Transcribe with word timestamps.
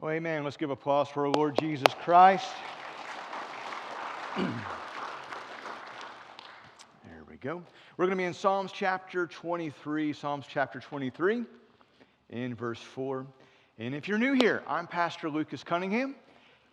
Well, 0.00 0.12
amen. 0.12 0.44
Let's 0.44 0.56
give 0.56 0.70
applause 0.70 1.08
for 1.08 1.26
our 1.26 1.32
Lord 1.32 1.58
Jesus 1.58 1.92
Christ. 2.04 2.46
there 4.36 4.46
we 7.28 7.34
go. 7.38 7.60
We're 7.96 8.06
going 8.06 8.16
to 8.16 8.22
be 8.22 8.22
in 8.22 8.32
Psalms 8.32 8.70
chapter 8.72 9.26
23, 9.26 10.12
Psalms 10.12 10.44
chapter 10.48 10.78
23, 10.78 11.42
in 12.30 12.54
verse 12.54 12.80
4. 12.80 13.26
And 13.80 13.92
if 13.92 14.06
you're 14.06 14.18
new 14.18 14.34
here, 14.34 14.62
I'm 14.68 14.86
Pastor 14.86 15.28
Lucas 15.28 15.64
Cunningham. 15.64 16.14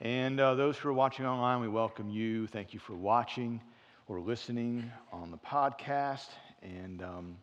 And 0.01 0.39
uh, 0.39 0.53
those 0.53 0.77
who 0.77 0.89
are 0.89 0.93
watching 0.93 1.25
online, 1.25 1.61
we 1.61 1.67
welcome 1.67 2.11
you. 2.11 2.45
Thank 2.45 2.75
you 2.75 2.79
for 2.79 2.93
watching 2.93 3.59
or 4.07 4.19
listening 4.19 4.91
on 5.11 5.31
the 5.31 5.39
podcast. 5.39 6.27
And 6.61 7.01
um, 7.01 7.37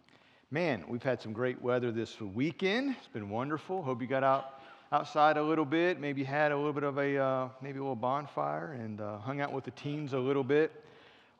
man, 0.52 0.84
we've 0.86 1.02
had 1.02 1.20
some 1.20 1.32
great 1.32 1.60
weather 1.60 1.90
this 1.90 2.20
weekend. 2.20 2.94
It's 2.96 3.08
been 3.08 3.28
wonderful. 3.28 3.82
Hope 3.82 4.00
you 4.00 4.06
got 4.06 4.22
out 4.22 4.61
outside 4.92 5.38
a 5.38 5.42
little 5.42 5.64
bit, 5.64 5.98
maybe 5.98 6.22
had 6.22 6.52
a 6.52 6.56
little 6.56 6.74
bit 6.74 6.82
of 6.82 6.98
a 6.98 7.16
uh, 7.16 7.48
maybe 7.62 7.78
a 7.78 7.82
little 7.82 7.96
bonfire, 7.96 8.74
and 8.74 9.00
uh, 9.00 9.18
hung 9.18 9.40
out 9.40 9.50
with 9.50 9.64
the 9.64 9.70
teens 9.70 10.12
a 10.12 10.18
little 10.18 10.44
bit 10.44 10.70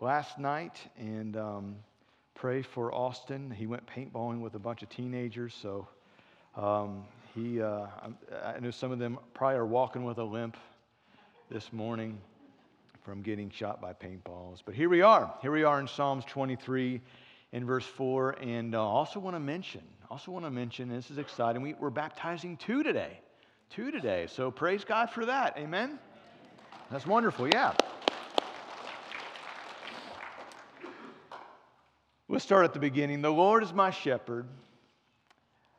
last 0.01 0.39
night. 0.39 0.81
And 0.99 1.37
um, 1.37 1.77
pray 2.35 2.63
for 2.63 2.93
Austin. 2.95 3.51
He 3.51 3.67
went 3.67 3.87
paintballing 3.87 4.41
with 4.41 4.55
a 4.55 4.59
bunch 4.59 4.83
of 4.83 4.89
teenagers, 4.89 5.55
so 5.61 5.87
um, 6.57 7.05
he. 7.35 7.61
Uh, 7.61 7.87
I 8.43 8.59
know 8.59 8.71
some 8.71 8.91
of 8.91 8.99
them 8.99 9.19
probably 9.35 9.59
are 9.59 9.67
walking 9.67 10.05
with 10.05 10.17
a 10.17 10.25
limp 10.25 10.57
this 11.51 11.75
morning 11.75 12.19
from 13.05 13.21
getting 13.21 13.51
shot 13.51 13.83
by 13.83 13.93
paintballs. 13.93 14.63
But 14.65 14.75
here 14.75 14.89
we 14.89 15.03
are. 15.03 15.35
Here 15.43 15.53
we 15.53 15.65
are 15.65 15.79
in 15.79 15.89
Psalms 15.89 16.25
23 16.25 17.03
in 17.53 17.67
verse 17.67 17.85
4. 17.85 18.37
And 18.41 18.75
uh, 18.75 18.83
also 18.83 19.21
want 19.21 19.37
to 19.37 19.41
mention, 19.41 19.83
also 20.09 20.31
want 20.31 20.47
to 20.47 20.51
mention, 20.51 20.89
this 20.89 21.11
is 21.11 21.19
exciting, 21.19 21.63
we, 21.63 21.75
we're 21.75 21.91
baptizing 21.91 22.57
two 22.57 22.85
today 22.85 23.19
two 23.75 23.91
today. 23.91 24.27
So 24.29 24.51
praise 24.51 24.85
God 24.85 25.11
for 25.11 25.27
that. 25.27 25.57
Amen? 25.57 25.99
That's 26.91 27.07
wonderful. 27.07 27.49
Yeah. 27.49 27.73
Let's 32.29 32.45
start 32.45 32.65
at 32.65 32.73
the 32.75 32.79
beginning. 32.79 33.23
The 33.23 33.31
Lord 33.31 33.63
is 33.63 33.73
my 33.73 33.91
shepherd. 33.91 34.47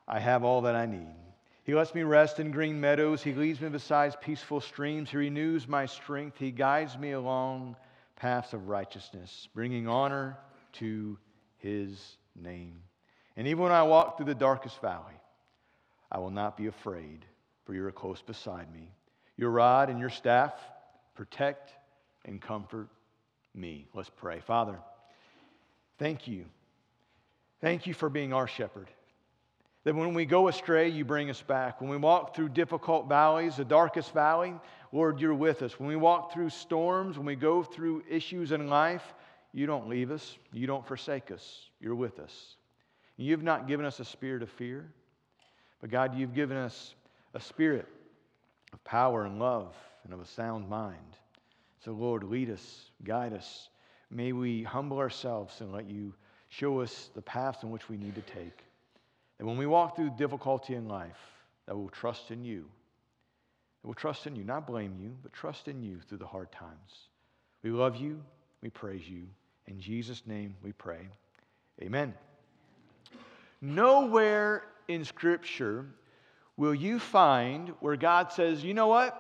I 0.08 0.20
have 0.20 0.44
all 0.44 0.62
that 0.62 0.76
I 0.76 0.86
need. 0.86 1.16
He 1.64 1.74
lets 1.74 1.96
me 1.96 2.04
rest 2.04 2.40
in 2.40 2.52
green 2.52 2.82
meadows. 2.82 3.24
He 3.24 3.34
leads 3.34 3.62
me 3.62 3.70
beside 3.70 4.20
peaceful 4.22 4.60
streams. 4.60 5.10
He 5.10 5.18
renews 5.18 5.68
my 5.68 5.86
strength. 5.86 6.38
He 6.38 6.52
guides 6.52 6.98
me 6.98 7.12
along 7.12 7.76
paths 8.16 8.54
of 8.54 8.68
righteousness, 8.68 9.48
bringing 9.54 9.88
honor 9.88 10.38
to 10.74 11.18
his 11.58 12.18
name. 12.36 12.82
And 13.38 13.48
even 13.48 13.64
when 13.64 13.72
I 13.72 13.84
walk 13.84 14.18
through 14.18 14.26
the 14.26 14.36
darkest 14.36 14.82
valley, 14.82 15.14
I 16.12 16.20
will 16.20 16.32
not 16.32 16.58
be 16.58 16.68
afraid 16.68 17.26
for 17.66 17.74
you 17.74 17.86
are 17.86 17.92
close 17.92 18.22
beside 18.22 18.72
me. 18.74 18.92
Your 19.38 19.50
rod 19.50 19.90
and 19.90 20.00
your 20.00 20.10
staff 20.10 20.54
protect 21.16 21.72
and 22.26 22.42
comfort 22.42 22.88
me. 23.56 23.88
Let's 23.94 24.10
pray. 24.10 24.40
Father, 24.40 24.78
thank 25.98 26.28
you. 26.28 26.46
Thank 27.62 27.88
you 27.88 27.94
for 27.94 28.10
being 28.10 28.34
our 28.34 28.48
shepherd. 28.48 28.90
That 29.84 29.96
when 29.96 30.14
we 30.14 30.26
go 30.26 30.48
astray, 30.48 30.90
you 30.90 31.04
bring 31.04 31.30
us 31.30 31.42
back. 31.42 31.82
When 31.82 31.90
we 31.90 31.98
walk 31.98 32.36
through 32.36 32.50
difficult 32.50 33.10
valleys, 33.10 33.58
the 33.58 33.66
darkest 33.66 34.14
valley, 34.14 34.54
Lord, 34.92 35.20
you're 35.20 35.34
with 35.34 35.62
us. 35.62 35.78
When 35.80 35.90
we 35.90 35.96
walk 35.96 36.34
through 36.34 36.50
storms, 36.52 37.18
when 37.18 37.26
we 37.26 37.36
go 37.36 37.64
through 37.64 38.04
issues 38.10 38.52
in 38.52 38.70
life, 38.70 39.14
you 39.52 39.66
don't 39.66 39.90
leave 39.90 40.10
us. 40.10 40.38
You 40.54 40.68
don't 40.68 40.88
forsake 40.88 41.32
us. 41.32 41.70
You're 41.80 41.96
with 41.96 42.20
us. 42.20 42.56
You've 43.18 43.44
not 43.44 43.68
given 43.68 43.86
us 43.86 44.00
a 44.00 44.06
spirit 44.06 44.42
of 44.42 44.50
fear, 44.50 44.90
but 45.82 45.92
God, 45.92 46.16
you've 46.16 46.34
given 46.34 46.58
us 46.58 46.96
a 47.34 47.40
spirit 47.40 47.88
of 48.72 48.84
power 48.84 49.26
and 49.26 49.40
love 49.40 49.76
and 50.04 50.14
of 50.14 50.22
a 50.22 50.26
sound 50.26 50.70
mind. 50.70 51.18
So, 51.84 51.92
Lord, 51.92 52.24
lead 52.24 52.50
us, 52.50 52.92
guide 53.04 53.34
us. 53.34 53.70
May 54.10 54.32
we 54.32 54.64
humble 54.64 55.00
ourselves 55.00 55.60
and 55.62 55.72
let 55.72 55.90
you 55.90 56.14
show 56.50 56.82
us 56.82 57.10
the 57.16 57.22
paths 57.22 57.64
in 57.64 57.72
which 57.72 57.90
we 57.90 57.98
need 57.98 58.16
to 58.16 58.22
take. 58.22 58.64
And 59.40 59.48
when 59.48 59.58
we 59.58 59.66
walk 59.66 59.96
through 59.96 60.12
difficulty 60.18 60.76
in 60.76 60.88
life, 60.88 61.20
that 61.66 61.76
we'll 61.76 61.90
trust 61.90 62.32
in 62.32 62.44
you. 62.44 62.62
That 63.82 63.88
we'll 63.88 63.96
trust 63.96 64.28
in 64.28 64.36
you, 64.36 64.44
not 64.44 64.68
blame 64.68 64.96
you, 65.02 65.16
but 65.24 65.34
trust 65.34 65.68
in 65.68 65.82
you 65.82 66.00
through 66.08 66.20
the 66.20 66.28
hard 66.28 66.52
times. 66.52 67.10
We 67.64 67.72
love 67.72 67.96
you. 67.96 68.22
We 68.62 68.70
praise 68.70 69.08
you. 69.08 69.24
In 69.68 69.80
Jesus' 69.80 70.24
name 70.26 70.56
we 70.64 70.74
pray. 70.74 71.08
Amen. 71.82 72.14
Nowhere 73.62 74.64
in 74.88 75.04
Scripture 75.04 75.86
will 76.58 76.76
you 76.76 77.00
find 77.00 77.70
where 77.80 77.96
God 77.96 78.32
says, 78.32 78.64
you 78.64 78.74
know 78.74 78.88
what? 78.88 79.20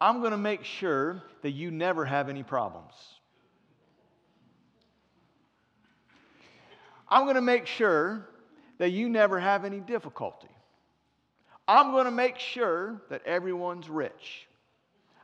I'm 0.00 0.18
going 0.18 0.32
to 0.32 0.38
make 0.38 0.64
sure 0.64 1.22
that 1.42 1.52
you 1.52 1.70
never 1.70 2.04
have 2.04 2.28
any 2.28 2.42
problems. 2.42 2.92
I'm 7.08 7.24
going 7.24 7.36
to 7.36 7.42
make 7.42 7.66
sure 7.66 8.26
that 8.78 8.90
you 8.90 9.08
never 9.08 9.38
have 9.38 9.64
any 9.64 9.80
difficulty. 9.80 10.48
I'm 11.68 11.92
going 11.92 12.06
to 12.06 12.10
make 12.10 12.38
sure 12.38 13.00
that 13.10 13.24
everyone's 13.26 13.88
rich. 13.88 14.48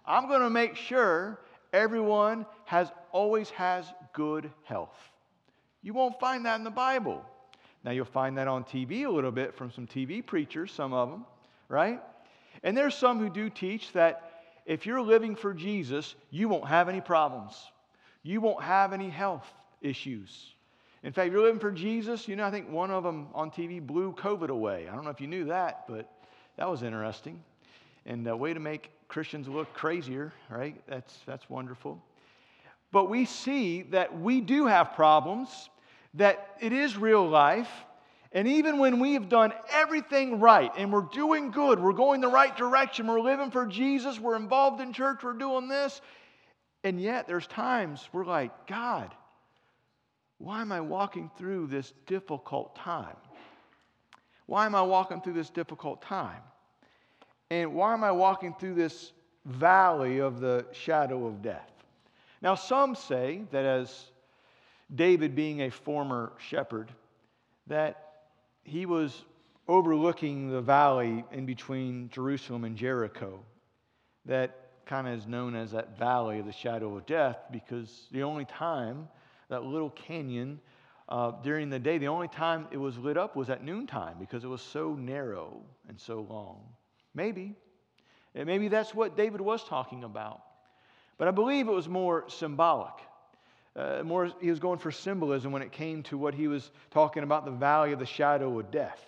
I'm 0.06 0.28
going 0.28 0.42
to 0.42 0.50
make 0.50 0.76
sure 0.76 1.40
everyone 1.72 2.46
has 2.66 2.92
always 3.10 3.50
has 3.50 3.86
good 4.12 4.50
health. 4.62 4.96
You 5.82 5.92
won't 5.92 6.20
find 6.20 6.46
that 6.46 6.58
in 6.58 6.64
the 6.64 6.70
Bible. 6.70 7.24
Now 7.84 7.90
you'll 7.90 8.04
find 8.04 8.38
that 8.38 8.46
on 8.46 8.64
TV 8.64 9.06
a 9.06 9.10
little 9.10 9.32
bit 9.32 9.56
from 9.56 9.72
some 9.72 9.86
TV 9.86 10.24
preachers, 10.24 10.70
some 10.70 10.92
of 10.92 11.10
them 11.10 11.24
right? 11.68 12.00
And 12.62 12.76
there's 12.76 12.94
some 12.94 13.18
who 13.18 13.30
do 13.30 13.50
teach 13.50 13.92
that 13.92 14.28
if 14.66 14.84
you're 14.84 15.00
living 15.00 15.36
for 15.36 15.54
Jesus, 15.54 16.14
you 16.30 16.48
won't 16.48 16.68
have 16.68 16.88
any 16.88 17.00
problems. 17.00 17.54
You 18.22 18.40
won't 18.40 18.62
have 18.62 18.92
any 18.92 19.08
health 19.08 19.46
issues. 19.80 20.54
In 21.02 21.12
fact, 21.12 21.28
if 21.28 21.32
you're 21.32 21.42
living 21.42 21.60
for 21.60 21.70
Jesus, 21.70 22.26
you 22.26 22.36
know, 22.36 22.44
I 22.44 22.50
think 22.50 22.68
one 22.68 22.90
of 22.90 23.04
them 23.04 23.28
on 23.32 23.50
TV 23.50 23.80
blew 23.80 24.12
COVID 24.12 24.48
away. 24.48 24.88
I 24.88 24.94
don't 24.94 25.04
know 25.04 25.10
if 25.10 25.20
you 25.20 25.28
knew 25.28 25.44
that, 25.46 25.84
but 25.88 26.10
that 26.56 26.68
was 26.68 26.82
interesting. 26.82 27.42
And 28.04 28.26
a 28.26 28.36
way 28.36 28.52
to 28.52 28.60
make 28.60 28.90
Christians 29.06 29.48
look 29.48 29.72
crazier, 29.74 30.32
right? 30.50 30.80
That's, 30.88 31.16
that's 31.26 31.48
wonderful. 31.48 32.02
But 32.90 33.08
we 33.08 33.26
see 33.26 33.82
that 33.82 34.18
we 34.18 34.40
do 34.40 34.66
have 34.66 34.94
problems, 34.94 35.70
that 36.14 36.56
it 36.60 36.72
is 36.72 36.96
real 36.96 37.26
life, 37.26 37.70
and 38.32 38.46
even 38.46 38.78
when 38.78 39.00
we 39.00 39.14
have 39.14 39.28
done 39.28 39.52
everything 39.70 40.38
right 40.38 40.70
and 40.76 40.92
we're 40.92 41.00
doing 41.12 41.50
good, 41.50 41.80
we're 41.80 41.92
going 41.92 42.20
the 42.20 42.28
right 42.28 42.54
direction, 42.56 43.06
we're 43.06 43.20
living 43.20 43.50
for 43.50 43.66
Jesus, 43.66 44.20
we're 44.20 44.36
involved 44.36 44.80
in 44.80 44.92
church, 44.92 45.22
we're 45.22 45.32
doing 45.32 45.68
this, 45.68 46.00
and 46.84 47.00
yet 47.00 47.26
there's 47.26 47.46
times 47.46 48.06
we're 48.12 48.26
like, 48.26 48.66
God, 48.66 49.14
why 50.38 50.60
am 50.60 50.72
I 50.72 50.80
walking 50.80 51.30
through 51.36 51.68
this 51.68 51.92
difficult 52.06 52.76
time? 52.76 53.16
Why 54.46 54.66
am 54.66 54.74
I 54.74 54.82
walking 54.82 55.20
through 55.20 55.34
this 55.34 55.50
difficult 55.50 56.02
time? 56.02 56.42
And 57.50 57.74
why 57.74 57.92
am 57.92 58.04
I 58.04 58.12
walking 58.12 58.54
through 58.54 58.74
this 58.74 59.12
valley 59.44 60.18
of 60.18 60.40
the 60.40 60.66
shadow 60.72 61.26
of 61.26 61.42
death? 61.42 61.70
Now, 62.40 62.54
some 62.54 62.94
say 62.94 63.42
that 63.50 63.64
as 63.64 64.12
David 64.94 65.34
being 65.34 65.62
a 65.62 65.70
former 65.70 66.32
shepherd, 66.38 66.92
that 67.66 68.07
he 68.68 68.86
was 68.86 69.24
overlooking 69.66 70.50
the 70.50 70.60
valley 70.60 71.24
in 71.32 71.46
between 71.46 72.08
Jerusalem 72.10 72.64
and 72.64 72.76
Jericho 72.76 73.40
that 74.26 74.68
kind 74.86 75.08
of 75.08 75.14
is 75.14 75.26
known 75.26 75.54
as 75.54 75.72
that 75.72 75.98
valley 75.98 76.38
of 76.38 76.46
the 76.46 76.52
shadow 76.52 76.96
of 76.96 77.06
death 77.06 77.38
because 77.50 78.08
the 78.12 78.22
only 78.22 78.44
time 78.44 79.08
that 79.48 79.64
little 79.64 79.90
canyon 79.90 80.60
uh, 81.08 81.32
during 81.42 81.70
the 81.70 81.78
day, 81.78 81.96
the 81.98 82.08
only 82.08 82.28
time 82.28 82.66
it 82.70 82.76
was 82.76 82.98
lit 82.98 83.16
up 83.16 83.36
was 83.36 83.48
at 83.48 83.64
noontime 83.64 84.16
because 84.20 84.44
it 84.44 84.48
was 84.48 84.60
so 84.60 84.94
narrow 84.94 85.62
and 85.88 85.98
so 85.98 86.26
long. 86.28 86.60
Maybe. 87.14 87.56
And 88.34 88.46
maybe 88.46 88.68
that's 88.68 88.94
what 88.94 89.16
David 89.16 89.40
was 89.40 89.64
talking 89.64 90.04
about. 90.04 90.42
But 91.16 91.28
I 91.28 91.30
believe 91.30 91.68
it 91.68 91.72
was 91.72 91.88
more 91.88 92.24
symbolic 92.28 92.92
uh, 93.76 94.02
more, 94.04 94.32
he 94.40 94.50
was 94.50 94.58
going 94.58 94.78
for 94.78 94.90
symbolism 94.90 95.52
when 95.52 95.62
it 95.62 95.72
came 95.72 96.02
to 96.04 96.18
what 96.18 96.34
he 96.34 96.48
was 96.48 96.70
talking 96.90 97.22
about 97.22 97.44
the 97.44 97.50
valley 97.50 97.92
of 97.92 97.98
the 97.98 98.06
shadow 98.06 98.58
of 98.58 98.70
death. 98.70 99.00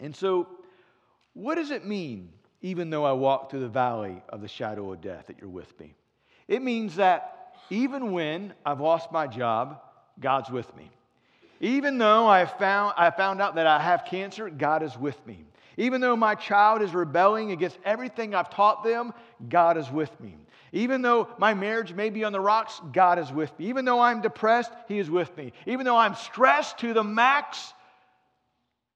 And 0.00 0.14
so, 0.14 0.48
what 1.34 1.56
does 1.56 1.70
it 1.70 1.84
mean, 1.84 2.30
even 2.62 2.90
though 2.90 3.04
I 3.04 3.12
walk 3.12 3.50
through 3.50 3.60
the 3.60 3.68
valley 3.68 4.22
of 4.28 4.40
the 4.40 4.48
shadow 4.48 4.92
of 4.92 5.00
death, 5.00 5.26
that 5.26 5.36
you're 5.40 5.50
with 5.50 5.78
me? 5.78 5.94
It 6.48 6.62
means 6.62 6.96
that 6.96 7.54
even 7.70 8.12
when 8.12 8.54
I've 8.64 8.80
lost 8.80 9.12
my 9.12 9.26
job, 9.26 9.80
God's 10.20 10.50
with 10.50 10.74
me. 10.76 10.90
Even 11.60 11.98
though 11.98 12.26
I 12.26 12.44
found, 12.46 12.94
I 12.96 13.10
found 13.10 13.40
out 13.40 13.54
that 13.56 13.66
I 13.66 13.80
have 13.80 14.04
cancer, 14.04 14.48
God 14.50 14.82
is 14.82 14.96
with 14.96 15.24
me. 15.26 15.44
Even 15.78 16.00
though 16.00 16.16
my 16.16 16.34
child 16.34 16.80
is 16.80 16.94
rebelling 16.94 17.50
against 17.52 17.78
everything 17.84 18.34
I've 18.34 18.50
taught 18.50 18.82
them, 18.82 19.12
God 19.48 19.76
is 19.76 19.90
with 19.90 20.18
me. 20.20 20.36
Even 20.76 21.00
though 21.00 21.28
my 21.38 21.54
marriage 21.54 21.94
may 21.94 22.10
be 22.10 22.22
on 22.22 22.32
the 22.32 22.40
rocks, 22.40 22.82
God 22.92 23.18
is 23.18 23.32
with 23.32 23.58
me. 23.58 23.68
Even 23.68 23.86
though 23.86 24.00
I'm 24.00 24.20
depressed, 24.20 24.70
He 24.88 24.98
is 24.98 25.08
with 25.08 25.34
me. 25.34 25.54
Even 25.64 25.86
though 25.86 25.96
I'm 25.96 26.14
stressed 26.14 26.76
to 26.80 26.92
the 26.92 27.02
max, 27.02 27.72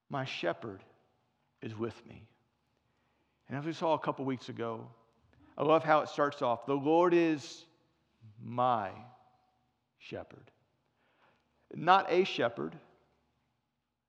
my 0.07 0.23
shepherd 0.23 0.83
is 1.59 1.75
with 1.75 1.95
me. 2.05 2.27
And 3.49 3.57
as 3.57 3.65
we 3.65 3.73
saw 3.73 3.95
a 3.95 3.99
couple 3.99 4.25
weeks 4.25 4.47
ago, 4.47 4.87
I 5.57 5.63
love 5.63 5.83
how 5.83 6.01
it 6.01 6.09
starts 6.09 6.43
off 6.43 6.67
The 6.67 6.73
Lord 6.75 7.15
is 7.15 7.65
my 8.39 8.91
shepherd. 9.97 10.51
Not 11.73 12.11
a 12.11 12.25
shepherd, 12.25 12.75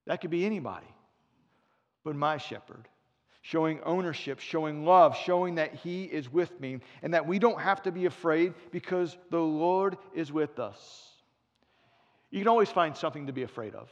that 0.06 0.20
could 0.20 0.30
be 0.30 0.44
anybody, 0.44 0.94
but 2.04 2.16
my 2.16 2.36
shepherd. 2.36 2.86
Showing 3.42 3.80
ownership, 3.84 4.38
showing 4.38 4.84
love, 4.84 5.16
showing 5.16 5.56
that 5.56 5.74
He 5.74 6.04
is 6.04 6.32
with 6.32 6.58
me, 6.60 6.78
and 7.02 7.12
that 7.12 7.26
we 7.26 7.38
don't 7.38 7.60
have 7.60 7.82
to 7.82 7.92
be 7.92 8.06
afraid 8.06 8.54
because 8.70 9.16
the 9.30 9.40
Lord 9.40 9.98
is 10.14 10.32
with 10.32 10.58
us. 10.58 11.10
You 12.30 12.38
can 12.38 12.48
always 12.48 12.70
find 12.70 12.96
something 12.96 13.26
to 13.26 13.32
be 13.32 13.42
afraid 13.42 13.74
of. 13.74 13.90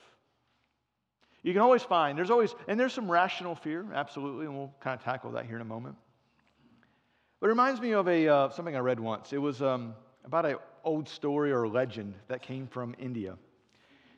You 1.42 1.52
can 1.52 1.62
always 1.62 1.82
find, 1.82 2.16
there's 2.16 2.30
always, 2.30 2.54
and 2.68 2.78
there's 2.78 2.92
some 2.92 3.10
rational 3.10 3.54
fear, 3.54 3.86
absolutely, 3.94 4.46
and 4.46 4.56
we'll 4.56 4.72
kind 4.80 4.98
of 4.98 5.04
tackle 5.04 5.32
that 5.32 5.46
here 5.46 5.56
in 5.56 5.62
a 5.62 5.66
moment. 5.66 5.96
But 7.40 7.46
it 7.46 7.50
reminds 7.50 7.80
me 7.80 7.92
of 7.92 8.06
a, 8.08 8.28
uh, 8.28 8.50
something 8.50 8.76
I 8.76 8.80
read 8.80 9.00
once. 9.00 9.32
It 9.32 9.38
was 9.38 9.62
um, 9.62 9.94
about 10.24 10.44
an 10.44 10.56
old 10.84 11.08
story 11.08 11.52
or 11.52 11.66
legend 11.66 12.14
that 12.28 12.42
came 12.42 12.66
from 12.66 12.94
India. 12.98 13.36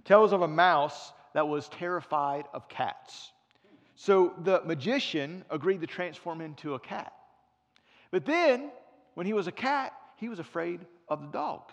It 0.01 0.05
tells 0.05 0.33
of 0.33 0.43
a 0.43 0.49
mouse 0.49 1.13
that 1.33 1.47
was 1.47 1.69
terrified 1.69 2.45
of 2.53 2.69
cats. 2.69 3.31
So 4.03 4.33
the 4.43 4.63
magician 4.65 5.45
agreed 5.49 5.81
to 5.83 5.87
transform 5.87 6.41
into 6.41 6.75
a 6.75 6.81
cat. 6.81 7.13
But 8.11 8.25
then, 8.25 8.73
when 9.15 9.27
he 9.27 9.33
was 9.33 9.47
a 9.47 9.53
cat, 9.53 9.93
he 10.17 10.29
was 10.29 10.41
afraid 10.41 10.81
of 11.09 11.21
the 11.21 11.29
dog. 11.29 11.71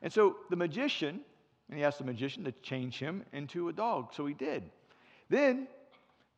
And 0.00 0.12
so 0.12 0.36
the 0.50 0.54
magician 0.54 1.18
and 1.68 1.76
he 1.76 1.84
asked 1.84 1.98
the 1.98 2.04
magician 2.04 2.44
to 2.44 2.52
change 2.62 3.00
him 3.00 3.24
into 3.32 3.68
a 3.70 3.72
dog. 3.72 4.14
So 4.14 4.24
he 4.24 4.34
did. 4.34 4.70
Then, 5.30 5.66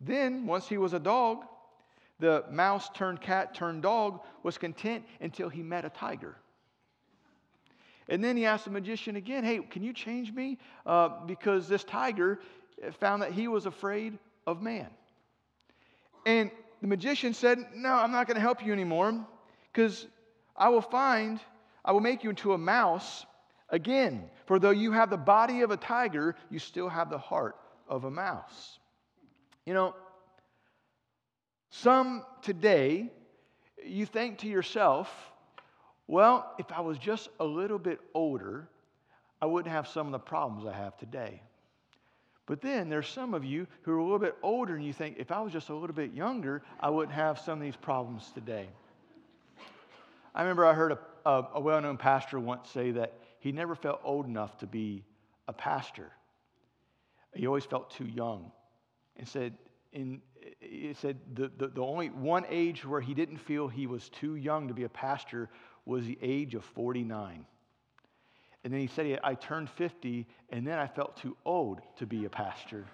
then 0.00 0.46
once 0.46 0.66
he 0.66 0.78
was 0.78 0.94
a 0.94 0.98
dog, 0.98 1.44
the 2.18 2.46
mouse 2.50 2.88
turned 2.94 3.20
cat 3.20 3.54
turned 3.54 3.82
dog 3.82 4.22
was 4.42 4.56
content 4.56 5.04
until 5.20 5.50
he 5.50 5.62
met 5.62 5.84
a 5.84 5.90
tiger. 5.90 6.34
And 8.08 8.24
then 8.24 8.38
he 8.38 8.46
asked 8.46 8.64
the 8.64 8.70
magician 8.70 9.16
again, 9.16 9.44
Hey, 9.44 9.58
can 9.58 9.82
you 9.82 9.92
change 9.92 10.32
me? 10.32 10.56
Uh, 10.86 11.10
because 11.26 11.68
this 11.68 11.84
tiger 11.84 12.40
found 13.00 13.20
that 13.20 13.32
he 13.32 13.48
was 13.48 13.66
afraid 13.66 14.18
of 14.46 14.62
man. 14.62 14.88
And 16.26 16.50
the 16.80 16.86
magician 16.86 17.34
said, 17.34 17.58
No, 17.74 17.90
I'm 17.90 18.12
not 18.12 18.26
going 18.26 18.36
to 18.36 18.40
help 18.40 18.64
you 18.64 18.72
anymore 18.72 19.26
because 19.72 20.06
I 20.56 20.68
will 20.68 20.82
find, 20.82 21.40
I 21.84 21.92
will 21.92 22.00
make 22.00 22.24
you 22.24 22.30
into 22.30 22.52
a 22.52 22.58
mouse 22.58 23.26
Again, 23.70 24.28
for 24.46 24.58
though 24.58 24.70
you 24.70 24.92
have 24.92 25.10
the 25.10 25.16
body 25.16 25.62
of 25.62 25.70
a 25.70 25.76
tiger, 25.76 26.34
you 26.50 26.58
still 26.58 26.88
have 26.88 27.08
the 27.08 27.18
heart 27.18 27.56
of 27.88 28.04
a 28.04 28.10
mouse. 28.10 28.78
You 29.64 29.74
know, 29.74 29.94
some 31.70 32.24
today, 32.42 33.10
you 33.84 34.06
think 34.06 34.38
to 34.38 34.48
yourself, 34.48 35.08
well, 36.08 36.52
if 36.58 36.66
I 36.72 36.80
was 36.80 36.98
just 36.98 37.28
a 37.38 37.44
little 37.44 37.78
bit 37.78 38.00
older, 38.12 38.68
I 39.40 39.46
wouldn't 39.46 39.72
have 39.72 39.86
some 39.86 40.06
of 40.06 40.12
the 40.12 40.18
problems 40.18 40.66
I 40.66 40.76
have 40.76 40.96
today. 40.98 41.40
But 42.50 42.62
then 42.62 42.88
there's 42.88 43.06
some 43.06 43.32
of 43.32 43.44
you 43.44 43.68
who 43.82 43.92
are 43.92 43.98
a 43.98 44.02
little 44.02 44.18
bit 44.18 44.34
older 44.42 44.74
and 44.74 44.84
you 44.84 44.92
think, 44.92 45.18
if 45.20 45.30
I 45.30 45.40
was 45.40 45.52
just 45.52 45.68
a 45.68 45.72
little 45.72 45.94
bit 45.94 46.12
younger, 46.12 46.62
I 46.80 46.90
wouldn't 46.90 47.14
have 47.14 47.38
some 47.38 47.60
of 47.60 47.62
these 47.62 47.76
problems 47.76 48.28
today. 48.34 48.66
I 50.34 50.42
remember 50.42 50.66
I 50.66 50.74
heard 50.74 50.90
a, 50.90 50.98
a, 51.24 51.46
a 51.54 51.60
well 51.60 51.80
known 51.80 51.96
pastor 51.96 52.40
once 52.40 52.68
say 52.68 52.90
that 52.90 53.12
he 53.38 53.52
never 53.52 53.76
felt 53.76 54.00
old 54.02 54.26
enough 54.26 54.58
to 54.58 54.66
be 54.66 55.04
a 55.46 55.52
pastor. 55.52 56.10
He 57.36 57.46
always 57.46 57.64
felt 57.64 57.92
too 57.92 58.06
young. 58.06 58.50
And 59.16 59.28
said, 59.28 59.56
in, 59.92 60.20
he 60.58 60.92
said 60.94 61.20
the, 61.32 61.52
the, 61.56 61.68
the 61.68 61.82
only 61.82 62.08
one 62.08 62.44
age 62.48 62.84
where 62.84 63.00
he 63.00 63.14
didn't 63.14 63.38
feel 63.38 63.68
he 63.68 63.86
was 63.86 64.08
too 64.08 64.34
young 64.34 64.66
to 64.66 64.74
be 64.74 64.82
a 64.82 64.88
pastor 64.88 65.50
was 65.84 66.04
the 66.04 66.18
age 66.20 66.56
of 66.56 66.64
49. 66.64 67.46
And 68.62 68.72
then 68.72 68.80
he 68.80 68.86
said, 68.86 69.18
I 69.24 69.34
turned 69.34 69.70
50, 69.70 70.26
and 70.50 70.66
then 70.66 70.78
I 70.78 70.86
felt 70.86 71.16
too 71.16 71.36
old 71.44 71.80
to 71.96 72.06
be 72.06 72.26
a 72.26 72.30
pastor. 72.30 72.84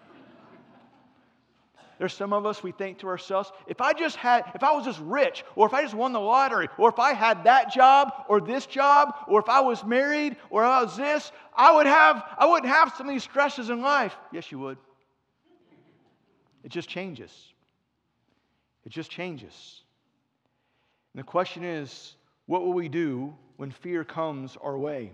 There's 1.99 2.13
some 2.13 2.35
of 2.35 2.45
us, 2.45 2.63
we 2.63 2.73
think 2.73 2.99
to 2.99 3.09
ourselves, 3.09 3.51
if 3.67 3.81
I 3.81 3.95
just 3.95 4.17
had, 4.17 4.45
if 4.55 4.63
I 4.63 4.73
was 4.73 4.85
just 4.85 5.01
rich, 5.01 5.45
or 5.55 5.67
if 5.67 5.73
I 5.73 5.83
just 5.83 5.95
won 5.95 6.13
the 6.13 6.21
lottery, 6.21 6.69
or 6.77 6.91
if 6.91 6.99
I 6.99 7.15
had 7.15 7.45
that 7.45 7.73
job, 7.73 8.13
or 8.29 8.41
this 8.41 8.67
job, 8.67 9.15
or 9.27 9.41
if 9.41 9.49
I 9.49 9.61
was 9.61 9.83
married, 9.83 10.37
or 10.51 10.63
I 10.63 10.83
was 10.83 10.97
this, 10.97 11.33
I 11.57 11.75
would 11.75 11.87
have, 11.87 12.23
I 12.37 12.47
wouldn't 12.47 12.71
have 12.71 12.93
some 12.97 13.09
of 13.09 13.15
these 13.15 13.25
stresses 13.25 13.71
in 13.71 13.81
life. 13.81 14.15
Yes, 14.31 14.53
you 14.53 14.59
would. 14.59 14.77
It 16.65 16.69
just 16.69 16.89
changes. 16.89 17.33
It 18.85 18.91
just 18.91 19.11
changes. 19.11 19.83
And 21.15 21.21
the 21.21 21.27
question 21.27 21.65
is, 21.65 22.17
what 22.45 22.63
will 22.63 22.75
we 22.75 22.91
do 22.91 23.35
when 23.57 23.71
fear 23.71 24.05
comes 24.05 24.59
our 24.61 24.77
way? 24.77 25.13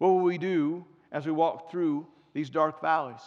What 0.00 0.08
will 0.08 0.20
we 0.20 0.38
do 0.38 0.86
as 1.12 1.26
we 1.26 1.32
walk 1.32 1.70
through 1.70 2.06
these 2.32 2.48
dark 2.48 2.80
valleys? 2.80 3.20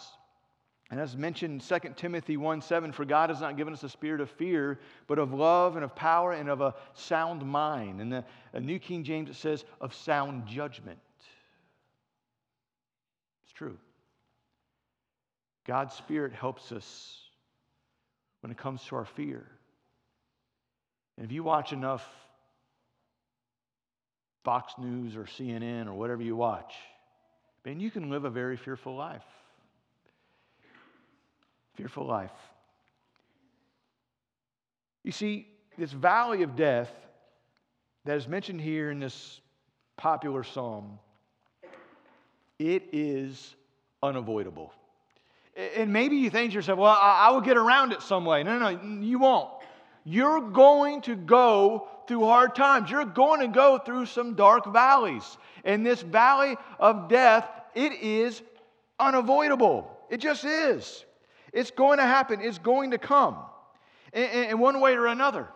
And 0.90 0.98
as 0.98 1.16
mentioned 1.16 1.62
in 1.62 1.80
2 1.80 1.90
Timothy 1.94 2.36
1 2.36 2.60
7, 2.60 2.90
for 2.90 3.04
God 3.04 3.30
has 3.30 3.40
not 3.40 3.56
given 3.56 3.72
us 3.72 3.84
a 3.84 3.88
spirit 3.88 4.20
of 4.20 4.28
fear, 4.28 4.80
but 5.06 5.20
of 5.20 5.32
love 5.32 5.76
and 5.76 5.84
of 5.84 5.94
power 5.94 6.32
and 6.32 6.48
of 6.48 6.60
a 6.60 6.74
sound 6.92 7.46
mind. 7.46 8.00
And 8.00 8.12
the, 8.12 8.24
the 8.52 8.60
New 8.60 8.80
King 8.80 9.04
James 9.04 9.30
it 9.30 9.36
says 9.36 9.64
of 9.80 9.94
sound 9.94 10.48
judgment. 10.48 10.98
It's 13.44 13.52
true. 13.52 13.78
God's 15.64 15.94
Spirit 15.94 16.32
helps 16.32 16.72
us 16.72 17.20
when 18.40 18.50
it 18.50 18.58
comes 18.58 18.82
to 18.86 18.96
our 18.96 19.04
fear. 19.04 19.46
And 21.16 21.24
if 21.24 21.30
you 21.30 21.44
watch 21.44 21.72
enough 21.72 22.04
Fox 24.44 24.74
News 24.78 25.16
or 25.16 25.24
CNN 25.24 25.86
or 25.86 25.94
whatever 25.94 26.22
you 26.22 26.36
watch, 26.36 26.74
man, 27.64 27.80
you 27.80 27.90
can 27.90 28.10
live 28.10 28.24
a 28.24 28.30
very 28.30 28.56
fearful 28.56 28.94
life 28.94 29.24
fearful 31.76 32.06
life. 32.06 32.30
You 35.02 35.12
see, 35.12 35.48
this 35.76 35.92
valley 35.92 36.42
of 36.42 36.56
death 36.56 36.90
that 38.04 38.16
is 38.16 38.28
mentioned 38.28 38.60
here 38.60 38.90
in 38.90 39.00
this 39.00 39.40
popular 39.96 40.44
psalm, 40.44 40.98
it 42.58 42.84
is 42.92 43.54
unavoidable. 44.02 44.72
And 45.76 45.92
maybe 45.92 46.16
you 46.16 46.30
think 46.30 46.50
to 46.50 46.54
yourself, 46.56 46.78
well, 46.78 46.98
I 47.00 47.30
will 47.30 47.40
get 47.40 47.56
around 47.56 47.92
it 47.92 48.02
some 48.02 48.24
way. 48.24 48.42
No, 48.42 48.58
no, 48.58 48.70
no, 48.70 49.02
you 49.02 49.18
won't. 49.18 49.50
You're 50.04 50.40
going 50.40 51.00
to 51.02 51.16
go 51.16 51.88
through 52.06 52.24
hard 52.24 52.54
times. 52.54 52.90
You're 52.90 53.04
going 53.06 53.40
to 53.40 53.48
go 53.48 53.78
through 53.78 54.06
some 54.06 54.34
dark 54.34 54.70
valleys. 54.72 55.38
And 55.64 55.84
this 55.84 56.02
valley 56.02 56.56
of 56.78 57.08
death, 57.08 57.48
it 57.74 57.92
is 57.92 58.42
unavoidable. 58.98 59.90
It 60.10 60.18
just 60.18 60.44
is. 60.44 61.04
It's 61.52 61.70
going 61.70 61.98
to 61.98 62.04
happen, 62.04 62.40
it's 62.40 62.58
going 62.58 62.90
to 62.90 62.98
come 62.98 63.36
in, 64.12 64.24
in 64.24 64.58
one 64.58 64.80
way 64.80 64.94
or 64.94 65.06
another. 65.06 65.48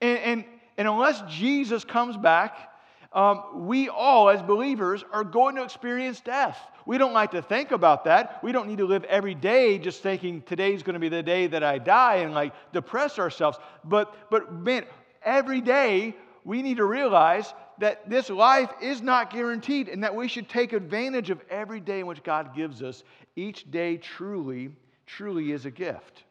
And, 0.00 0.18
and, 0.18 0.44
and 0.76 0.88
unless 0.88 1.22
Jesus 1.28 1.84
comes 1.84 2.16
back, 2.16 2.70
um, 3.12 3.66
we 3.66 3.88
all, 3.88 4.30
as 4.30 4.42
believers, 4.42 5.04
are 5.12 5.24
going 5.24 5.56
to 5.56 5.62
experience 5.62 6.20
death. 6.20 6.58
We 6.86 6.98
don't 6.98 7.12
like 7.12 7.32
to 7.32 7.42
think 7.42 7.70
about 7.70 8.04
that. 8.04 8.42
We 8.42 8.52
don't 8.52 8.68
need 8.68 8.78
to 8.78 8.86
live 8.86 9.04
every 9.04 9.34
day 9.34 9.78
just 9.78 10.02
thinking 10.02 10.42
today's 10.42 10.82
going 10.82 10.94
to 10.94 11.00
be 11.00 11.08
the 11.08 11.22
day 11.22 11.46
that 11.46 11.62
I 11.62 11.78
die 11.78 12.16
and 12.16 12.34
like 12.34 12.52
depress 12.72 13.18
ourselves. 13.18 13.58
But, 13.84 14.14
but 14.30 14.52
man, 14.52 14.84
every 15.24 15.60
day 15.60 16.14
we 16.44 16.62
need 16.62 16.78
to 16.78 16.84
realize 16.84 17.52
that 17.78 18.08
this 18.08 18.30
life 18.30 18.70
is 18.80 19.00
not 19.00 19.32
guaranteed 19.32 19.88
and 19.88 20.02
that 20.04 20.14
we 20.14 20.28
should 20.28 20.48
take 20.48 20.72
advantage 20.72 21.30
of 21.30 21.40
every 21.50 21.80
day 21.80 22.00
in 22.00 22.06
which 22.06 22.22
God 22.22 22.54
gives 22.54 22.82
us. 22.82 23.04
Each 23.36 23.70
day 23.70 23.96
truly 23.96 24.70
truly 25.06 25.52
is 25.52 25.66
a 25.66 25.70
gift. 25.70 26.24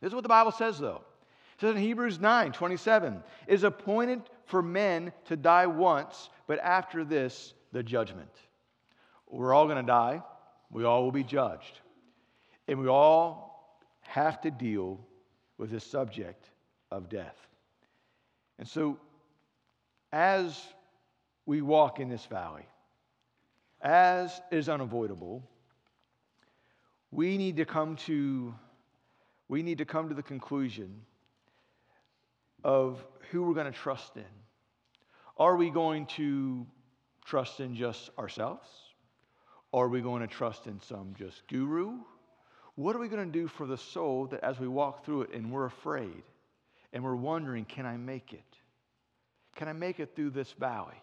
This 0.00 0.08
is 0.08 0.14
what 0.14 0.22
the 0.22 0.28
Bible 0.28 0.52
says, 0.52 0.78
though. 0.78 1.02
It 1.54 1.60
says 1.60 1.76
in 1.76 1.82
Hebrews 1.82 2.20
9 2.20 2.52
27, 2.52 3.22
it 3.46 3.54
is 3.54 3.64
appointed 3.64 4.22
for 4.46 4.62
men 4.62 5.12
to 5.26 5.36
die 5.36 5.66
once, 5.66 6.28
but 6.46 6.58
after 6.58 7.04
this, 7.04 7.54
the 7.72 7.82
judgment. 7.82 8.30
We're 9.34 9.52
all 9.52 9.64
going 9.64 9.78
to 9.78 9.82
die. 9.82 10.22
We 10.70 10.84
all 10.84 11.02
will 11.02 11.12
be 11.12 11.24
judged. 11.24 11.80
And 12.68 12.78
we 12.78 12.86
all 12.86 13.80
have 14.02 14.40
to 14.42 14.50
deal 14.50 15.00
with 15.58 15.70
this 15.70 15.84
subject 15.84 16.50
of 16.92 17.08
death. 17.08 17.36
And 18.58 18.68
so, 18.68 18.98
as 20.12 20.60
we 21.46 21.62
walk 21.62 21.98
in 21.98 22.08
this 22.08 22.24
valley, 22.26 22.66
as 23.82 24.40
is 24.52 24.68
unavoidable, 24.68 25.42
we 27.10 27.36
need 27.36 27.56
to 27.56 27.64
come 27.64 27.96
to 27.96 28.54
we 29.48 29.62
need 29.62 29.78
to 29.78 29.84
come 29.84 30.08
to 30.08 30.14
the 30.14 30.22
conclusion 30.22 31.02
of 32.62 33.04
who 33.30 33.42
we're 33.42 33.54
going 33.54 33.70
to 33.70 33.78
trust 33.78 34.16
in. 34.16 34.22
Are 35.36 35.56
we 35.56 35.70
going 35.70 36.06
to 36.06 36.66
trust 37.24 37.60
in 37.60 37.74
just 37.74 38.10
ourselves? 38.16 38.68
Are 39.74 39.88
we 39.88 40.00
going 40.00 40.20
to 40.20 40.28
trust 40.28 40.68
in 40.68 40.80
some 40.82 41.16
just 41.18 41.42
guru? 41.48 41.98
What 42.76 42.94
are 42.94 43.00
we 43.00 43.08
going 43.08 43.26
to 43.26 43.38
do 43.38 43.48
for 43.48 43.66
the 43.66 43.76
soul 43.76 44.26
that 44.26 44.44
as 44.44 44.60
we 44.60 44.68
walk 44.68 45.04
through 45.04 45.22
it 45.22 45.34
and 45.34 45.50
we're 45.50 45.64
afraid 45.64 46.22
and 46.92 47.02
we're 47.02 47.16
wondering, 47.16 47.64
can 47.64 47.84
I 47.84 47.96
make 47.96 48.32
it? 48.32 48.44
Can 49.56 49.66
I 49.66 49.72
make 49.72 49.98
it 49.98 50.14
through 50.14 50.30
this 50.30 50.52
valley? 50.52 50.94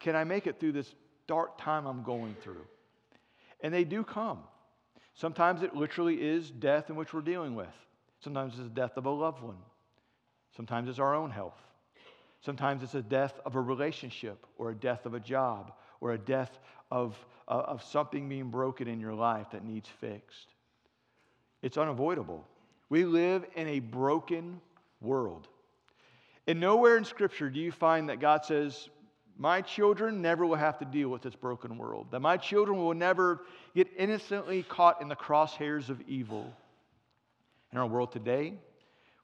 Can 0.00 0.16
I 0.16 0.24
make 0.24 0.48
it 0.48 0.58
through 0.58 0.72
this 0.72 0.92
dark 1.28 1.58
time 1.58 1.86
I'm 1.86 2.02
going 2.02 2.34
through? 2.42 2.66
And 3.60 3.72
they 3.72 3.84
do 3.84 4.02
come. 4.02 4.40
Sometimes 5.14 5.62
it 5.62 5.76
literally 5.76 6.16
is 6.16 6.50
death 6.50 6.90
in 6.90 6.96
which 6.96 7.14
we're 7.14 7.20
dealing 7.20 7.54
with. 7.54 7.68
Sometimes 8.18 8.54
it's 8.54 8.64
the 8.64 8.68
death 8.68 8.96
of 8.96 9.06
a 9.06 9.10
loved 9.10 9.44
one. 9.44 9.58
Sometimes 10.56 10.88
it's 10.88 10.98
our 10.98 11.14
own 11.14 11.30
health. 11.30 11.62
Sometimes 12.40 12.82
it's 12.82 12.94
a 12.96 13.02
death 13.02 13.34
of 13.46 13.54
a 13.54 13.60
relationship 13.60 14.44
or 14.58 14.72
a 14.72 14.74
death 14.74 15.06
of 15.06 15.14
a 15.14 15.20
job 15.20 15.72
or 16.00 16.12
a 16.12 16.18
death 16.18 16.58
of, 16.90 17.16
uh, 17.48 17.62
of 17.66 17.82
something 17.82 18.28
being 18.28 18.50
broken 18.50 18.88
in 18.88 19.00
your 19.00 19.14
life 19.14 19.50
that 19.52 19.64
needs 19.64 19.88
fixed. 20.00 20.48
It's 21.62 21.78
unavoidable. 21.78 22.44
We 22.88 23.04
live 23.04 23.44
in 23.54 23.66
a 23.66 23.80
broken 23.80 24.60
world. 25.00 25.48
And 26.46 26.60
nowhere 26.60 26.96
in 26.96 27.04
Scripture 27.04 27.50
do 27.50 27.58
you 27.58 27.72
find 27.72 28.08
that 28.08 28.20
God 28.20 28.44
says, 28.44 28.88
My 29.36 29.60
children 29.60 30.22
never 30.22 30.46
will 30.46 30.56
have 30.56 30.78
to 30.78 30.84
deal 30.84 31.08
with 31.08 31.22
this 31.22 31.34
broken 31.34 31.76
world, 31.76 32.06
that 32.12 32.20
my 32.20 32.36
children 32.36 32.78
will 32.78 32.94
never 32.94 33.40
get 33.74 33.88
innocently 33.96 34.62
caught 34.62 35.02
in 35.02 35.08
the 35.08 35.16
crosshairs 35.16 35.88
of 35.88 36.00
evil. 36.06 36.52
In 37.72 37.78
our 37.78 37.86
world 37.86 38.12
today, 38.12 38.54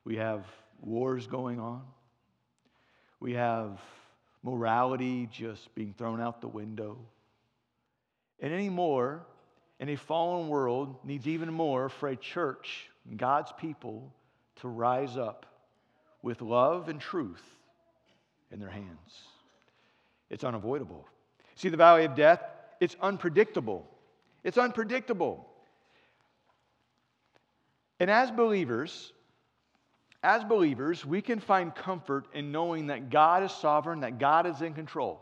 we 0.05 0.17
have 0.17 0.45
wars 0.81 1.29
going 1.29 1.61
on, 1.61 1.83
we 3.21 3.35
have 3.35 3.81
morality 4.42 5.28
just 5.30 5.75
being 5.75 5.94
thrown 5.96 6.20
out 6.20 6.40
the 6.40 6.49
window. 6.49 6.99
And 8.40 8.52
anymore, 8.52 9.25
in 9.78 9.88
a 9.88 9.96
fallen 9.96 10.49
world, 10.49 10.96
needs 11.04 11.26
even 11.26 11.52
more 11.52 11.88
for 11.88 12.08
a 12.08 12.16
church, 12.16 12.90
God's 13.16 13.52
people, 13.58 14.12
to 14.56 14.68
rise 14.68 15.16
up 15.16 15.46
with 16.22 16.42
love 16.42 16.88
and 16.88 17.00
truth 17.00 17.42
in 18.50 18.58
their 18.58 18.70
hands. 18.70 19.22
It's 20.30 20.44
unavoidable. 20.44 21.06
See, 21.56 21.68
the 21.68 21.76
valley 21.76 22.04
of 22.04 22.14
death, 22.14 22.42
it's 22.80 22.96
unpredictable. 23.00 23.88
It's 24.44 24.58
unpredictable. 24.58 25.46
And 28.00 28.11
as 28.11 28.30
believers, 28.30 29.12
as 30.23 30.45
believers, 30.45 31.05
we 31.05 31.21
can 31.21 31.41
find 31.41 31.75
comfort 31.75 32.26
in 32.33 32.52
knowing 32.52 32.87
that 32.87 33.11
God 33.11 33.43
is 33.43 33.50
sovereign, 33.52 34.00
that 34.00 34.19
God 34.19 34.47
is 34.47 34.62
in 34.62 34.73
control. 34.73 35.21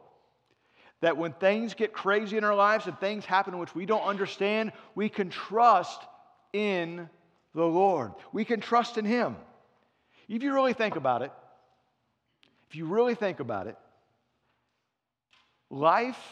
That 1.01 1.17
when 1.17 1.33
things 1.33 1.73
get 1.73 1.95
crazy 1.95 2.37
in 2.37 2.45
our 2.45 2.55
lives 2.55 2.87
and 2.87 2.99
things 2.99 3.25
happen 3.25 3.59
which 3.59 3.75
we 3.75 3.87
don't 3.87 4.03
understand, 4.03 4.73
we 4.95 5.09
can 5.09 5.31
trust 5.31 6.03
in 6.53 7.09
the 7.55 7.65
Lord. 7.65 8.13
We 8.33 8.45
can 8.45 8.61
trust 8.61 8.99
in 8.99 9.07
Him. 9.07 9.37
If 10.29 10.43
you 10.43 10.53
really 10.53 10.75
think 10.75 10.97
about 10.97 11.23
it, 11.23 11.33
if 12.69 12.77
you 12.77 12.85
really 12.85 13.15
think 13.15 13.41
about 13.41 13.67
it, 13.67 13.77
life 15.71 16.23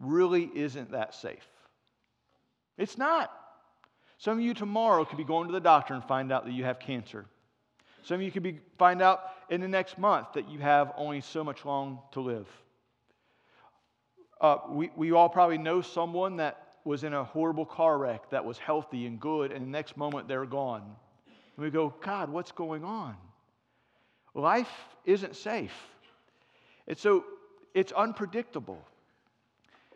really 0.00 0.50
isn't 0.54 0.90
that 0.90 1.14
safe. 1.14 1.46
It's 2.76 2.98
not. 2.98 3.32
Some 4.18 4.38
of 4.38 4.44
you 4.44 4.54
tomorrow 4.54 5.04
could 5.04 5.16
be 5.18 5.24
going 5.24 5.46
to 5.46 5.52
the 5.52 5.60
doctor 5.60 5.94
and 5.94 6.02
find 6.04 6.32
out 6.32 6.44
that 6.44 6.52
you 6.52 6.64
have 6.64 6.80
cancer. 6.80 7.24
Some 8.08 8.14
of 8.14 8.22
you 8.22 8.30
could 8.30 8.42
be, 8.42 8.58
find 8.78 9.02
out 9.02 9.20
in 9.50 9.60
the 9.60 9.68
next 9.68 9.98
month 9.98 10.28
that 10.32 10.48
you 10.48 10.60
have 10.60 10.94
only 10.96 11.20
so 11.20 11.44
much 11.44 11.66
long 11.66 11.98
to 12.12 12.20
live. 12.20 12.48
Uh, 14.40 14.56
we, 14.70 14.90
we 14.96 15.12
all 15.12 15.28
probably 15.28 15.58
know 15.58 15.82
someone 15.82 16.38
that 16.38 16.68
was 16.86 17.04
in 17.04 17.12
a 17.12 17.22
horrible 17.22 17.66
car 17.66 17.98
wreck 17.98 18.30
that 18.30 18.42
was 18.42 18.56
healthy 18.56 19.04
and 19.04 19.20
good, 19.20 19.52
and 19.52 19.62
the 19.66 19.70
next 19.70 19.98
moment 19.98 20.26
they're 20.26 20.46
gone. 20.46 20.80
And 20.86 21.62
we 21.62 21.68
go, 21.68 21.92
God, 22.00 22.30
what's 22.30 22.50
going 22.50 22.82
on? 22.82 23.14
Life 24.32 24.72
isn't 25.04 25.36
safe. 25.36 25.76
And 26.86 26.96
so 26.96 27.26
it's 27.74 27.92
unpredictable. 27.92 28.82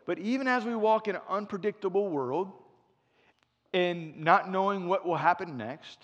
But 0.04 0.18
even 0.18 0.46
as 0.48 0.66
we 0.66 0.76
walk 0.76 1.08
in 1.08 1.16
an 1.16 1.22
unpredictable 1.30 2.10
world 2.10 2.52
and 3.72 4.20
not 4.20 4.50
knowing 4.50 4.86
what 4.86 5.06
will 5.06 5.16
happen 5.16 5.56
next, 5.56 5.98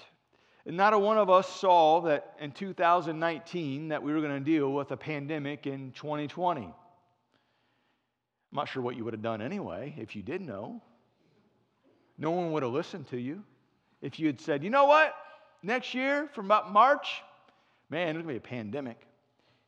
not 0.77 0.93
a 0.93 0.99
one 0.99 1.19
of 1.19 1.31
us 1.31 1.49
saw 1.49 2.03
that 2.03 2.35
in 2.41 2.53
2019 2.53 3.89
that 3.89 4.03
we 4.03 4.13
were 4.13 4.21
going 4.21 4.39
to 4.39 4.45
deal 4.45 4.73
with 4.73 4.91
a 4.91 4.97
pandemic 4.97 5.67
in 5.67 5.93
2020. 5.93 6.63
I'm 6.63 6.73
not 8.53 8.69
sure 8.69 8.83
what 8.83 8.97
you 8.97 9.05
would 9.05 9.15
have 9.15 9.23
done 9.23 9.41
anyway 9.41 9.95
if 9.97 10.15
you 10.15 10.23
did 10.23 10.41
know. 10.41 10.83
No 12.19 12.33
one 12.33 12.53
would 12.53 12.63
have 12.63 12.73
listened 12.73 13.09
to 13.09 13.19
you. 13.19 13.45
If 14.03 14.19
you 14.19 14.27
had 14.27 14.41
said, 14.41 14.65
you 14.65 14.71
know 14.71 14.87
what, 14.87 15.15
next 15.63 15.95
year 15.95 16.29
from 16.35 16.47
about 16.47 16.73
March, 16.73 17.23
man, 17.91 18.15
there's 18.15 18.25
going 18.25 18.35
to 18.35 18.41
be 18.41 18.47
a 18.47 18.51
pandemic. 18.51 19.01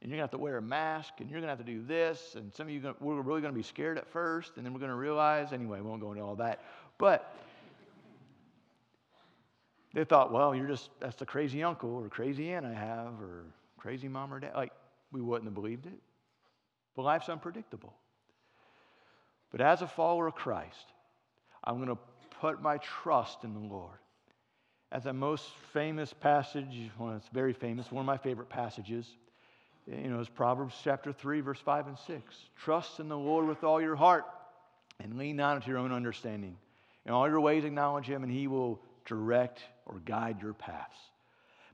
And 0.02 0.10
you're 0.10 0.16
going 0.16 0.28
to 0.28 0.32
have 0.32 0.38
to 0.38 0.42
wear 0.42 0.56
a 0.56 0.62
mask, 0.62 1.14
and 1.18 1.28
you're 1.28 1.40
going 1.40 1.54
to 1.54 1.56
have 1.56 1.64
to 1.66 1.72
do 1.72 1.84
this. 1.84 2.34
And 2.34 2.54
some 2.54 2.66
of 2.66 2.72
you, 2.72 2.94
we're 3.00 3.20
really 3.20 3.42
going 3.42 3.52
to 3.52 3.56
be 3.58 3.62
scared 3.62 3.98
at 3.98 4.08
first, 4.08 4.52
and 4.56 4.64
then 4.64 4.72
we're 4.72 4.80
going 4.80 4.90
to 4.90 4.96
realize, 4.96 5.52
anyway, 5.52 5.78
we 5.80 5.88
won't 5.88 6.00
go 6.00 6.10
into 6.12 6.22
all 6.22 6.36
that. 6.36 6.64
But 6.96 7.34
they 9.92 10.04
thought, 10.04 10.32
well, 10.32 10.54
you're 10.54 10.68
just, 10.68 10.90
that's 11.00 11.16
the 11.16 11.26
crazy 11.26 11.62
uncle 11.62 11.94
or 11.94 12.08
crazy 12.08 12.52
aunt 12.52 12.64
I 12.64 12.74
have 12.74 13.20
or 13.20 13.44
crazy 13.78 14.08
mom 14.08 14.32
or 14.32 14.40
dad. 14.40 14.52
Like, 14.54 14.72
we 15.12 15.20
wouldn't 15.20 15.46
have 15.46 15.54
believed 15.54 15.86
it. 15.86 15.98
But 16.94 17.02
life's 17.02 17.28
unpredictable. 17.28 17.92
But 19.50 19.60
as 19.60 19.82
a 19.82 19.86
follower 19.86 20.28
of 20.28 20.34
Christ, 20.34 20.92
I'm 21.64 21.76
going 21.76 21.88
to 21.88 21.98
put 22.40 22.62
my 22.62 22.78
trust 22.78 23.42
in 23.42 23.52
the 23.52 23.60
Lord. 23.60 23.98
As 24.92 25.06
a 25.06 25.12
most 25.12 25.46
famous 25.72 26.12
passage, 26.12 26.90
well, 26.98 27.14
it's 27.16 27.28
very 27.32 27.52
famous, 27.52 27.90
one 27.90 28.02
of 28.02 28.06
my 28.06 28.16
favorite 28.16 28.48
passages, 28.48 29.06
you 29.86 30.08
know, 30.08 30.20
is 30.20 30.28
Proverbs 30.28 30.74
chapter 30.82 31.12
3, 31.12 31.40
verse 31.40 31.60
5 31.60 31.88
and 31.88 31.98
6. 31.98 32.36
Trust 32.56 33.00
in 33.00 33.08
the 33.08 33.18
Lord 33.18 33.46
with 33.46 33.64
all 33.64 33.80
your 33.80 33.96
heart 33.96 34.24
and 35.00 35.16
lean 35.16 35.36
not 35.36 35.56
into 35.56 35.68
your 35.68 35.78
own 35.78 35.92
understanding. 35.92 36.56
In 37.06 37.12
all 37.12 37.28
your 37.28 37.40
ways, 37.40 37.64
acknowledge 37.64 38.06
him, 38.06 38.22
and 38.22 38.30
he 38.30 38.46
will 38.46 38.80
direct 39.04 39.62
or 39.86 40.00
guide 40.00 40.40
your 40.40 40.54
paths. 40.54 40.96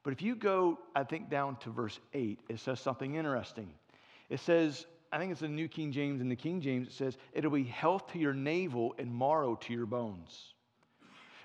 But 0.03 0.13
if 0.13 0.23
you 0.23 0.37
go, 0.37 0.79
I 0.95 1.05
think, 1.05 1.31
down 1.31 1.57
to 1.57 1.71
verse 1.71 1.99
8, 2.15 2.39
it 2.49 2.61
says 2.61 2.81
something 2.81 3.17
interesting. 3.17 3.73
It 4.29 4.41
says, 4.41 4.87
I 5.13 5.19
think 5.19 5.33
it's 5.33 5.41
the 5.41 5.49
New 5.49 5.69
King 5.69 5.93
James. 5.93 6.21
and 6.21 6.31
the 6.31 6.37
King 6.37 6.61
James, 6.61 6.89
it 6.89 6.93
says, 6.93 7.17
It'll 7.33 7.51
be 7.51 7.65
health 7.65 8.13
to 8.13 8.19
your 8.19 8.33
navel 8.33 8.95
and 8.99 9.13
marrow 9.13 9.57
to 9.57 9.73
your 9.73 9.87
bones. 9.87 10.55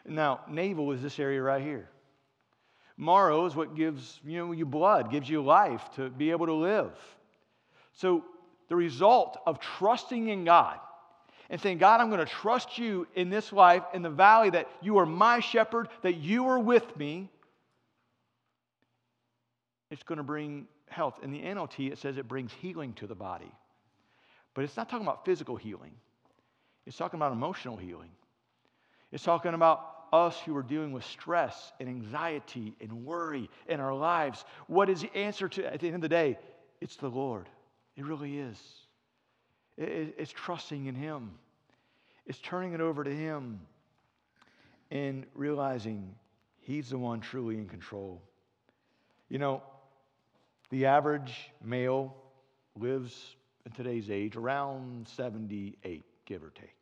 Now, 0.06 0.42
navel 0.48 0.92
is 0.92 1.02
this 1.02 1.20
area 1.20 1.42
right 1.42 1.62
here. 1.62 1.90
Marrow 2.98 3.46
is 3.46 3.56
what 3.56 3.76
gives 3.76 4.20
you, 4.24 4.38
know, 4.38 4.52
you 4.52 4.66
blood, 4.66 5.12
gives 5.12 5.30
you 5.30 5.44
life 5.44 5.90
to 5.96 6.10
be 6.10 6.32
able 6.32 6.48
to 6.48 6.54
live. 6.54 6.94
So, 7.94 8.24
the 8.70 8.76
result 8.76 9.40
of 9.46 9.60
trusting 9.60 10.28
in 10.30 10.46
God 10.46 10.80
and 11.52 11.60
saying, 11.60 11.78
God, 11.78 12.00
I'm 12.00 12.10
going 12.10 12.26
to 12.26 12.32
trust 12.32 12.78
you 12.80 13.06
in 13.14 13.30
this 13.30 13.52
life, 13.52 13.84
in 13.94 14.02
the 14.02 14.10
valley, 14.10 14.50
that 14.52 14.70
you 14.82 14.98
are 15.00 15.06
my 15.06 15.42
shepherd, 15.42 15.90
that 16.02 16.16
you 16.16 16.48
are 16.48 16.58
with 16.58 16.98
me, 16.98 17.30
it's 19.92 20.04
going 20.04 20.18
to 20.18 20.24
bring 20.24 20.68
health. 20.88 21.20
In 21.22 21.32
the 21.32 21.42
NLT, 21.42 21.92
it 21.92 21.98
says 21.98 22.18
it 22.18 22.28
brings 22.28 22.54
healing 22.54 22.94
to 22.94 23.06
the 23.06 23.16
body. 23.16 23.52
But 24.54 24.64
it's 24.64 24.78
not 24.78 24.90
talking 24.90 25.06
about 25.06 25.26
physical 25.26 25.58
healing, 25.58 25.92
it's 26.88 26.98
talking 26.98 27.20
about 27.20 27.34
emotional 27.34 27.76
healing. 27.78 28.10
It's 29.12 29.26
talking 29.26 29.54
about 29.54 30.06
us 30.14 30.40
who 30.46 30.56
are 30.56 30.64
dealing 30.64 30.94
with 30.94 31.04
stress 31.04 31.74
and 31.82 31.90
anxiety 31.90 32.74
and 32.80 33.06
worry 33.06 33.50
in 33.68 33.82
our 33.82 33.94
lives. 33.94 34.46
What 34.68 34.90
is 34.90 35.02
the 35.02 35.14
answer 35.14 35.50
to, 35.50 35.74
at 35.74 35.82
the 35.82 35.88
end 35.88 35.96
of 35.96 36.02
the 36.02 36.08
day? 36.08 36.40
It's 36.80 36.96
the 36.96 37.10
Lord. 37.10 37.50
It 37.98 38.06
really 38.06 38.40
is. 38.40 38.58
It's 39.78 40.32
trusting 40.32 40.86
in 40.86 40.96
Him, 40.96 41.32
it's 42.26 42.40
turning 42.40 42.74
it 42.74 42.82
over 42.82 43.04
to 43.04 43.16
Him 43.16 43.62
and 44.90 45.26
realizing 45.34 46.16
He's 46.60 46.90
the 46.90 46.98
one 46.98 47.20
truly 47.22 47.58
in 47.58 47.68
control. 47.68 48.22
You 49.30 49.40
know, 49.40 49.64
the 50.70 50.86
average 50.86 51.52
male 51.64 52.16
lives 52.78 53.36
in 53.66 53.72
today's 53.72 54.10
age 54.10 54.36
around 54.36 55.08
78, 55.08 56.04
give 56.26 56.44
or 56.44 56.52
take. 56.52 56.76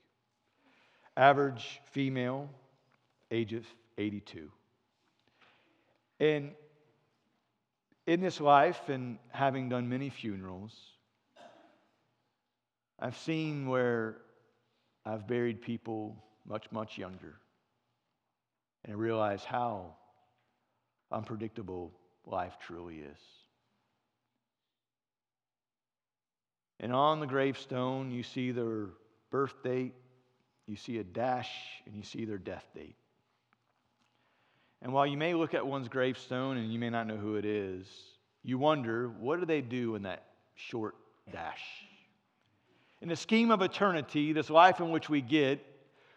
Average 1.17 1.81
female, 1.91 2.50
age 3.31 3.53
of 3.53 3.65
82. 3.98 4.51
And 6.19 6.51
in 8.08 8.22
this 8.22 8.41
life, 8.41 8.89
and 8.89 9.17
having 9.31 9.69
done 9.69 9.88
many 9.88 10.10
funerals, 10.10 10.74
I've 13.01 13.18
seen 13.18 13.68
where 13.68 14.18
I've 15.06 15.27
buried 15.27 15.62
people 15.62 16.24
much, 16.48 16.65
much 16.72 16.98
younger. 16.98 17.36
And 18.84 18.94
I 18.94 18.98
realize 18.98 19.44
how 19.44 19.96
unpredictable 21.12 21.94
life 22.25 22.58
truly 22.65 22.98
is. 22.98 23.20
And 26.79 26.94
on 26.94 27.20
the 27.20 27.27
gravestone, 27.27 28.12
you 28.12 28.24
see 28.24 28.51
their 28.51 28.88
birth 29.32 29.63
date, 29.63 29.94
you 30.65 30.75
see 30.75 30.98
a 31.00 31.03
dash, 31.03 31.50
and 31.86 31.96
you 31.96 32.03
see 32.03 32.25
their 32.25 32.38
death 32.38 32.65
date. 32.74 32.96
And 34.82 34.94
while 34.94 35.06
you 35.06 35.18
may 35.18 35.34
look 35.34 35.53
at 35.53 35.65
one's 35.65 35.89
gravestone 35.89 36.58
and 36.58 36.72
you 36.72 36.79
may 36.79 36.89
not 36.89 37.06
know 37.06 37.18
who 37.18 37.36
it 37.36 37.46
is, 37.46 37.86
you 38.44 38.58
wonder 38.58 39.10
what 39.10 39.39
do 39.39 39.46
they 39.46 39.62
do 39.62 39.96
in 39.96 40.03
that 40.03 40.24
short 40.56 40.96
dash? 41.32 41.63
In 43.01 43.08
the 43.08 43.15
scheme 43.15 43.51
of 43.51 43.62
eternity, 43.62 44.34
this 44.34 44.50
life 44.50 44.79
in 44.79 44.91
which 44.91 45.10
we 45.10 45.22
get, 45.22 45.65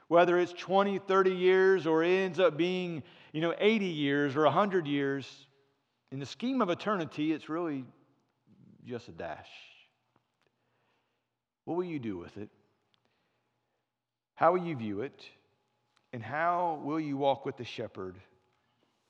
whether 0.08 0.38
it's 0.38 0.52
20, 0.52 0.98
30 0.98 1.30
years 1.30 1.86
or 1.86 2.02
it 2.02 2.10
ends 2.10 2.38
up 2.40 2.56
being, 2.56 3.02
you 3.32 3.40
know, 3.40 3.54
80 3.58 3.86
years 3.86 4.36
or 4.36 4.44
100 4.44 4.86
years, 4.86 5.46
in 6.10 6.18
the 6.18 6.26
scheme 6.26 6.60
of 6.60 6.68
eternity, 6.68 7.32
it's 7.32 7.48
really 7.48 7.84
just 8.84 9.08
a 9.08 9.12
dash. 9.12 9.48
What 11.64 11.76
will 11.76 11.84
you 11.84 11.98
do 11.98 12.18
with 12.18 12.36
it? 12.36 12.50
How 14.34 14.52
will 14.52 14.66
you 14.66 14.76
view 14.76 15.02
it? 15.02 15.24
And 16.12 16.22
how 16.22 16.80
will 16.82 17.00
you 17.00 17.16
walk 17.16 17.46
with 17.46 17.56
the 17.56 17.64
shepherd 17.64 18.16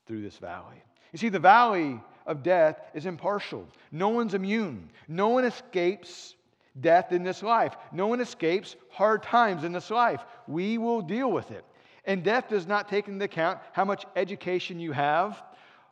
through 0.05 0.21
this 0.21 0.37
valley? 0.37 0.81
You 1.11 1.17
see, 1.19 1.29
the 1.29 1.39
valley 1.39 1.99
of 2.25 2.43
death 2.43 2.79
is 2.93 3.05
impartial. 3.05 3.67
No 3.91 4.09
one's 4.09 4.35
immune. 4.35 4.89
No 5.07 5.29
one 5.29 5.43
escapes 5.43 6.35
death 6.79 7.11
in 7.11 7.23
this 7.23 7.43
life. 7.43 7.75
No 7.91 8.07
one 8.07 8.19
escapes 8.19 8.75
hard 8.89 9.23
times 9.23 9.63
in 9.63 9.71
this 9.71 9.89
life. 9.89 10.21
We 10.47 10.77
will 10.77 11.01
deal 11.01 11.31
with 11.31 11.51
it. 11.51 11.65
And 12.05 12.23
death 12.23 12.49
does 12.49 12.67
not 12.67 12.89
take 12.89 13.07
into 13.07 13.23
account 13.25 13.59
how 13.71 13.85
much 13.85 14.05
education 14.15 14.79
you 14.79 14.91
have, 14.91 15.41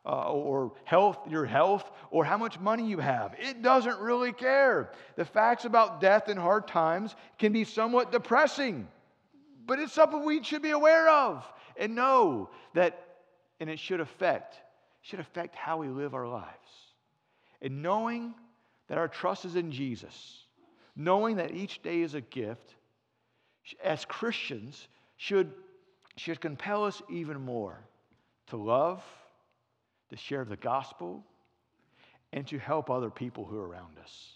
uh, 0.05 0.31
or 0.31 0.73
health, 0.83 1.19
your 1.29 1.45
health, 1.45 1.89
or 2.09 2.25
how 2.25 2.37
much 2.37 2.59
money 2.59 2.87
you 2.87 2.97
have. 2.97 3.35
It 3.37 3.61
doesn't 3.61 3.99
really 3.99 4.33
care. 4.33 4.91
The 5.15 5.25
facts 5.25 5.65
about 5.65 6.01
death 6.01 6.27
and 6.27 6.39
hard 6.39 6.67
times 6.67 7.15
can 7.37 7.53
be 7.53 7.63
somewhat 7.63 8.11
depressing, 8.11 8.87
but 9.65 9.79
it's 9.79 9.93
something 9.93 10.25
we 10.25 10.43
should 10.43 10.63
be 10.63 10.71
aware 10.71 11.07
of 11.09 11.45
and 11.77 11.95
know 11.95 12.49
that, 12.73 12.99
and 13.59 13.69
it 13.69 13.79
should 13.79 14.01
affect, 14.01 14.59
should 15.01 15.19
affect 15.19 15.55
how 15.55 15.77
we 15.77 15.87
live 15.87 16.13
our 16.13 16.27
lives. 16.27 16.47
And 17.61 17.83
knowing 17.83 18.33
that 18.87 18.97
our 18.97 19.07
trust 19.07 19.45
is 19.45 19.55
in 19.55 19.71
Jesus, 19.71 20.45
knowing 20.95 21.37
that 21.37 21.51
each 21.51 21.81
day 21.81 22.01
is 22.01 22.13
a 22.13 22.21
gift, 22.21 22.75
as 23.83 24.05
Christians, 24.05 24.87
should, 25.17 25.51
should 26.17 26.41
compel 26.41 26.83
us 26.83 27.01
even 27.09 27.39
more 27.41 27.79
to 28.47 28.57
love 28.57 29.03
to 30.11 30.17
share 30.17 30.43
the 30.43 30.57
gospel, 30.57 31.23
and 32.33 32.45
to 32.45 32.59
help 32.59 32.89
other 32.89 33.09
people 33.09 33.45
who 33.45 33.57
are 33.57 33.67
around 33.67 33.97
us. 33.97 34.35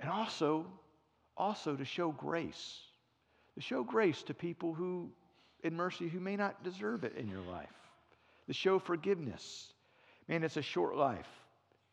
And 0.00 0.08
also, 0.08 0.66
also 1.36 1.74
to 1.74 1.84
show 1.84 2.12
grace, 2.12 2.78
to 3.56 3.60
show 3.60 3.82
grace 3.82 4.22
to 4.22 4.34
people 4.34 4.72
who, 4.72 5.10
in 5.64 5.74
mercy, 5.74 6.08
who 6.08 6.20
may 6.20 6.36
not 6.36 6.62
deserve 6.62 7.02
it 7.02 7.16
in 7.16 7.28
your 7.28 7.40
life, 7.40 7.68
to 8.46 8.52
show 8.52 8.78
forgiveness. 8.78 9.72
Man, 10.28 10.44
it's 10.44 10.56
a 10.56 10.62
short 10.62 10.96
life. 10.96 11.28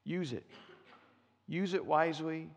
Use 0.04 0.32
it. 0.32 0.46
Use 1.48 1.74
it 1.74 1.84
wisely 1.84 2.50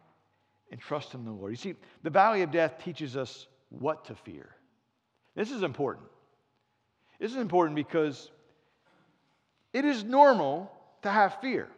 and 0.71 0.81
trust 0.81 1.15
in 1.15 1.25
the 1.25 1.31
Lord. 1.31 1.53
You 1.53 1.57
see, 1.57 1.75
the 2.03 2.11
valley 2.11 2.43
of 2.43 2.51
death 2.51 2.83
teaches 2.85 3.17
us 3.17 3.47
what 3.69 4.05
to 4.07 4.15
fear. 4.15 4.51
This 5.35 5.51
is 5.51 5.63
important. 5.63 6.07
This 7.21 7.31
is 7.31 7.37
important 7.37 7.77
because 7.77 8.31
it 9.73 9.85
is 9.85 10.05
normal 10.05 10.71
to 11.03 11.11
have 11.11 11.41
fear. 11.41 11.69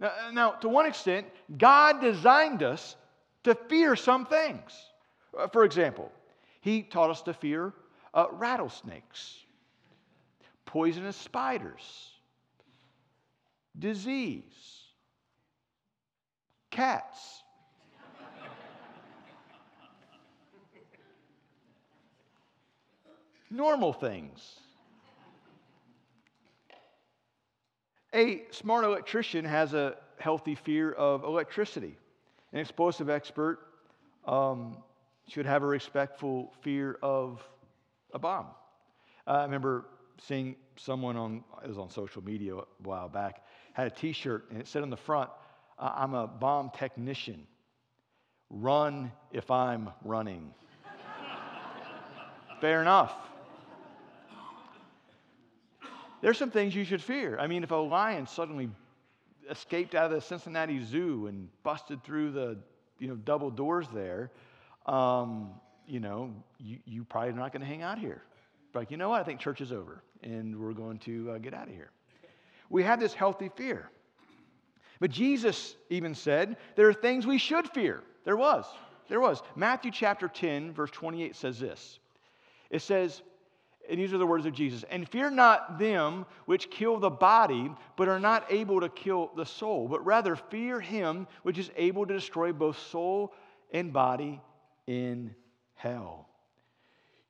Now, 0.00 0.12
now, 0.32 0.50
to 0.52 0.68
one 0.68 0.86
extent, 0.86 1.26
God 1.56 2.00
designed 2.00 2.62
us 2.62 2.96
to 3.44 3.54
fear 3.68 3.96
some 3.96 4.26
things. 4.26 4.72
Uh, 5.36 5.48
for 5.48 5.64
example, 5.64 6.12
He 6.60 6.82
taught 6.82 7.10
us 7.10 7.22
to 7.22 7.34
fear 7.34 7.72
uh, 8.14 8.26
rattlesnakes, 8.32 9.38
poisonous 10.66 11.16
spiders, 11.16 12.12
disease, 13.78 14.42
cats. 16.70 17.42
Normal 23.50 23.92
things. 23.92 24.60
A 28.14 28.42
smart 28.50 28.84
electrician 28.84 29.44
has 29.44 29.74
a 29.74 29.96
healthy 30.18 30.54
fear 30.54 30.92
of 30.92 31.24
electricity. 31.24 31.96
An 32.52 32.60
explosive 32.60 33.10
expert 33.10 33.60
um, 34.26 34.76
should 35.28 35.46
have 35.46 35.62
a 35.62 35.66
respectful 35.66 36.52
fear 36.62 36.98
of 37.02 37.42
a 38.12 38.18
bomb. 38.18 38.46
Uh, 39.26 39.30
I 39.30 39.42
remember 39.42 39.86
seeing 40.18 40.56
someone 40.76 41.16
on, 41.16 41.44
it 41.62 41.68
was 41.68 41.78
on 41.78 41.90
social 41.90 42.24
media 42.24 42.56
a 42.56 42.64
while 42.82 43.08
back, 43.08 43.44
had 43.74 43.86
a 43.86 43.90
t 43.90 44.12
shirt 44.12 44.50
and 44.50 44.58
it 44.58 44.66
said 44.66 44.82
on 44.82 44.90
the 44.90 44.96
front, 44.96 45.30
I'm 45.78 46.14
a 46.14 46.26
bomb 46.26 46.70
technician. 46.76 47.46
Run 48.50 49.12
if 49.32 49.50
I'm 49.50 49.90
running. 50.02 50.52
Fair 52.60 52.80
enough. 52.80 53.14
There's 56.20 56.38
some 56.38 56.50
things 56.50 56.74
you 56.74 56.84
should 56.84 57.02
fear. 57.02 57.38
I 57.38 57.46
mean, 57.46 57.62
if 57.62 57.70
a 57.70 57.76
lion 57.76 58.26
suddenly 58.26 58.68
escaped 59.50 59.94
out 59.94 60.06
of 60.06 60.12
the 60.12 60.20
Cincinnati 60.20 60.82
Zoo 60.84 61.26
and 61.26 61.48
busted 61.62 62.02
through 62.02 62.32
the 62.32 62.58
you 62.98 63.08
know 63.08 63.16
double 63.16 63.50
doors 63.50 63.86
there, 63.92 64.30
um, 64.86 65.50
you 65.86 66.00
know, 66.00 66.34
you, 66.58 66.78
you 66.84 67.04
probably 67.04 67.32
not 67.32 67.52
going 67.52 67.60
to 67.62 67.66
hang 67.66 67.82
out 67.82 67.98
here. 67.98 68.22
Like, 68.74 68.90
you 68.90 68.96
know 68.96 69.08
what? 69.08 69.20
I 69.20 69.24
think 69.24 69.40
church 69.40 69.60
is 69.60 69.72
over, 69.72 70.02
and 70.22 70.58
we're 70.58 70.72
going 70.72 70.98
to 71.00 71.32
uh, 71.32 71.38
get 71.38 71.54
out 71.54 71.68
of 71.68 71.74
here. 71.74 71.90
We 72.68 72.82
have 72.82 73.00
this 73.00 73.14
healthy 73.14 73.50
fear. 73.56 73.90
But 75.00 75.10
Jesus 75.10 75.76
even 75.90 76.14
said 76.14 76.56
there 76.76 76.88
are 76.88 76.94
things 76.94 77.26
we 77.26 77.38
should 77.38 77.68
fear. 77.70 78.02
There 78.24 78.36
was. 78.36 78.66
There 79.08 79.20
was. 79.20 79.42
Matthew 79.56 79.90
chapter 79.90 80.28
10, 80.28 80.72
verse 80.72 80.90
28 80.90 81.34
says 81.34 81.58
this. 81.58 81.98
It 82.68 82.82
says, 82.82 83.22
and 83.88 83.98
these 83.98 84.12
are 84.12 84.18
the 84.18 84.26
words 84.26 84.44
of 84.44 84.52
Jesus. 84.52 84.84
And 84.90 85.08
fear 85.08 85.30
not 85.30 85.78
them 85.78 86.26
which 86.44 86.70
kill 86.70 86.98
the 86.98 87.10
body, 87.10 87.70
but 87.96 88.08
are 88.08 88.20
not 88.20 88.44
able 88.50 88.80
to 88.80 88.88
kill 88.88 89.30
the 89.34 89.46
soul, 89.46 89.88
but 89.88 90.04
rather 90.04 90.36
fear 90.36 90.78
him 90.78 91.26
which 91.42 91.58
is 91.58 91.70
able 91.76 92.06
to 92.06 92.14
destroy 92.14 92.52
both 92.52 92.78
soul 92.78 93.32
and 93.72 93.92
body 93.92 94.40
in 94.86 95.34
hell. 95.74 96.28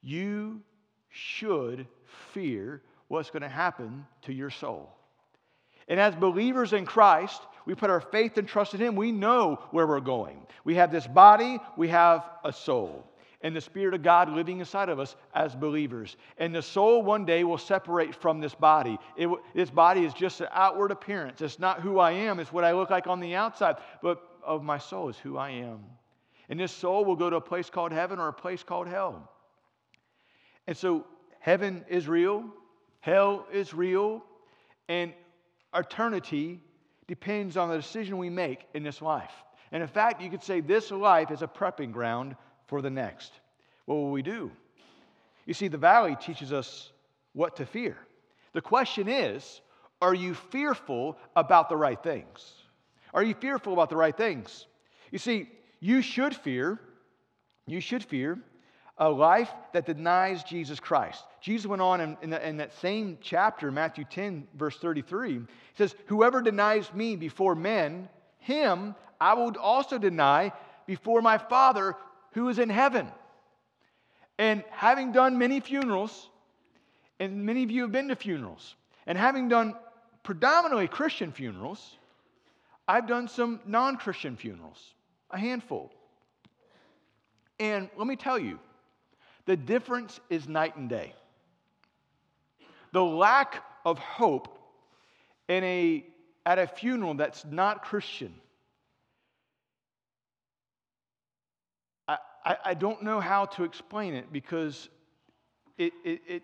You 0.02 0.60
should 1.10 1.86
fear 2.32 2.82
what's 3.06 3.30
going 3.30 3.42
to 3.42 3.48
happen 3.48 4.04
to 4.22 4.32
your 4.32 4.50
soul. 4.50 4.94
And 5.86 5.98
as 5.98 6.14
believers 6.14 6.72
in 6.72 6.84
Christ, 6.84 7.40
we 7.66 7.74
put 7.74 7.88
our 7.88 8.00
faith 8.00 8.36
and 8.36 8.46
trust 8.46 8.74
in 8.74 8.80
Him. 8.80 8.96
We 8.96 9.12
know 9.12 9.62
where 9.70 9.86
we're 9.86 10.00
going. 10.00 10.46
We 10.64 10.74
have 10.74 10.92
this 10.92 11.06
body, 11.06 11.58
we 11.76 11.88
have 11.88 12.28
a 12.44 12.52
soul 12.52 13.08
and 13.40 13.54
the 13.54 13.60
Spirit 13.60 13.94
of 13.94 14.02
God 14.02 14.30
living 14.30 14.58
inside 14.58 14.88
of 14.88 14.98
us 14.98 15.14
as 15.34 15.54
believers. 15.54 16.16
And 16.38 16.54
the 16.54 16.62
soul 16.62 17.02
one 17.02 17.24
day 17.24 17.44
will 17.44 17.58
separate 17.58 18.14
from 18.14 18.40
this 18.40 18.54
body. 18.54 18.98
It, 19.16 19.28
this 19.54 19.70
body 19.70 20.04
is 20.04 20.12
just 20.12 20.40
an 20.40 20.48
outward 20.52 20.90
appearance. 20.90 21.40
It's 21.40 21.58
not 21.58 21.80
who 21.80 21.98
I 21.98 22.12
am, 22.12 22.40
it's 22.40 22.52
what 22.52 22.64
I 22.64 22.72
look 22.72 22.90
like 22.90 23.06
on 23.06 23.20
the 23.20 23.34
outside. 23.36 23.76
But 24.02 24.22
of 24.44 24.62
my 24.62 24.78
soul 24.78 25.08
is 25.08 25.16
who 25.18 25.36
I 25.36 25.50
am. 25.50 25.84
And 26.48 26.58
this 26.58 26.72
soul 26.72 27.04
will 27.04 27.16
go 27.16 27.30
to 27.30 27.36
a 27.36 27.40
place 27.40 27.70
called 27.70 27.92
heaven 27.92 28.18
or 28.18 28.28
a 28.28 28.32
place 28.32 28.62
called 28.62 28.88
hell. 28.88 29.30
And 30.66 30.76
so 30.76 31.06
heaven 31.38 31.84
is 31.88 32.08
real, 32.08 32.44
hell 33.00 33.46
is 33.52 33.72
real, 33.72 34.24
and 34.88 35.12
eternity 35.74 36.60
depends 37.06 37.56
on 37.56 37.68
the 37.68 37.76
decision 37.76 38.18
we 38.18 38.30
make 38.30 38.66
in 38.74 38.82
this 38.82 39.00
life. 39.00 39.32
And 39.70 39.82
in 39.82 39.88
fact, 39.88 40.22
you 40.22 40.30
could 40.30 40.42
say 40.42 40.60
this 40.60 40.90
life 40.90 41.30
is 41.30 41.42
a 41.42 41.46
prepping 41.46 41.92
ground 41.92 42.36
for 42.68 42.80
the 42.80 42.90
next. 42.90 43.32
What 43.86 43.96
will 43.96 44.10
we 44.10 44.22
do? 44.22 44.52
You 45.46 45.54
see, 45.54 45.68
the 45.68 45.78
valley 45.78 46.16
teaches 46.20 46.52
us 46.52 46.92
what 47.32 47.56
to 47.56 47.66
fear. 47.66 47.96
The 48.52 48.60
question 48.60 49.08
is 49.08 49.60
are 50.00 50.14
you 50.14 50.34
fearful 50.34 51.16
about 51.34 51.68
the 51.68 51.76
right 51.76 52.00
things? 52.00 52.52
Are 53.12 53.22
you 53.22 53.34
fearful 53.34 53.72
about 53.72 53.90
the 53.90 53.96
right 53.96 54.16
things? 54.16 54.66
You 55.10 55.18
see, 55.18 55.48
you 55.80 56.02
should 56.02 56.36
fear, 56.36 56.78
you 57.66 57.80
should 57.80 58.04
fear 58.04 58.38
a 58.98 59.08
life 59.08 59.50
that 59.72 59.86
denies 59.86 60.42
Jesus 60.42 60.80
Christ. 60.80 61.24
Jesus 61.40 61.66
went 61.66 61.82
on 61.82 62.00
in, 62.00 62.16
in, 62.20 62.30
the, 62.30 62.48
in, 62.48 62.56
that 62.58 62.72
same 62.80 63.16
chapter, 63.20 63.70
Matthew 63.70 64.04
10, 64.04 64.48
verse 64.54 64.76
33. 64.78 65.34
He 65.34 65.40
says, 65.76 65.94
Whoever 66.06 66.42
denies 66.42 66.92
me 66.92 67.16
before 67.16 67.54
men, 67.54 68.08
him 68.38 68.94
I 69.20 69.34
will 69.34 69.56
also 69.58 69.98
deny 69.98 70.52
before 70.86 71.22
my 71.22 71.38
Father 71.38 71.94
who 72.32 72.48
is 72.48 72.58
in 72.58 72.68
heaven. 72.68 73.08
And 74.38 74.62
having 74.70 75.12
done 75.12 75.38
many 75.38 75.60
funerals, 75.60 76.28
and 77.18 77.44
many 77.44 77.64
of 77.64 77.70
you 77.70 77.82
have 77.82 77.92
been 77.92 78.08
to 78.08 78.16
funerals, 78.16 78.76
and 79.06 79.18
having 79.18 79.48
done 79.48 79.74
predominantly 80.22 80.88
Christian 80.88 81.32
funerals, 81.32 81.96
I've 82.86 83.06
done 83.06 83.28
some 83.28 83.60
non 83.66 83.96
Christian 83.96 84.36
funerals, 84.36 84.94
a 85.30 85.38
handful. 85.38 85.92
And 87.60 87.88
let 87.96 88.06
me 88.06 88.16
tell 88.16 88.38
you, 88.38 88.58
the 89.46 89.56
difference 89.56 90.20
is 90.30 90.48
night 90.48 90.76
and 90.76 90.88
day. 90.88 91.14
The 92.92 93.02
lack 93.02 93.64
of 93.84 93.98
hope 93.98 94.58
in 95.48 95.64
a, 95.64 96.04
at 96.46 96.58
a 96.58 96.66
funeral 96.66 97.14
that's 97.14 97.44
not 97.44 97.82
Christian. 97.82 98.34
I, 102.44 102.56
I, 102.64 102.74
don't 102.74 103.02
know 103.02 103.20
how 103.20 103.46
to 103.46 103.64
explain 103.64 104.14
it 104.14 104.32
because 104.32 104.88
it, 105.76 105.92
it, 106.04 106.20
it, 106.26 106.42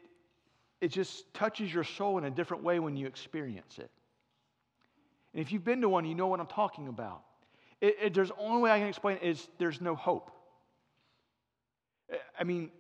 it 0.80 0.88
just 0.88 1.32
touches 1.34 1.72
your 1.72 1.84
soul 1.84 2.18
in 2.18 2.24
a 2.24 2.30
different 2.30 2.62
way 2.62 2.78
when 2.78 2.96
you 2.96 3.06
experience 3.06 3.78
it. 3.78 3.90
And 5.32 5.42
if 5.42 5.50
you've 5.50 5.64
been 5.64 5.80
to 5.80 5.88
one, 5.88 6.04
you 6.04 6.14
know 6.14 6.26
what 6.26 6.40
I'm 6.40 6.46
talking 6.46 6.88
about. 6.88 7.22
It, 7.80 7.96
it, 8.00 8.14
there's 8.14 8.30
only 8.38 8.62
way 8.62 8.70
I 8.70 8.78
can 8.78 8.88
explain 8.88 9.18
it 9.20 9.28
is 9.28 9.48
there's 9.58 9.80
no 9.80 9.94
hope. 9.94 10.30
I 12.38 12.44
mean, 12.44 12.70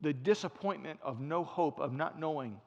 the 0.00 0.12
disappointment 0.12 0.98
of 1.02 1.20
no 1.20 1.44
hope, 1.44 1.80
of 1.80 1.92
not 1.92 2.18
knowing. 2.18 2.60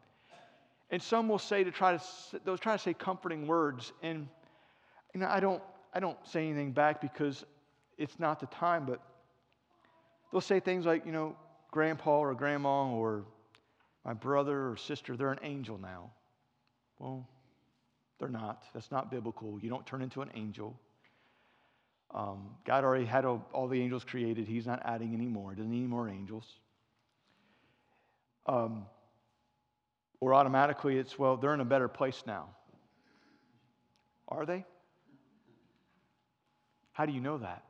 And 0.89 1.01
some 1.01 1.27
will 1.27 1.39
say 1.39 1.63
to 1.63 1.71
try 1.71 1.97
to 1.97 2.03
they'll 2.45 2.57
try 2.57 2.77
to 2.77 2.81
say 2.81 2.93
comforting 2.93 3.47
words, 3.47 3.93
and 4.03 4.27
you 5.13 5.19
know 5.19 5.27
I 5.27 5.39
don't 5.39 5.61
I 5.93 5.99
don't 5.99 6.17
say 6.27 6.47
anything 6.47 6.71
back 6.71 7.01
because 7.01 7.45
it's 7.97 8.19
not 8.19 8.39
the 8.39 8.45
time, 8.47 8.85
but 8.85 9.01
they'll 10.33 10.41
say 10.41 10.59
things 10.59 10.85
like 10.85 11.05
you 11.05 11.13
know 11.13 11.37
grandpa 11.71 12.19
or 12.19 12.33
grandma 12.33 12.89
or 12.89 13.23
my 14.03 14.13
brother 14.13 14.71
or 14.71 14.75
sister 14.75 15.15
they're 15.15 15.31
an 15.31 15.39
angel 15.43 15.77
now. 15.77 16.11
Well, 16.99 17.29
they're 18.19 18.27
not. 18.27 18.63
That's 18.73 18.91
not 18.91 19.09
biblical. 19.11 19.59
You 19.61 19.69
don't 19.69 19.85
turn 19.85 20.01
into 20.01 20.21
an 20.21 20.29
angel. 20.35 20.77
Um, 22.13 22.49
God 22.65 22.83
already 22.83 23.05
had 23.05 23.25
all, 23.25 23.67
the 23.67 23.81
angels 23.81 24.03
created. 24.03 24.47
He's 24.47 24.67
not 24.67 24.81
adding 24.85 25.13
any 25.13 25.25
more. 25.25 25.55
Doesn't 25.55 25.71
need 25.71 25.79
any 25.79 25.87
more 25.87 26.07
angels. 26.07 26.45
Um, 28.45 28.85
or 30.19 30.35
automatically 30.35 30.97
it's, 30.97 31.17
well, 31.17 31.37
they're 31.37 31.55
in 31.55 31.59
a 31.59 31.65
better 31.65 31.87
place 31.87 32.23
now. 32.27 32.49
Are 34.27 34.45
they? 34.45 34.63
How 36.91 37.07
do 37.07 37.13
you 37.13 37.19
know 37.19 37.39
that? 37.39 37.63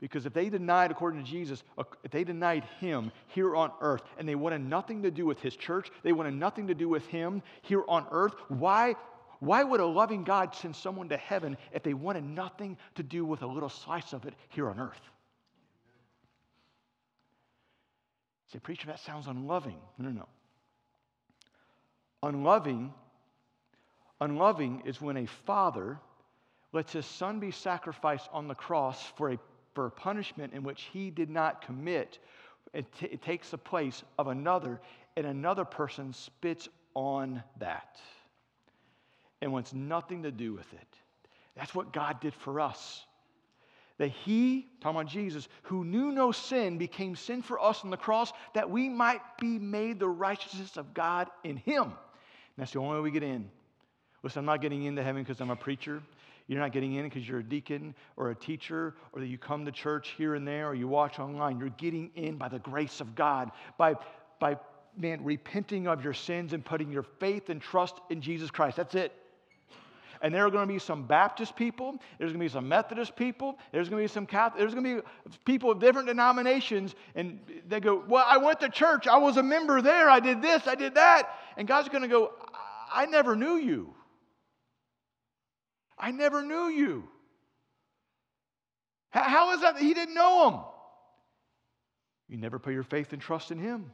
Because 0.00 0.24
if 0.24 0.32
they 0.32 0.48
denied, 0.48 0.90
according 0.90 1.22
to 1.22 1.30
Jesus, 1.30 1.62
uh, 1.76 1.84
if 2.02 2.10
they 2.10 2.24
denied 2.24 2.64
him 2.80 3.12
here 3.28 3.54
on 3.54 3.70
earth 3.80 4.02
and 4.18 4.26
they 4.26 4.34
wanted 4.34 4.62
nothing 4.62 5.02
to 5.02 5.10
do 5.10 5.26
with 5.26 5.40
his 5.40 5.54
church, 5.54 5.90
they 6.02 6.12
wanted 6.12 6.34
nothing 6.34 6.66
to 6.68 6.74
do 6.74 6.88
with 6.88 7.06
him 7.06 7.42
here 7.62 7.84
on 7.86 8.06
earth, 8.10 8.34
why, 8.48 8.94
why 9.40 9.62
would 9.62 9.80
a 9.80 9.86
loving 9.86 10.24
God 10.24 10.54
send 10.54 10.74
someone 10.74 11.10
to 11.10 11.18
heaven 11.18 11.56
if 11.72 11.82
they 11.82 11.92
wanted 11.92 12.24
nothing 12.24 12.78
to 12.94 13.02
do 13.02 13.26
with 13.26 13.42
a 13.42 13.46
little 13.46 13.68
slice 13.68 14.14
of 14.14 14.24
it 14.24 14.34
here 14.48 14.70
on 14.70 14.80
earth? 14.80 15.00
say, 18.52 18.58
Preacher, 18.58 18.88
that 18.88 19.00
sounds 19.00 19.26
unloving. 19.26 19.76
No, 19.98 20.08
no, 20.08 20.20
no. 20.20 20.28
Unloving, 22.22 22.92
unloving 24.20 24.82
is 24.84 25.00
when 25.00 25.16
a 25.16 25.26
father 25.26 25.98
lets 26.72 26.92
his 26.92 27.06
son 27.06 27.40
be 27.40 27.50
sacrificed 27.50 28.28
on 28.32 28.48
the 28.48 28.54
cross 28.54 29.02
for 29.16 29.30
a 29.30 29.38
for 29.74 29.86
a 29.86 29.90
punishment 29.90 30.52
in 30.52 30.62
which 30.62 30.88
he 30.92 31.10
did 31.10 31.30
not 31.30 31.62
commit. 31.62 32.18
It, 32.72 32.86
t- 32.98 33.06
it 33.06 33.22
takes 33.22 33.50
the 33.50 33.58
place 33.58 34.02
of 34.18 34.28
another, 34.28 34.80
and 35.16 35.26
another 35.26 35.64
person 35.64 36.12
spits 36.12 36.68
on 36.94 37.42
that 37.58 38.00
and 39.40 39.52
wants 39.52 39.72
nothing 39.72 40.22
to 40.22 40.30
do 40.30 40.52
with 40.52 40.72
it. 40.72 40.86
That's 41.56 41.74
what 41.74 41.92
God 41.92 42.20
did 42.20 42.34
for 42.34 42.60
us. 42.60 43.04
That 43.98 44.08
He, 44.08 44.66
talking 44.80 45.00
about 45.00 45.10
Jesus, 45.10 45.48
who 45.64 45.84
knew 45.84 46.10
no 46.10 46.32
sin, 46.32 46.78
became 46.78 47.16
sin 47.16 47.42
for 47.42 47.62
us 47.62 47.84
on 47.84 47.90
the 47.90 47.96
cross, 47.96 48.32
that 48.54 48.70
we 48.70 48.88
might 48.88 49.20
be 49.38 49.58
made 49.58 49.98
the 49.98 50.08
righteousness 50.08 50.76
of 50.76 50.94
God 50.94 51.28
in 51.44 51.56
Him. 51.56 51.82
And 51.84 51.92
that's 52.56 52.72
the 52.72 52.78
only 52.78 52.96
way 52.96 53.02
we 53.02 53.10
get 53.10 53.22
in. 53.22 53.50
Listen, 54.22 54.40
I'm 54.40 54.46
not 54.46 54.60
getting 54.60 54.84
into 54.84 55.02
heaven 55.02 55.22
because 55.22 55.40
I'm 55.40 55.50
a 55.50 55.56
preacher. 55.56 56.02
You're 56.50 56.58
not 56.58 56.72
getting 56.72 56.94
in 56.94 57.04
because 57.04 57.28
you're 57.28 57.38
a 57.38 57.44
deacon 57.44 57.94
or 58.16 58.32
a 58.32 58.34
teacher 58.34 58.96
or 59.12 59.20
that 59.20 59.28
you 59.28 59.38
come 59.38 59.64
to 59.66 59.70
church 59.70 60.14
here 60.18 60.34
and 60.34 60.44
there 60.44 60.68
or 60.68 60.74
you 60.74 60.88
watch 60.88 61.20
online. 61.20 61.60
You're 61.60 61.68
getting 61.68 62.10
in 62.16 62.38
by 62.38 62.48
the 62.48 62.58
grace 62.58 63.00
of 63.00 63.14
God, 63.14 63.52
by, 63.78 63.94
by 64.40 64.58
man, 64.96 65.22
repenting 65.22 65.86
of 65.86 66.02
your 66.02 66.12
sins 66.12 66.52
and 66.52 66.64
putting 66.64 66.90
your 66.90 67.04
faith 67.04 67.50
and 67.50 67.62
trust 67.62 68.00
in 68.10 68.20
Jesus 68.20 68.50
Christ. 68.50 68.78
That's 68.78 68.96
it. 68.96 69.12
And 70.22 70.34
there 70.34 70.44
are 70.44 70.50
going 70.50 70.66
to 70.66 70.74
be 70.74 70.80
some 70.80 71.04
Baptist 71.04 71.54
people, 71.54 72.00
there's 72.18 72.32
going 72.32 72.40
to 72.40 72.44
be 72.46 72.52
some 72.52 72.68
Methodist 72.68 73.14
people, 73.14 73.56
there's 73.70 73.88
going 73.88 74.02
to 74.02 74.08
be 74.08 74.12
some 74.12 74.26
Catholic, 74.26 74.58
there's 74.58 74.74
going 74.74 74.96
to 74.96 75.02
be 75.02 75.08
people 75.44 75.70
of 75.70 75.78
different 75.78 76.08
denominations, 76.08 76.96
and 77.14 77.38
they 77.68 77.78
go, 77.78 78.02
Well, 78.08 78.24
I 78.26 78.38
went 78.38 78.58
to 78.60 78.68
church, 78.68 79.06
I 79.06 79.18
was 79.18 79.36
a 79.36 79.42
member 79.42 79.80
there, 79.80 80.10
I 80.10 80.18
did 80.18 80.42
this, 80.42 80.66
I 80.66 80.74
did 80.74 80.96
that. 80.96 81.30
And 81.56 81.68
God's 81.68 81.88
going 81.88 82.02
to 82.02 82.08
go, 82.08 82.32
I 82.92 83.06
never 83.06 83.36
knew 83.36 83.54
you. 83.54 83.94
I 86.00 86.10
never 86.10 86.42
knew 86.42 86.68
you. 86.68 87.04
How 89.10 89.52
is 89.52 89.60
that 89.60 89.76
he 89.76 89.92
didn't 89.92 90.14
know 90.14 90.48
him? 90.48 90.60
You 92.28 92.38
never 92.38 92.58
put 92.58 92.72
your 92.72 92.84
faith 92.84 93.12
and 93.12 93.20
trust 93.20 93.50
in 93.50 93.58
him. 93.58 93.90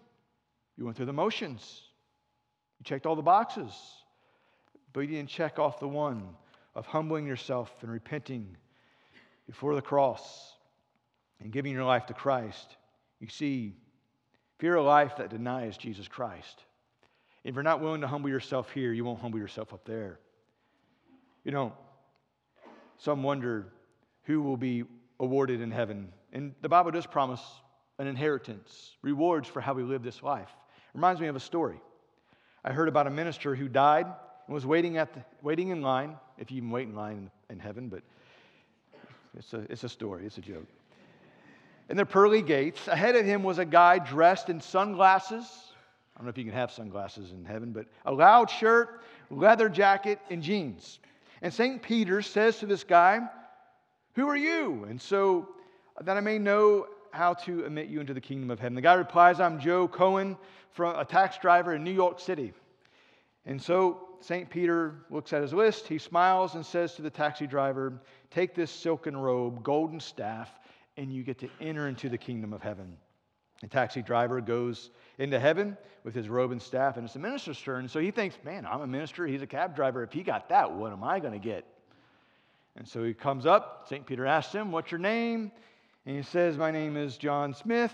You 0.77 0.85
went 0.85 0.97
through 0.97 1.07
the 1.07 1.13
motions. 1.13 1.83
You 2.79 2.85
checked 2.85 3.07
all 3.07 3.17
the 3.17 3.23
boxes, 3.23 3.73
but 4.93 5.01
you 5.01 5.07
didn't 5.09 5.31
check 5.31 5.59
off 5.59 5.81
the 5.81 5.89
one 5.89 6.29
of 6.75 6.87
humbling 6.87 7.27
yourself 7.27 7.73
and 7.81 7.91
repenting 7.91 8.57
before 9.47 9.75
the 9.75 9.83
cross 9.83 10.53
and 11.41 11.51
giving 11.51 11.73
your 11.73 11.85
life 11.85 12.07
to 12.07 12.15
Christ. 12.15 12.77
You 13.19 13.29
see, 13.29 13.75
if 14.57 14.63
you're 14.63 14.77
a 14.77 14.83
life 14.83 15.17
that 15.17 15.31
denies 15.31 15.79
Jesus 15.79 16.07
Christ, 16.07 16.63
if 17.43 17.55
you're 17.55 17.65
not 17.65 17.81
willing 17.81 18.03
to 18.03 18.07
humble 18.07 18.29
yourself 18.29 18.71
here, 18.73 18.93
you 18.93 19.05
won't 19.05 19.21
humble 19.21 19.39
yourself 19.39 19.73
up 19.73 19.87
there. 19.87 20.19
You 21.45 21.53
know, 21.53 21.73
some 22.99 23.23
wonder 23.23 23.67
who 24.25 24.43
will 24.43 24.57
be 24.57 24.85
awarded 25.21 25.61
in 25.61 25.71
heaven. 25.71 26.13
And 26.33 26.55
the 26.63 26.69
Bible 26.69 26.91
does 26.91 27.07
promise 27.07 27.41
an 27.99 28.07
inheritance, 28.07 28.97
rewards 29.03 29.49
for 29.49 29.61
how 29.61 29.73
we 29.73 29.83
live 29.83 30.03
this 30.03 30.23
life. 30.23 30.51
Reminds 30.95 31.21
me 31.21 31.29
of 31.29 31.37
a 31.37 31.41
story. 31.41 31.81
I 32.65 32.73
heard 32.73 32.89
about 32.89 33.07
a 33.07 33.11
minister 33.11 33.55
who 33.55 33.69
died 33.69 34.07
and 34.07 34.55
was 34.55 34.67
waiting, 34.67 34.97
at 34.97 35.15
the, 35.15 35.23
waiting 35.43 35.69
in 35.69 35.83
line, 35.83 36.17
if 36.39 36.51
you 36.51 36.59
even 36.59 36.71
wait 36.71 36.89
in 36.89 36.95
line 36.95 37.31
in, 37.49 37.57
in 37.57 37.59
heaven, 37.59 37.89
but 37.89 38.03
it's 39.37 39.53
a, 39.55 39.61
it's 39.71 39.85
a 39.85 39.89
story, 39.89 40.27
it's 40.27 40.39
a 40.39 40.43
joke. 40.43 40.67
In 41.89 41.97
the 41.97 42.07
pearly 42.07 42.43
gates, 42.43 42.89
ahead 42.89 43.15
of 43.15 43.25
him 43.25 43.43
was 43.43 43.59
a 43.59 43.65
guy 43.65 43.99
dressed 43.99 44.49
in 44.49 44.61
sunglasses. 44.61 45.47
I 46.15 46.19
don't 46.19 46.27
know 46.27 46.31
if 46.31 46.39
you 46.39 46.45
can 46.45 46.53
have 46.53 46.73
sunglasses 46.73 47.31
in 47.31 47.45
heaven, 47.45 47.73
but 47.73 47.87
a 48.05 48.13
loud 48.13 48.51
shirt, 48.51 49.03
leather 49.31 49.69
jacket, 49.69 50.19
and 50.31 50.43
jeans. 50.43 50.99
And 51.43 51.53
St. 51.53 51.83
Peter 51.83 52.23
says 52.23 52.59
to 52.59 52.67
this 52.67 52.85
guy, 52.85 53.21
Who 54.15 54.29
are 54.29 54.37
you? 54.37 54.85
And 54.89 55.01
so 55.01 55.49
that 56.01 56.17
I 56.17 56.21
may 56.21 56.39
know 56.39 56.87
how 57.11 57.35
to 57.35 57.65
admit 57.65 57.89
you 57.89 58.01
into 58.01 58.15
the 58.15 58.21
kingdom 58.21 58.51
of 58.51 58.61
heaven. 58.61 58.75
The 58.75 58.81
guy 58.83 58.95
replies, 58.95 59.41
I'm 59.41 59.59
Joe 59.59 59.89
Cohen, 59.89 60.37
from 60.73 60.99
a 60.99 61.05
tax 61.05 61.39
driver 61.39 61.75
in 61.75 61.83
New 61.83 61.93
York 61.93 62.21
City. 62.21 62.53
And 63.47 63.61
so 63.61 64.09
St. 64.21 64.49
Peter 64.51 64.95
looks 65.11 65.33
at 65.33 65.43
his 65.43 65.53
list, 65.53 65.87
he 65.87 65.99
smiles 65.99 66.55
and 66.55 66.65
says 66.65 66.95
to 66.95 67.03
the 67.03 67.11
taxi 67.11 67.47
driver, 67.47 68.01
Take 68.31 68.55
this 68.55 68.71
silken 68.71 69.17
robe, 69.17 69.63
golden 69.63 70.01
staff, 70.01 70.51
and 70.97 71.13
you 71.13 71.23
get 71.23 71.39
to 71.39 71.49
enter 71.61 71.89
into 71.89 72.09
the 72.09 72.19
kingdom 72.19 72.53
of 72.53 72.63
heaven. 72.63 72.97
The 73.63 73.69
taxi 73.69 74.03
driver 74.03 74.41
goes 74.41 74.91
into 75.19 75.39
heaven 75.39 75.77
with 76.05 76.15
his 76.15 76.29
robe 76.29 76.53
and 76.53 76.61
staff, 76.61 76.97
and 76.97 77.05
it's 77.05 77.15
the 77.15 77.21
minister's 77.21 77.61
turn. 77.61 77.89
So 77.89 78.01
he 78.01 78.11
thinks, 78.11 78.37
man, 78.45 78.67
I'm 78.67 78.83
a 78.83 78.87
minister. 78.87 79.27
He's 79.27 79.43
a 79.43 79.47
cab 79.47 79.75
driver. 79.75 80.03
If 80.03 80.13
he 80.13 80.23
got 80.23 80.49
that, 80.51 80.71
what 80.71 80.93
am 80.93 81.03
I 81.03 81.21
going 81.21 81.33
to 81.33 81.39
get? 81.39 81.65
And 82.77 82.87
so 82.87 83.03
he 83.03 83.15
comes 83.15 83.47
up. 83.47 83.87
St. 83.89 84.05
Peter 84.05 84.27
asks 84.27 84.53
him, 84.53 84.71
What's 84.71 84.91
your 84.91 85.01
name? 85.01 85.51
And 86.05 86.17
he 86.17 86.23
says, 86.23 86.59
My 86.59 86.71
name 86.71 86.97
is 86.97 87.17
John 87.17 87.55
Smith, 87.55 87.93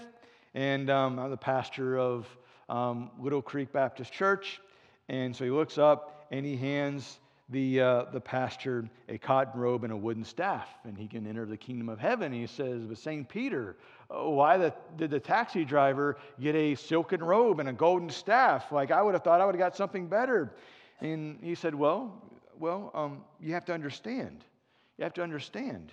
and 0.54 0.90
um, 0.90 1.18
I'm 1.18 1.30
the 1.30 1.36
pastor 1.36 1.98
of 1.98 2.26
um, 2.68 3.10
Little 3.18 3.42
Creek 3.42 3.72
Baptist 3.72 4.12
Church. 4.12 4.60
And 5.08 5.34
so 5.34 5.44
he 5.44 5.50
looks 5.50 5.78
up 5.78 6.26
and 6.30 6.44
he 6.44 6.56
hands 6.56 7.18
the, 7.48 7.80
uh, 7.80 8.04
the 8.12 8.20
pastor 8.20 8.88
a 9.08 9.18
cotton 9.18 9.60
robe 9.60 9.84
and 9.84 9.92
a 9.92 9.96
wooden 9.96 10.24
staff, 10.24 10.68
and 10.84 10.96
he 10.96 11.06
can 11.06 11.26
enter 11.26 11.44
the 11.44 11.56
kingdom 11.56 11.88
of 11.88 11.98
heaven. 11.98 12.32
He 12.32 12.46
says, 12.46 12.82
But 12.84 12.98
St. 12.98 13.28
Peter, 13.28 13.76
why 14.12 14.58
the, 14.58 14.74
did 14.96 15.10
the 15.10 15.20
taxi 15.20 15.64
driver 15.64 16.18
get 16.40 16.54
a 16.54 16.74
silken 16.74 17.22
robe 17.22 17.60
and 17.60 17.68
a 17.68 17.72
golden 17.72 18.10
staff? 18.10 18.70
Like, 18.70 18.90
I 18.90 19.02
would 19.02 19.14
have 19.14 19.24
thought 19.24 19.40
I 19.40 19.46
would 19.46 19.54
have 19.54 19.60
got 19.60 19.76
something 19.76 20.06
better. 20.06 20.54
And 21.00 21.38
he 21.42 21.54
said, 21.54 21.74
Well, 21.74 22.22
well 22.58 22.90
um, 22.94 23.24
you 23.40 23.54
have 23.54 23.64
to 23.66 23.74
understand. 23.74 24.44
You 24.98 25.04
have 25.04 25.14
to 25.14 25.22
understand. 25.22 25.92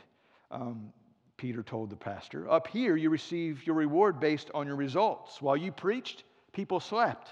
Um, 0.52 0.92
Peter 1.38 1.64
told 1.64 1.90
the 1.90 1.96
pastor, 1.96 2.50
Up 2.50 2.68
here, 2.68 2.96
you 2.96 3.10
receive 3.10 3.66
your 3.66 3.76
reward 3.76 4.20
based 4.20 4.52
on 4.54 4.68
your 4.68 4.76
results. 4.76 5.42
While 5.42 5.58
you 5.58 5.72
preached, 5.72 6.24
people 6.52 6.80
slept. 6.80 7.30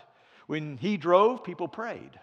When 0.48 0.78
he 0.78 0.96
drove, 0.96 1.44
people 1.44 1.68
prayed. 1.68 2.18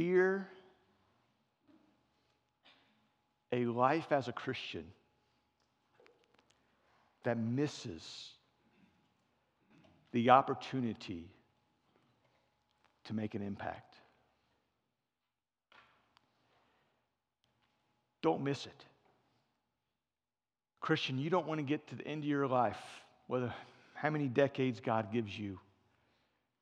Fear 0.00 0.48
a 3.52 3.66
life 3.66 4.12
as 4.12 4.28
a 4.28 4.32
Christian 4.32 4.86
that 7.24 7.36
misses 7.36 8.30
the 10.12 10.30
opportunity 10.30 11.28
to 13.04 13.12
make 13.12 13.34
an 13.34 13.42
impact. 13.42 13.94
Don't 18.22 18.42
miss 18.42 18.64
it. 18.64 18.84
Christian, 20.80 21.18
you 21.18 21.28
don't 21.28 21.46
want 21.46 21.58
to 21.58 21.62
get 21.62 21.86
to 21.88 21.94
the 21.94 22.06
end 22.06 22.22
of 22.22 22.28
your 22.28 22.46
life, 22.46 22.80
whether 23.26 23.52
how 23.92 24.08
many 24.08 24.28
decades 24.28 24.80
God 24.80 25.12
gives 25.12 25.38
you, 25.38 25.58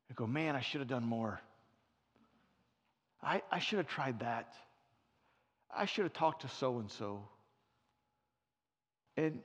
and 0.08 0.16
go, 0.16 0.26
man, 0.26 0.56
I 0.56 0.60
should 0.60 0.80
have 0.80 0.88
done 0.88 1.04
more. 1.04 1.40
I, 3.22 3.42
I 3.50 3.58
should 3.58 3.78
have 3.78 3.88
tried 3.88 4.20
that. 4.20 4.54
I 5.74 5.84
should 5.86 6.04
have 6.04 6.12
talked 6.12 6.42
to 6.42 6.48
so 6.48 6.78
and 6.78 6.90
so. 6.90 7.28
And 9.16 9.40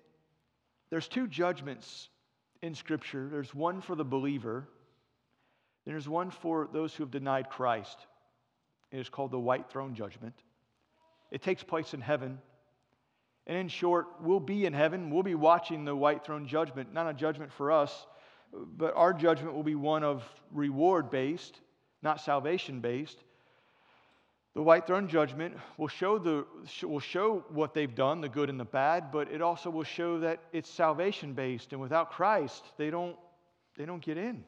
there's 0.89 1.07
two 1.07 1.27
judgments 1.27 2.09
in 2.62 2.75
Scripture 2.75 3.27
there's 3.29 3.53
one 3.53 3.81
for 3.81 3.95
the 3.95 4.05
believer, 4.05 4.67
and 5.86 5.93
there's 5.93 6.07
one 6.07 6.31
for 6.31 6.69
those 6.71 6.93
who 6.93 7.03
have 7.03 7.12
denied 7.12 7.49
Christ. 7.49 7.97
It 8.91 8.99
is 8.99 9.09
called 9.09 9.31
the 9.31 9.39
white 9.39 9.69
throne 9.69 9.95
judgment. 9.95 10.36
It 11.31 11.41
takes 11.41 11.63
place 11.63 11.93
in 11.93 12.01
heaven. 12.01 12.39
And 13.47 13.57
in 13.57 13.67
short, 13.67 14.05
we'll 14.21 14.39
be 14.39 14.65
in 14.65 14.71
heaven. 14.71 15.09
We'll 15.09 15.23
be 15.23 15.36
watching 15.36 15.83
the 15.83 15.95
white 15.95 16.23
throne 16.23 16.47
judgment, 16.47 16.93
not 16.93 17.09
a 17.09 17.13
judgment 17.13 17.51
for 17.51 17.71
us, 17.71 18.05
but 18.53 18.95
our 18.95 19.13
judgment 19.13 19.55
will 19.55 19.63
be 19.63 19.75
one 19.75 20.03
of 20.03 20.23
reward 20.51 21.09
based, 21.09 21.59
not 22.01 22.21
salvation 22.21 22.79
based. 22.79 23.17
The 24.55 24.61
white 24.61 24.85
throne 24.85 25.07
judgment 25.07 25.57
will 25.77 25.87
show, 25.87 26.19
the, 26.19 26.45
will 26.83 26.99
show 26.99 27.43
what 27.49 27.73
they've 27.73 27.93
done, 27.93 28.21
the 28.21 28.29
good 28.29 28.49
and 28.49 28.59
the 28.59 28.65
bad, 28.65 29.11
but 29.11 29.31
it 29.31 29.41
also 29.41 29.71
will 29.71 29.83
show 29.83 30.19
that 30.19 30.41
it's 30.51 30.69
salvation 30.69 31.33
based, 31.33 31.71
and 31.71 31.81
without 31.81 32.11
Christ, 32.11 32.63
they 32.77 32.91
don't, 32.91 33.15
they 33.75 33.85
don't 33.85 34.01
get 34.01 34.17
in. 34.17 34.43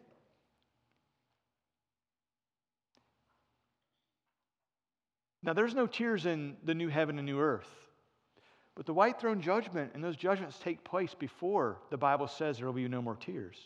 Now, 5.41 5.53
there's 5.53 5.75
no 5.75 5.87
tears 5.87 6.25
in 6.25 6.57
the 6.63 6.75
new 6.75 6.87
heaven 6.87 7.17
and 7.17 7.25
new 7.25 7.39
earth. 7.39 7.69
But 8.75 8.85
the 8.85 8.93
white 8.93 9.19
throne 9.19 9.41
judgment 9.41 9.91
and 9.93 10.03
those 10.03 10.17
judgments 10.17 10.59
take 10.59 10.83
place 10.83 11.13
before 11.13 11.79
the 11.89 11.97
Bible 11.97 12.27
says 12.27 12.57
there 12.57 12.67
will 12.67 12.73
be 12.73 12.87
no 12.87 13.01
more 13.01 13.15
tears. 13.15 13.57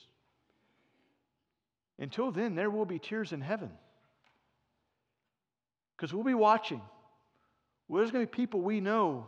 Until 1.97 2.32
then, 2.32 2.56
there 2.56 2.69
will 2.69 2.86
be 2.86 2.99
tears 2.99 3.34
in 3.34 3.41
heaven. 3.41 3.71
Because 6.00 6.14
we'll 6.14 6.24
be 6.24 6.34
watching. 6.34 6.82
There's 7.90 8.12
going 8.12 8.26
to 8.26 8.32
be 8.32 8.36
people 8.36 8.62
we 8.62 8.80
know 8.80 9.28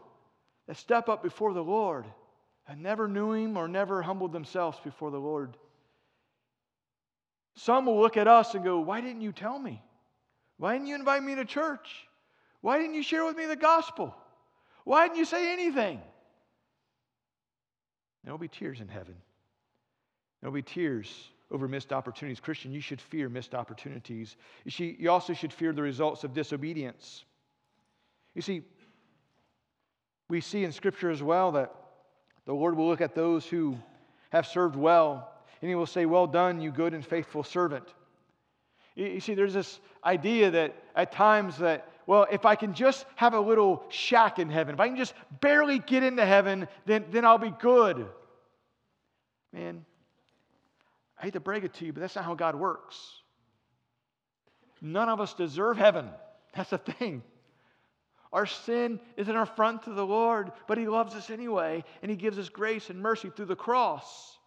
that 0.67 0.77
step 0.77 1.09
up 1.09 1.21
before 1.21 1.53
the 1.53 1.63
Lord 1.63 2.05
and 2.65 2.81
never 2.81 3.09
knew 3.09 3.33
Him 3.33 3.57
or 3.57 3.67
never 3.67 4.01
humbled 4.01 4.31
themselves 4.31 4.77
before 4.81 5.11
the 5.11 5.19
Lord. 5.19 5.57
Some 7.55 7.87
will 7.87 7.99
look 7.99 8.15
at 8.15 8.29
us 8.29 8.55
and 8.55 8.63
go, 8.63 8.79
Why 8.79 9.01
didn't 9.01 9.19
you 9.19 9.33
tell 9.33 9.59
me? 9.59 9.83
Why 10.57 10.73
didn't 10.73 10.87
you 10.87 10.95
invite 10.95 11.23
me 11.23 11.35
to 11.35 11.43
church? 11.43 11.89
Why 12.61 12.77
didn't 12.77 12.93
you 12.93 13.03
share 13.03 13.25
with 13.25 13.35
me 13.35 13.47
the 13.47 13.57
gospel? 13.57 14.15
Why 14.85 15.07
didn't 15.07 15.19
you 15.19 15.25
say 15.25 15.51
anything? 15.51 15.99
There 18.23 18.31
will 18.31 18.39
be 18.39 18.47
tears 18.47 18.79
in 18.79 18.87
heaven. 18.87 19.15
There 20.39 20.49
will 20.49 20.55
be 20.55 20.61
tears 20.61 21.11
over 21.51 21.67
missed 21.67 21.91
opportunities. 21.91 22.39
Christian, 22.39 22.71
you 22.71 22.81
should 22.81 23.01
fear 23.01 23.29
missed 23.29 23.53
opportunities. 23.53 24.37
You, 24.63 24.71
see, 24.71 24.95
you 24.97 25.11
also 25.11 25.33
should 25.33 25.51
fear 25.51 25.73
the 25.73 25.81
results 25.81 26.23
of 26.23 26.33
disobedience. 26.33 27.25
You 28.33 28.41
see, 28.41 28.61
we 30.29 30.39
see 30.41 30.63
in 30.63 30.71
Scripture 30.71 31.11
as 31.11 31.21
well 31.21 31.51
that 31.51 31.73
the 32.45 32.53
Lord 32.53 32.75
will 32.77 32.87
look 32.87 33.01
at 33.01 33.13
those 33.13 33.45
who 33.45 33.77
have 34.31 34.47
served 34.47 34.75
well, 34.75 35.29
and 35.61 35.69
He 35.69 35.75
will 35.75 35.85
say, 35.85 36.05
Well 36.05 36.27
done, 36.27 36.61
you 36.61 36.71
good 36.71 36.93
and 36.93 37.05
faithful 37.05 37.43
servant. 37.43 37.87
You 38.95 39.19
see, 39.19 39.35
there's 39.35 39.53
this 39.53 39.79
idea 40.03 40.51
that 40.51 40.75
at 40.95 41.11
times 41.11 41.57
that 41.57 41.87
well, 42.07 42.27
if 42.31 42.45
I 42.45 42.55
can 42.55 42.73
just 42.73 43.05
have 43.15 43.33
a 43.33 43.39
little 43.39 43.83
shack 43.89 44.39
in 44.39 44.49
heaven, 44.49 44.73
if 44.73 44.79
I 44.79 44.87
can 44.87 44.97
just 44.97 45.13
barely 45.39 45.79
get 45.79 46.03
into 46.03 46.25
heaven, 46.25 46.67
then, 46.85 47.05
then 47.11 47.23
I'll 47.23 47.37
be 47.37 47.53
good. 47.59 48.05
Man, 49.53 49.85
I 51.21 51.25
hate 51.25 51.33
to 51.33 51.39
break 51.39 51.63
it 51.63 51.75
to 51.75 51.85
you, 51.85 51.93
but 51.93 51.99
that's 51.99 52.15
not 52.15 52.25
how 52.25 52.33
God 52.33 52.55
works. 52.55 52.97
None 54.81 55.07
of 55.07 55.21
us 55.21 55.35
deserve 55.35 55.77
heaven. 55.77 56.09
That's 56.55 56.71
the 56.71 56.79
thing. 56.79 57.21
Our 58.33 58.47
sin 58.47 58.99
is 59.15 59.27
an 59.29 59.35
affront 59.35 59.83
to 59.83 59.91
the 59.91 60.05
Lord, 60.05 60.51
but 60.67 60.77
He 60.77 60.87
loves 60.87 61.13
us 61.13 61.29
anyway, 61.29 61.83
and 62.01 62.09
He 62.09 62.17
gives 62.17 62.39
us 62.39 62.49
grace 62.49 62.89
and 62.89 62.99
mercy 62.99 63.29
through 63.29 63.45
the 63.45 63.55
cross. 63.55 64.37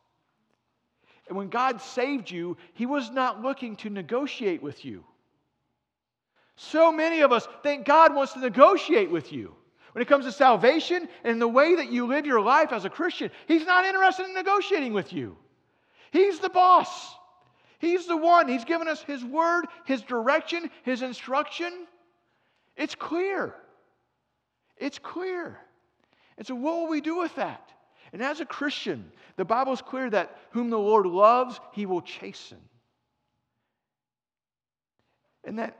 And 1.29 1.39
when 1.39 1.49
God 1.49 1.81
saved 1.81 2.31
you, 2.31 2.57
He 2.75 2.87
was 2.87 3.11
not 3.11 3.41
looking 3.41 3.77
to 3.77 3.91
negotiate 3.91 4.63
with 4.63 4.85
you. 4.85 5.05
So 6.57 6.91
many 6.91 7.21
of 7.21 7.31
us 7.33 7.47
think 7.63 7.87
God 7.87 8.15
wants 8.15 8.33
to 8.33 8.41
negotiate 8.41 9.11
with 9.11 9.33
you. 9.33 9.55
When 9.93 10.03
it 10.03 10.09
comes 10.09 10.25
to 10.25 10.33
salvation 10.33 11.09
and 11.23 11.41
the 11.41 11.49
way 11.49 11.77
that 11.77 11.93
you 11.93 12.07
live 12.07 12.27
your 12.27 12.41
life 12.41 12.73
as 12.73 12.85
a 12.85 12.91
Christian, 12.91 13.31
He's 13.47 13.65
not 13.65 13.85
interested 13.85 14.27
in 14.27 14.35
negotiating 14.35 14.93
with 14.93 15.13
you. 15.13 15.37
He's 16.14 16.38
the 16.38 16.48
boss. 16.48 17.16
He's 17.81 18.07
the 18.07 18.16
one. 18.16 18.46
He's 18.46 18.64
given 18.64 18.87
us 18.87 19.03
His 19.03 19.24
word, 19.24 19.66
His 19.85 20.00
direction, 20.00 20.70
His 20.85 21.03
instruction. 21.03 21.72
It's 22.77 22.94
clear. 22.94 23.53
It's 24.77 25.00
clear. 25.00 25.59
And 26.38 26.46
so, 26.46 26.55
what 26.55 26.77
will 26.77 26.88
we 26.88 27.00
do 27.00 27.18
with 27.18 27.35
that? 27.35 27.68
And 28.12 28.22
as 28.22 28.38
a 28.38 28.46
Christian, 28.46 29.11
the 29.35 29.44
Bible 29.44 29.72
is 29.72 29.83
clear 29.83 30.09
that 30.09 30.38
whom 30.53 30.70
the 30.70 30.79
Lord 30.79 31.05
loves, 31.05 31.59
He 31.72 31.85
will 31.85 32.00
chasten. 32.00 32.59
And 35.42 35.59
that 35.59 35.77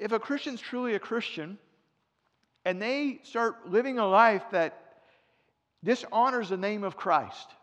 if 0.00 0.10
a 0.10 0.18
Christian's 0.18 0.60
truly 0.60 0.96
a 0.96 0.98
Christian 0.98 1.58
and 2.64 2.82
they 2.82 3.20
start 3.22 3.70
living 3.70 4.00
a 4.00 4.06
life 4.06 4.42
that 4.50 4.80
dishonors 5.84 6.48
the 6.48 6.56
name 6.56 6.82
of 6.82 6.96
Christ, 6.96 7.54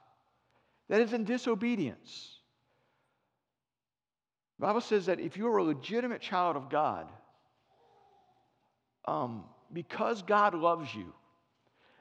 that 0.91 0.99
is 0.99 1.13
in 1.13 1.23
disobedience, 1.23 2.35
the 4.59 4.65
Bible 4.65 4.81
says 4.81 5.05
that 5.05 5.21
if 5.21 5.37
you're 5.37 5.55
a 5.55 5.63
legitimate 5.63 6.19
child 6.19 6.57
of 6.57 6.69
God, 6.69 7.07
um, 9.05 9.45
because 9.71 10.21
God 10.21 10.53
loves 10.53 10.93
you, 10.93 11.13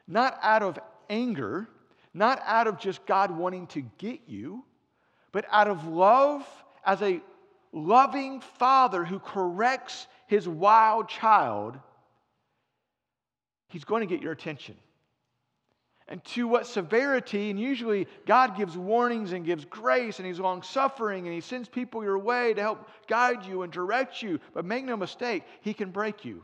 not 0.09 0.37
out 0.42 0.64
of 0.64 0.76
anger, 1.09 1.68
not 2.12 2.42
out 2.44 2.66
of 2.66 2.81
just 2.81 3.07
God 3.07 3.31
wanting 3.31 3.68
to 3.68 3.83
get 3.98 4.22
you, 4.26 4.64
but 5.31 5.44
out 5.53 5.68
of 5.68 5.87
love 5.87 6.44
as 6.85 7.00
a 7.00 7.20
loving 7.70 8.40
father 8.59 9.05
who 9.05 9.20
corrects 9.20 10.09
his 10.26 10.48
wild 10.48 11.09
child, 11.09 11.79
he's 13.68 13.85
going 13.85 14.00
to 14.00 14.12
get 14.12 14.20
your 14.20 14.33
attention. 14.33 14.74
And 16.11 16.23
to 16.25 16.49
what 16.49 16.66
severity, 16.66 17.51
and 17.51 17.59
usually 17.59 18.09
God 18.27 18.57
gives 18.57 18.77
warnings 18.77 19.33
and 19.33 19.46
gives 19.46 19.64
grace, 19.64 20.18
and 20.18 20.27
He's 20.27 20.40
long 20.40 20.62
suffering, 20.62 21.27
and 21.27 21.35
He 21.35 21.40
sends 21.40 21.68
people 21.68 22.03
your 22.03 22.18
way 22.18 22.53
to 22.53 22.61
help 22.61 22.88
guide 23.07 23.46
you 23.46 23.62
and 23.62 23.73
direct 23.73 24.20
you. 24.20 24.40
But 24.53 24.64
make 24.64 24.85
no 24.85 24.96
mistake, 24.96 25.44
He 25.61 25.73
can 25.73 25.92
break 25.92 26.25
you. 26.25 26.42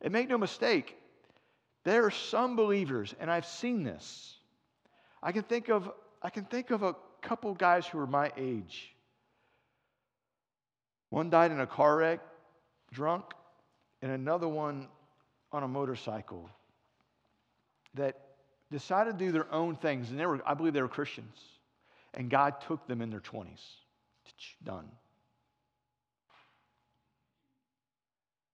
And 0.00 0.12
make 0.12 0.28
no 0.28 0.38
mistake, 0.38 0.96
there 1.84 2.04
are 2.04 2.10
some 2.10 2.56
believers, 2.56 3.14
and 3.20 3.30
I've 3.30 3.46
seen 3.46 3.84
this. 3.84 4.34
I 5.22 5.30
can 5.30 5.44
think 5.44 5.68
of, 5.68 5.88
I 6.20 6.30
can 6.30 6.44
think 6.44 6.72
of 6.72 6.82
a 6.82 6.96
couple 7.22 7.54
guys 7.54 7.86
who 7.86 8.00
are 8.00 8.06
my 8.06 8.32
age 8.36 8.92
one 11.10 11.30
died 11.30 11.50
in 11.50 11.60
a 11.60 11.66
car 11.66 11.96
wreck, 11.96 12.20
drunk, 12.92 13.24
and 14.02 14.12
another 14.12 14.48
one 14.48 14.88
on 15.52 15.62
a 15.62 15.68
motorcycle 15.68 16.50
that 17.98 18.16
decided 18.70 19.18
to 19.18 19.24
do 19.24 19.32
their 19.32 19.52
own 19.52 19.76
things. 19.76 20.10
And 20.10 20.18
they 20.18 20.26
were, 20.26 20.40
I 20.46 20.54
believe 20.54 20.72
they 20.72 20.82
were 20.82 20.88
Christians. 20.88 21.36
And 22.14 22.30
God 22.30 22.60
took 22.66 22.86
them 22.86 23.00
in 23.00 23.10
their 23.10 23.20
20s. 23.20 23.46
Done. 24.64 24.88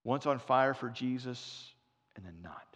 Once 0.03 0.25
on 0.25 0.39
fire 0.39 0.73
for 0.73 0.89
Jesus, 0.89 1.71
and 2.15 2.25
then 2.25 2.35
not. 2.43 2.67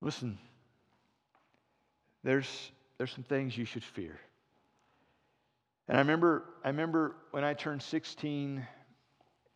Listen, 0.00 0.38
there's, 2.24 2.70
there's 2.96 3.12
some 3.12 3.24
things 3.24 3.56
you 3.56 3.66
should 3.66 3.84
fear. 3.84 4.18
And 5.88 5.96
I 5.96 6.00
remember, 6.00 6.44
I 6.64 6.68
remember 6.68 7.16
when 7.32 7.44
I 7.44 7.54
turned 7.54 7.82
16 7.82 8.66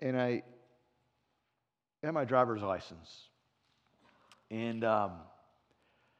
and 0.00 0.20
I 0.20 0.42
had 2.02 2.12
my 2.12 2.24
driver's 2.24 2.62
license. 2.62 3.28
And 4.50 4.84
um, 4.84 5.12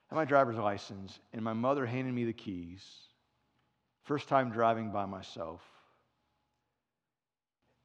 had 0.09 0.17
my 0.17 0.25
driver's 0.25 0.57
license, 0.57 1.19
and 1.33 1.43
my 1.43 1.53
mother 1.53 1.87
handed 1.87 2.13
me 2.15 2.25
the 2.25 2.33
keys. 2.33 2.83
First 4.05 4.29
time 4.29 4.51
driving 4.51 4.91
by 4.91 5.07
myself. 5.07 5.63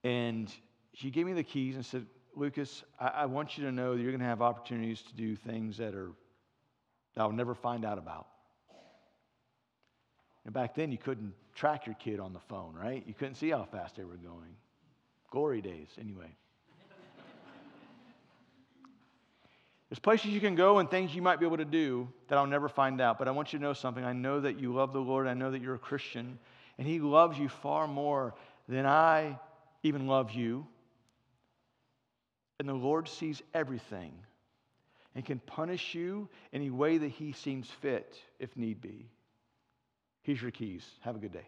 And 0.04 0.52
she 0.94 1.12
gave 1.12 1.26
me 1.26 1.34
the 1.34 1.44
keys 1.44 1.76
and 1.76 1.86
said, 1.86 2.06
Lucas, 2.36 2.84
I, 3.00 3.08
I 3.08 3.26
want 3.26 3.58
you 3.58 3.66
to 3.66 3.72
know 3.72 3.96
that 3.96 4.02
you're 4.02 4.12
going 4.12 4.22
to 4.22 4.26
have 4.26 4.42
opportunities 4.42 5.02
to 5.04 5.14
do 5.14 5.36
things 5.36 5.78
that 5.78 5.94
are 5.96 6.12
that 7.16 7.22
I'll 7.22 7.32
never 7.32 7.56
find 7.56 7.86
out 7.86 7.98
about. 7.98 8.28
And 10.46 10.54
back 10.54 10.74
then, 10.76 10.92
you 10.92 10.98
couldn't 10.98 11.34
track 11.54 11.86
your 11.86 11.96
kid 11.96 12.20
on 12.20 12.34
the 12.34 12.40
phone, 12.40 12.74
right? 12.74 13.04
You 13.06 13.14
couldn't 13.14 13.36
see 13.36 13.50
how 13.50 13.66
fast 13.66 13.98
they 13.98 14.06
were 14.06 14.16
going. 14.16 14.56
Glory 15.30 15.62
days, 15.62 15.90
anyway. 16.00 16.36
There's 19.90 20.00
places 20.00 20.28
you 20.28 20.40
can 20.40 20.54
go 20.54 20.78
and 20.78 20.90
things 20.90 21.16
you 21.16 21.22
might 21.22 21.40
be 21.40 21.48
able 21.48 21.58
to 21.58 21.66
do 21.66 22.08
that 22.28 22.38
I'll 22.38 22.46
never 22.46 22.70
find 22.70 23.02
out. 23.02 23.18
But 23.18 23.28
I 23.28 23.32
want 23.32 23.52
you 23.54 23.60
to 23.60 23.64
know 23.64 23.74
something. 23.74 24.04
I 24.04 24.14
know 24.14 24.40
that 24.42 24.60
you 24.60 24.72
love 24.72 24.94
the 24.94 25.00
Lord. 25.00 25.28
I 25.28 25.34
know 25.34 25.50
that 25.50 25.62
you're 25.62 25.76
a 25.76 25.80
Christian. 25.80 26.38
And 26.78 26.88
He 26.88 27.00
loves 27.00 27.40
you 27.40 27.50
far 27.50 27.88
more 27.88 28.36
than 28.68 28.86
I 28.86 29.40
even 29.82 30.06
love 30.06 30.32
you. 30.32 30.68
And 32.60 32.70
the 32.70 32.74
Lord 32.74 33.08
sees 33.08 33.42
everything 33.54 34.14
and 35.16 35.26
can 35.26 35.40
punish 35.40 35.96
you 35.96 36.30
any 36.54 36.70
way 36.70 37.00
that 37.00 37.08
He 37.10 37.32
seems 37.32 37.68
fit 37.82 38.16
if 38.38 38.56
need 38.56 38.82
be. 38.82 39.10
Here's 40.22 40.42
your 40.42 40.52
keys. 40.52 40.86
Have 41.02 41.16
a 41.16 41.20
good 41.20 41.34
day. 41.34 41.48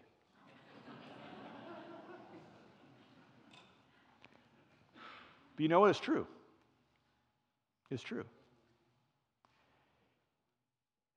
but 5.56 5.62
you 5.62 5.68
know 5.68 5.80
what? 5.80 5.92
It's 5.92 6.00
true. 6.00 6.26
It's 7.92 8.02
true. 8.02 8.24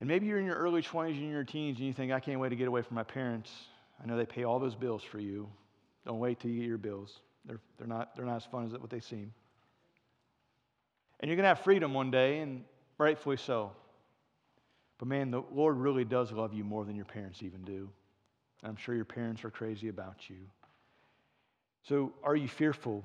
And 0.01 0.09
maybe 0.09 0.27
you're 0.27 0.39
in 0.39 0.45
your 0.45 0.57
early 0.57 0.83
20s 0.83 1.17
and 1.17 1.31
your 1.31 1.45
teens 1.45 1.79
and 1.79 1.87
you 1.87 1.95
think, 1.95 2.13
I 2.13 2.21
can't 2.21 2.41
wait 2.41 2.51
to 2.51 2.57
get 2.57 2.69
away 2.69 2.83
from 2.83 2.97
my 2.97 3.05
parents. 3.05 3.51
I 4.03 4.07
know 4.07 4.17
they 4.17 4.27
pay 4.27 4.45
all 4.45 4.59
those 4.59 4.75
bills 4.75 5.03
for 5.03 5.21
you. 5.21 5.49
Don't 6.05 6.19
wait 6.19 6.41
till 6.41 6.51
you 6.51 6.61
get 6.61 6.69
your 6.69 6.79
bills. 6.79 7.21
They're, 7.47 7.61
they're, 7.79 7.87
not, 7.87 8.15
they're 8.17 8.27
not 8.27 8.37
as 8.37 8.45
fun 8.45 8.67
as 8.67 8.73
what 8.73 8.91
they 8.91 9.01
seem. 9.01 9.33
And 11.21 11.29
you're 11.29 11.37
going 11.37 11.45
to 11.45 11.49
have 11.49 11.61
freedom 11.61 11.95
one 11.95 12.11
day, 12.11 12.41
and 12.41 12.65
rightfully 12.99 13.37
so. 13.37 13.71
But 14.99 15.09
man, 15.09 15.31
the 15.31 15.43
Lord 15.53 15.77
really 15.77 16.05
does 16.05 16.33
love 16.33 16.53
you 16.53 16.65
more 16.65 16.85
than 16.85 16.97
your 16.97 17.05
parents 17.05 17.43
even 17.43 17.63
do. 17.63 17.89
I'm 18.63 18.77
sure 18.77 18.95
your 18.95 19.05
parents 19.05 19.45
are 19.45 19.51
crazy 19.51 19.89
about 19.89 20.29
you. 20.29 20.37
So, 21.83 22.13
are 22.23 22.37
you 22.37 22.49
fearful 22.49 23.05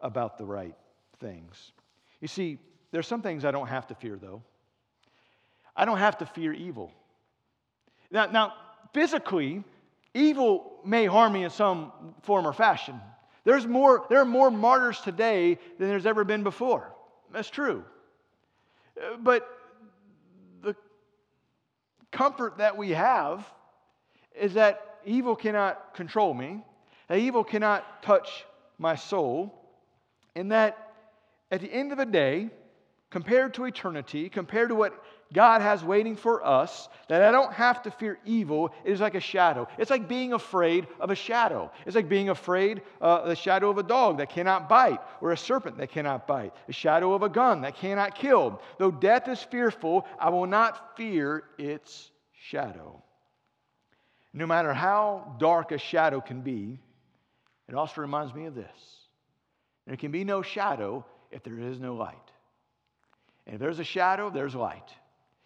about 0.00 0.36
the 0.36 0.44
right 0.44 0.74
things? 1.20 1.72
You 2.20 2.28
see, 2.28 2.58
there's 2.92 3.06
some 3.06 3.22
things 3.22 3.44
I 3.44 3.50
don't 3.50 3.66
have 3.66 3.86
to 3.88 3.94
fear, 3.94 4.16
though. 4.20 4.42
I 5.76 5.84
don't 5.84 5.98
have 5.98 6.18
to 6.18 6.26
fear 6.26 6.52
evil. 6.52 6.90
Now, 8.10 8.26
now, 8.26 8.54
physically, 8.94 9.64
evil 10.14 10.80
may 10.84 11.06
harm 11.06 11.32
me 11.32 11.44
in 11.44 11.50
some 11.50 11.92
form 12.22 12.46
or 12.46 12.52
fashion. 12.52 13.00
There's 13.44 13.66
more, 13.66 14.06
there 14.08 14.20
are 14.20 14.24
more 14.24 14.50
martyrs 14.50 15.00
today 15.00 15.58
than 15.78 15.88
there's 15.88 16.06
ever 16.06 16.24
been 16.24 16.42
before. 16.42 16.92
That's 17.32 17.50
true. 17.50 17.84
Uh, 19.00 19.16
but 19.18 19.48
the 20.62 20.74
comfort 22.10 22.58
that 22.58 22.76
we 22.76 22.90
have 22.90 23.46
is 24.34 24.54
that 24.54 24.98
evil 25.04 25.36
cannot 25.36 25.94
control 25.94 26.34
me, 26.34 26.64
that 27.08 27.18
evil 27.18 27.44
cannot 27.44 28.02
touch 28.02 28.44
my 28.78 28.94
soul, 28.94 29.54
and 30.34 30.50
that 30.52 30.92
at 31.50 31.60
the 31.60 31.72
end 31.72 31.92
of 31.92 31.98
the 31.98 32.06
day, 32.06 32.50
compared 33.16 33.54
to 33.54 33.64
eternity, 33.64 34.28
compared 34.28 34.68
to 34.68 34.74
what 34.74 34.92
God 35.32 35.62
has 35.62 35.82
waiting 35.82 36.16
for 36.16 36.46
us, 36.46 36.90
that 37.08 37.22
I 37.22 37.30
don't 37.30 37.50
have 37.50 37.82
to 37.84 37.90
fear 37.90 38.18
evil, 38.26 38.74
it 38.84 38.92
is 38.92 39.00
like 39.00 39.14
a 39.14 39.20
shadow. 39.20 39.66
It's 39.78 39.90
like 39.90 40.06
being 40.06 40.34
afraid 40.34 40.86
of 41.00 41.10
a 41.10 41.14
shadow. 41.14 41.70
It's 41.86 41.96
like 41.96 42.10
being 42.10 42.28
afraid 42.28 42.82
of 43.00 43.22
uh, 43.22 43.28
the 43.28 43.34
shadow 43.34 43.70
of 43.70 43.78
a 43.78 43.82
dog 43.82 44.18
that 44.18 44.28
cannot 44.28 44.68
bite, 44.68 45.00
or 45.22 45.32
a 45.32 45.36
serpent 45.36 45.78
that 45.78 45.90
cannot 45.90 46.26
bite, 46.26 46.52
the 46.66 46.74
shadow 46.74 47.14
of 47.14 47.22
a 47.22 47.30
gun 47.30 47.62
that 47.62 47.76
cannot 47.76 48.14
kill. 48.14 48.60
Though 48.76 48.90
death 48.90 49.28
is 49.28 49.42
fearful, 49.42 50.06
I 50.20 50.28
will 50.28 50.46
not 50.46 50.94
fear 50.98 51.44
its 51.56 52.10
shadow. 52.34 53.02
No 54.34 54.46
matter 54.46 54.74
how 54.74 55.36
dark 55.38 55.72
a 55.72 55.78
shadow 55.78 56.20
can 56.20 56.42
be, 56.42 56.78
it 57.66 57.74
also 57.74 58.02
reminds 58.02 58.34
me 58.34 58.44
of 58.44 58.54
this. 58.54 59.06
There 59.86 59.96
can 59.96 60.10
be 60.10 60.22
no 60.22 60.42
shadow 60.42 61.06
if 61.30 61.42
there 61.42 61.58
is 61.58 61.80
no 61.80 61.94
light. 61.94 62.18
And 63.46 63.54
if 63.54 63.60
there's 63.60 63.78
a 63.78 63.84
shadow, 63.84 64.30
there's 64.30 64.54
light. 64.54 64.90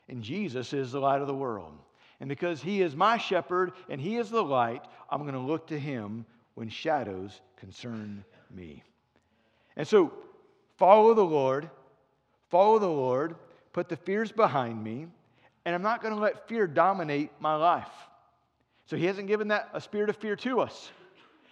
And 0.08 0.22
Jesus 0.22 0.72
is 0.72 0.92
the 0.92 1.00
light 1.00 1.20
of 1.20 1.26
the 1.26 1.34
world. 1.34 1.72
And 2.20 2.28
because 2.28 2.60
he 2.60 2.82
is 2.82 2.94
my 2.94 3.18
shepherd 3.18 3.72
and 3.88 4.00
he 4.00 4.16
is 4.16 4.30
the 4.30 4.42
light, 4.42 4.82
I'm 5.10 5.22
going 5.22 5.34
to 5.34 5.40
look 5.40 5.66
to 5.68 5.78
him 5.78 6.26
when 6.54 6.68
shadows 6.68 7.40
concern 7.56 8.24
me. 8.50 8.82
And 9.76 9.86
so, 9.86 10.12
follow 10.76 11.14
the 11.14 11.24
Lord, 11.24 11.70
follow 12.50 12.78
the 12.78 12.86
Lord, 12.86 13.36
put 13.72 13.88
the 13.88 13.96
fears 13.96 14.32
behind 14.32 14.82
me, 14.82 15.06
and 15.64 15.74
I'm 15.74 15.82
not 15.82 16.02
going 16.02 16.14
to 16.14 16.20
let 16.20 16.48
fear 16.48 16.66
dominate 16.66 17.30
my 17.38 17.54
life. 17.54 17.88
So, 18.86 18.96
he 18.96 19.06
hasn't 19.06 19.28
given 19.28 19.48
that 19.48 19.70
a 19.72 19.80
spirit 19.80 20.10
of 20.10 20.16
fear 20.16 20.36
to 20.36 20.60
us. 20.60 20.90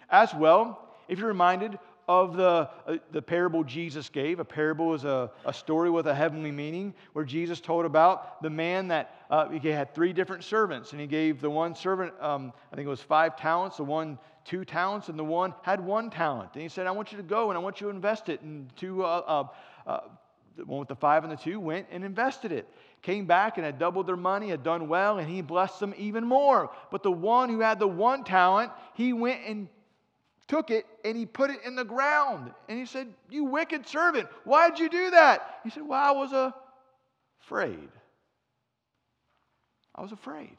As 0.09 0.33
well, 0.33 0.95
if 1.07 1.17
you're 1.19 1.27
reminded 1.27 1.79
of 2.09 2.35
the, 2.35 2.67
uh, 2.87 2.97
the 3.11 3.21
parable 3.21 3.63
Jesus 3.63 4.09
gave. 4.09 4.39
A 4.39 4.45
parable 4.45 4.95
is 4.95 5.03
a, 5.03 5.29
a 5.45 5.53
story 5.53 5.91
with 5.91 6.07
a 6.07 6.15
heavenly 6.15 6.51
meaning 6.51 6.95
where 7.13 7.23
Jesus 7.23 7.61
told 7.61 7.85
about 7.85 8.41
the 8.41 8.49
man 8.49 8.87
that 8.87 9.15
uh, 9.29 9.47
he 9.49 9.67
had 9.67 9.93
three 9.93 10.11
different 10.11 10.43
servants, 10.43 10.91
and 10.91 10.99
he 10.99 11.05
gave 11.05 11.39
the 11.39 11.51
one 11.51 11.75
servant, 11.75 12.11
um, 12.19 12.51
I 12.73 12.75
think 12.75 12.87
it 12.87 12.89
was 12.89 12.99
five 12.99 13.35
talents, 13.37 13.77
the 13.77 13.83
one 13.83 14.17
two 14.43 14.65
talents, 14.65 15.09
and 15.09 15.19
the 15.19 15.23
one 15.23 15.53
had 15.61 15.79
one 15.79 16.09
talent. 16.09 16.49
And 16.55 16.63
he 16.63 16.67
said, 16.67 16.87
I 16.87 16.91
want 16.91 17.11
you 17.11 17.17
to 17.17 17.23
go 17.23 17.51
and 17.51 17.57
I 17.57 17.61
want 17.61 17.79
you 17.79 17.85
to 17.85 17.95
invest 17.95 18.27
it. 18.27 18.41
And 18.41 18.75
two, 18.75 19.05
uh, 19.05 19.47
uh, 19.85 19.89
uh 19.89 19.99
the 20.57 20.65
one 20.65 20.79
with 20.79 20.87
the 20.87 20.95
five 20.95 21.23
and 21.23 21.31
the 21.31 21.37
two 21.37 21.59
went 21.59 21.85
and 21.91 22.03
invested 22.03 22.51
it 22.51 22.67
came 23.01 23.25
back 23.25 23.57
and 23.57 23.65
had 23.65 23.79
doubled 23.79 24.07
their 24.07 24.17
money, 24.17 24.49
had 24.49 24.63
done 24.63 24.87
well, 24.89 25.19
and 25.19 25.29
he 25.29 25.41
blessed 25.41 25.79
them 25.79 25.93
even 25.97 26.25
more. 26.25 26.69
But 26.91 27.03
the 27.03 27.11
one 27.11 27.49
who 27.49 27.59
had 27.59 27.79
the 27.79 27.87
one 27.87 28.23
talent, 28.23 28.71
he 28.95 29.13
went 29.13 29.41
and 29.45 29.69
took 30.49 30.71
it 30.71 30.85
and 31.05 31.15
he 31.15 31.25
put 31.25 31.51
it 31.51 31.59
in 31.63 31.75
the 31.75 31.85
ground. 31.85 32.51
And 32.67 32.77
he 32.77 32.85
said, 32.85 33.07
You 33.29 33.45
wicked 33.45 33.87
servant, 33.87 34.27
why'd 34.43 34.79
you 34.79 34.89
do 34.89 35.11
that? 35.11 35.59
He 35.63 35.69
said, 35.69 35.83
Well, 35.87 36.01
I 36.01 36.11
was 36.11 36.53
afraid. 37.43 37.89
I 39.95 40.01
was 40.01 40.11
afraid. 40.11 40.57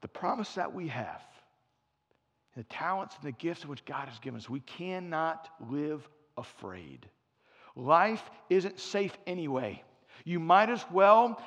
The 0.00 0.08
promise 0.08 0.54
that 0.54 0.74
we 0.74 0.88
have, 0.88 1.22
the 2.56 2.64
talents 2.64 3.16
and 3.20 3.26
the 3.26 3.36
gifts 3.36 3.66
which 3.66 3.84
God 3.84 4.08
has 4.08 4.18
given 4.20 4.38
us, 4.38 4.48
we 4.48 4.60
cannot 4.60 5.48
live 5.70 6.06
afraid. 6.36 7.06
Life 7.74 8.22
isn't 8.48 8.78
safe 8.78 9.16
anyway. 9.26 9.82
You 10.26 10.40
might 10.40 10.70
as 10.70 10.82
well 10.90 11.38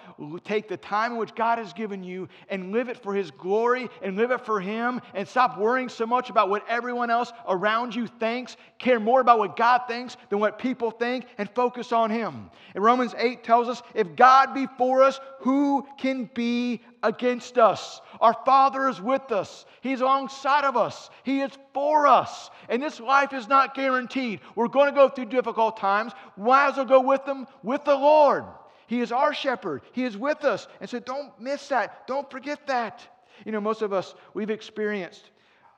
take 0.43 0.67
the 0.67 0.77
time 0.77 1.17
which 1.17 1.33
God 1.33 1.57
has 1.57 1.73
given 1.73 2.03
you 2.03 2.29
and 2.47 2.71
live 2.71 2.89
it 2.89 3.01
for 3.01 3.11
His 3.11 3.31
glory 3.31 3.89
and 4.03 4.15
live 4.15 4.29
it 4.29 4.45
for 4.45 4.61
Him 4.61 5.01
and 5.15 5.27
stop 5.27 5.57
worrying 5.57 5.89
so 5.89 6.05
much 6.05 6.29
about 6.29 6.51
what 6.51 6.63
everyone 6.69 7.09
else 7.09 7.33
around 7.47 7.95
you 7.95 8.05
thinks. 8.05 8.55
Care 8.77 8.99
more 8.99 9.19
about 9.19 9.39
what 9.39 9.55
God 9.55 9.81
thinks 9.87 10.15
than 10.29 10.37
what 10.39 10.59
people 10.59 10.91
think 10.91 11.25
and 11.39 11.49
focus 11.55 11.91
on 11.91 12.11
Him. 12.11 12.51
And 12.75 12.83
Romans 12.83 13.15
8 13.17 13.43
tells 13.43 13.67
us 13.67 13.81
if 13.95 14.15
God 14.15 14.53
be 14.53 14.67
for 14.77 15.01
us, 15.01 15.19
who 15.39 15.83
can 15.97 16.29
be 16.35 16.83
against 17.01 17.57
us? 17.57 17.99
Our 18.21 18.35
Father 18.45 18.89
is 18.89 19.01
with 19.01 19.31
us, 19.31 19.65
He's 19.81 20.01
alongside 20.01 20.65
of 20.65 20.77
us, 20.77 21.09
He 21.23 21.41
is 21.41 21.51
for 21.73 22.05
us. 22.05 22.51
And 22.69 22.83
this 22.83 22.99
life 22.99 23.33
is 23.33 23.47
not 23.47 23.73
guaranteed. 23.73 24.41
We're 24.53 24.67
going 24.67 24.89
to 24.89 24.95
go 24.95 25.09
through 25.09 25.25
difficult 25.25 25.77
times. 25.77 26.13
Might 26.37 26.69
as 26.69 26.77
well 26.77 26.85
go 26.85 27.02
with 27.02 27.25
them 27.25 27.47
with 27.63 27.83
the 27.83 27.95
Lord. 27.95 28.43
He 28.88 29.02
is 29.02 29.12
our 29.12 29.33
shepherd. 29.33 29.83
He 29.92 30.04
is 30.04 30.17
with 30.17 30.44
us. 30.44 30.67
And 30.81 30.90
so 30.90 31.00
don't 31.00 31.40
miss 31.40 31.67
that. 31.67 32.08
Don't 32.08 32.29
forget 32.31 32.65
that. 32.67 33.06
You 33.46 33.52
know, 33.52 33.62
most 33.62 33.81
of 33.81 33.94
us, 33.94 34.15
we've 34.33 34.50
experienced, 34.50 35.29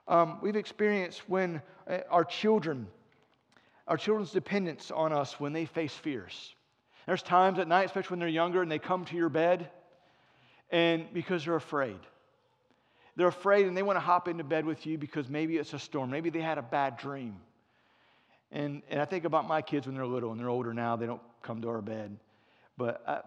um, 0.07 0.39
we've 0.41 0.55
experienced 0.55 1.28
when 1.28 1.62
uh, 1.88 1.99
our 2.10 2.24
children, 2.24 2.88
our 3.88 3.97
children's 3.97 4.32
dependence 4.32 4.91
on 4.91 5.12
us 5.12 5.39
when 5.39 5.51
they 5.51 5.66
face 5.66 5.93
fears. 5.93 6.55
There's 7.05 7.24
times 7.24 7.60
at 7.60 7.68
night, 7.68 7.86
especially 7.86 8.12
when 8.12 8.20
they're 8.20 8.30
younger, 8.30 8.62
and 8.62 8.72
they 8.72 8.80
come 8.80 9.03
to 9.05 9.16
your 9.16 9.30
bed, 9.30 9.70
and 10.70 11.12
because 11.12 11.45
they're 11.45 11.55
afraid. 11.55 11.99
They're 13.16 13.28
afraid 13.28 13.66
and 13.66 13.76
they 13.76 13.84
want 13.84 13.97
to 13.97 14.01
hop 14.01 14.30
into 14.30 14.45
bed 14.45 14.66
with 14.66 14.86
you 14.86 14.97
because 14.97 15.28
maybe 15.28 15.57
it's 15.57 15.74
a 15.74 15.80
storm. 15.80 16.10
Maybe 16.10 16.30
they 16.30 16.39
had 16.39 16.57
a 16.57 16.62
bad 16.62 16.95
dream. 16.95 17.36
And, 18.51 18.82
and 18.89 19.01
I 19.01 19.05
think 19.05 19.26
about 19.26 19.45
my 19.45 19.62
kids 19.62 19.88
when 19.88 19.95
they're 19.95 20.05
little 20.05 20.32
and 20.32 20.39
they're 20.39 20.49
older 20.49 20.74
now, 20.74 20.95
they 20.95 21.05
don't 21.05 21.22
come 21.41 21.62
to 21.64 21.68
our 21.68 21.82
bed. 21.82 22.16
But 22.80 23.03
I, 23.05 23.11
uh, 23.11 23.21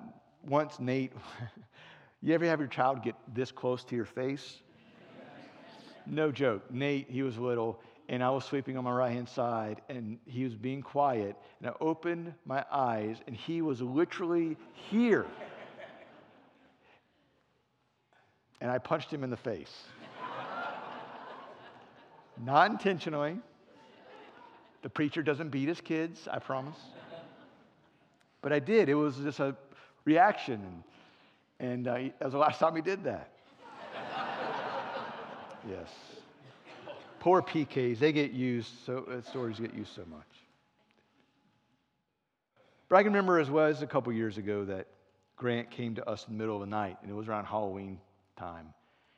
once 0.49 0.81
Nate, 0.81 1.13
you 2.23 2.35
ever 2.35 2.47
have 2.47 2.59
your 2.59 2.69
child 2.69 3.03
get 3.05 3.15
this 3.33 3.53
close 3.53 3.85
to 3.85 3.95
your 3.95 4.07
face? 4.07 4.61
No 6.07 6.33
joke. 6.33 6.69
Nate, 6.71 7.09
he 7.11 7.23
was 7.23 7.37
little, 7.37 7.79
and 8.09 8.25
I 8.25 8.31
was 8.31 8.47
sleeping 8.47 8.79
on 8.79 8.85
my 8.85 8.93
right 8.93 9.13
hand 9.13 9.29
side, 9.29 9.83
and 9.91 10.19
he 10.25 10.43
was 10.43 10.55
being 10.55 10.81
quiet. 10.81 11.37
And 11.61 11.69
I 11.69 11.75
opened 11.81 12.33
my 12.47 12.65
eyes, 12.73 13.19
and 13.27 13.37
he 13.37 13.61
was 13.61 13.83
literally 13.83 14.57
here. 14.91 15.27
And 18.63 18.71
I 18.71 18.79
punched 18.79 19.13
him 19.13 19.23
in 19.23 19.29
the 19.29 19.37
face. 19.37 19.85
Not 22.43 22.71
intentionally. 22.71 23.39
The 24.81 24.89
preacher 24.89 25.23
doesn't 25.23 25.51
beat 25.51 25.69
his 25.69 25.83
kids, 25.83 26.27
I 26.27 26.39
promise. 26.39 26.79
But 28.43 28.53
I 28.53 28.59
did. 28.59 28.89
It 28.89 28.95
was 28.95 29.17
just 29.17 29.41
a 29.41 29.57
reaction. 30.05 30.61
And, 31.59 31.87
and 31.87 31.89
uh, 31.89 31.95
that 32.19 32.25
was 32.25 32.33
the 32.33 32.39
last 32.39 32.59
time 32.59 32.75
he 32.77 32.83
did 32.83 33.05
that. 33.05 33.31
yes. 35.69 35.89
Poor 37.21 37.41
PKs, 37.41 38.01
they 38.01 38.13
get 38.13 38.33
used, 38.33 38.69
so 38.85 39.07
uh, 39.09 39.23
stories 39.23 39.61
get 39.61 39.73
used 39.73 39.95
so 39.95 40.03
much. 40.11 40.27
But 42.89 42.97
I 42.97 43.05
can 43.05 43.13
remember 43.13 43.39
as 43.39 43.49
well 43.49 43.67
as 43.67 43.81
a 43.81 43.87
couple 43.87 44.13
years 44.13 44.39
ago 44.39 44.65
that 44.65 44.89
Grant 45.37 45.71
came 45.71 45.95
to 45.95 46.09
us 46.09 46.27
in 46.27 46.35
the 46.35 46.39
middle 46.39 46.57
of 46.57 46.61
the 46.61 46.67
night, 46.67 46.99
and 47.01 47.11
it 47.11 47.15
was 47.15 47.29
around 47.29 47.45
Halloween 47.45 47.99
time. 48.37 48.67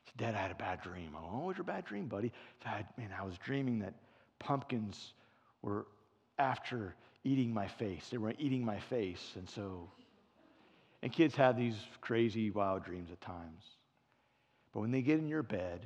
He 0.03 0.11
said, 0.11 0.17
Dad, 0.17 0.35
I 0.35 0.41
had 0.43 0.51
a 0.51 0.55
bad 0.55 0.81
dream. 0.81 1.15
I 1.17 1.21
went, 1.21 1.33
what 1.33 1.45
was 1.47 1.57
your 1.57 1.65
bad 1.65 1.83
dream, 1.83 2.05
buddy? 2.05 2.27
He 2.59 2.63
said, 2.63 2.85
man, 2.97 3.09
I 3.19 3.25
was 3.25 3.37
dreaming 3.39 3.79
that 3.79 3.95
pumpkins 4.39 5.13
were 5.61 5.87
after 6.37 6.95
eating 7.25 7.53
my 7.53 7.67
face. 7.67 8.07
They 8.09 8.17
were 8.17 8.33
eating 8.39 8.63
my 8.63 8.79
face. 8.79 9.33
And 9.35 9.49
so, 9.49 9.89
and 11.01 11.11
kids 11.11 11.35
have 11.35 11.57
these 11.57 11.75
crazy, 11.99 12.51
wild 12.51 12.85
dreams 12.85 13.09
at 13.11 13.19
times. 13.19 13.63
But 14.73 14.79
when 14.79 14.91
they 14.91 15.01
get 15.01 15.19
in 15.19 15.27
your 15.27 15.43
bed, 15.43 15.85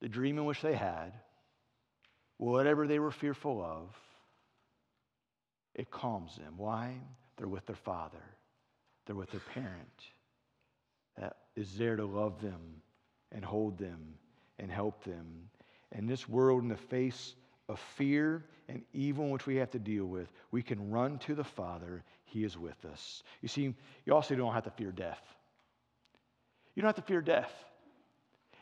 the 0.00 0.08
dream 0.08 0.38
in 0.38 0.44
which 0.44 0.60
they 0.60 0.74
had, 0.74 1.12
whatever 2.36 2.86
they 2.86 2.98
were 2.98 3.10
fearful 3.10 3.60
of, 3.62 3.88
it 5.74 5.90
calms 5.90 6.36
them. 6.36 6.54
Why? 6.56 6.94
They're 7.36 7.48
with 7.48 7.66
their 7.66 7.74
father, 7.74 8.22
they're 9.06 9.16
with 9.16 9.30
their 9.30 9.40
parent 9.40 10.02
that 11.18 11.36
is 11.56 11.76
there 11.76 11.96
to 11.96 12.04
love 12.04 12.40
them 12.40 12.60
and 13.32 13.44
hold 13.44 13.78
them 13.78 14.14
and 14.58 14.70
help 14.70 15.04
them. 15.04 15.48
And 15.92 16.08
this 16.08 16.28
world, 16.28 16.62
in 16.62 16.68
the 16.68 16.76
face 16.76 17.34
of 17.68 17.78
fear 17.96 18.44
and 18.68 18.82
evil 18.92 19.30
which 19.30 19.46
we 19.46 19.56
have 19.56 19.70
to 19.70 19.78
deal 19.78 20.04
with, 20.04 20.32
we 20.50 20.62
can 20.62 20.90
run 20.90 21.18
to 21.18 21.34
the 21.34 21.44
Father. 21.44 22.02
He 22.24 22.44
is 22.44 22.56
with 22.56 22.84
us. 22.84 23.22
You 23.40 23.48
see, 23.48 23.74
you 24.04 24.14
also 24.14 24.34
don't 24.34 24.54
have 24.54 24.64
to 24.64 24.70
fear 24.70 24.92
death. 24.92 25.22
You 26.74 26.82
don't 26.82 26.88
have 26.88 26.96
to 26.96 27.02
fear 27.02 27.20
death. 27.20 27.52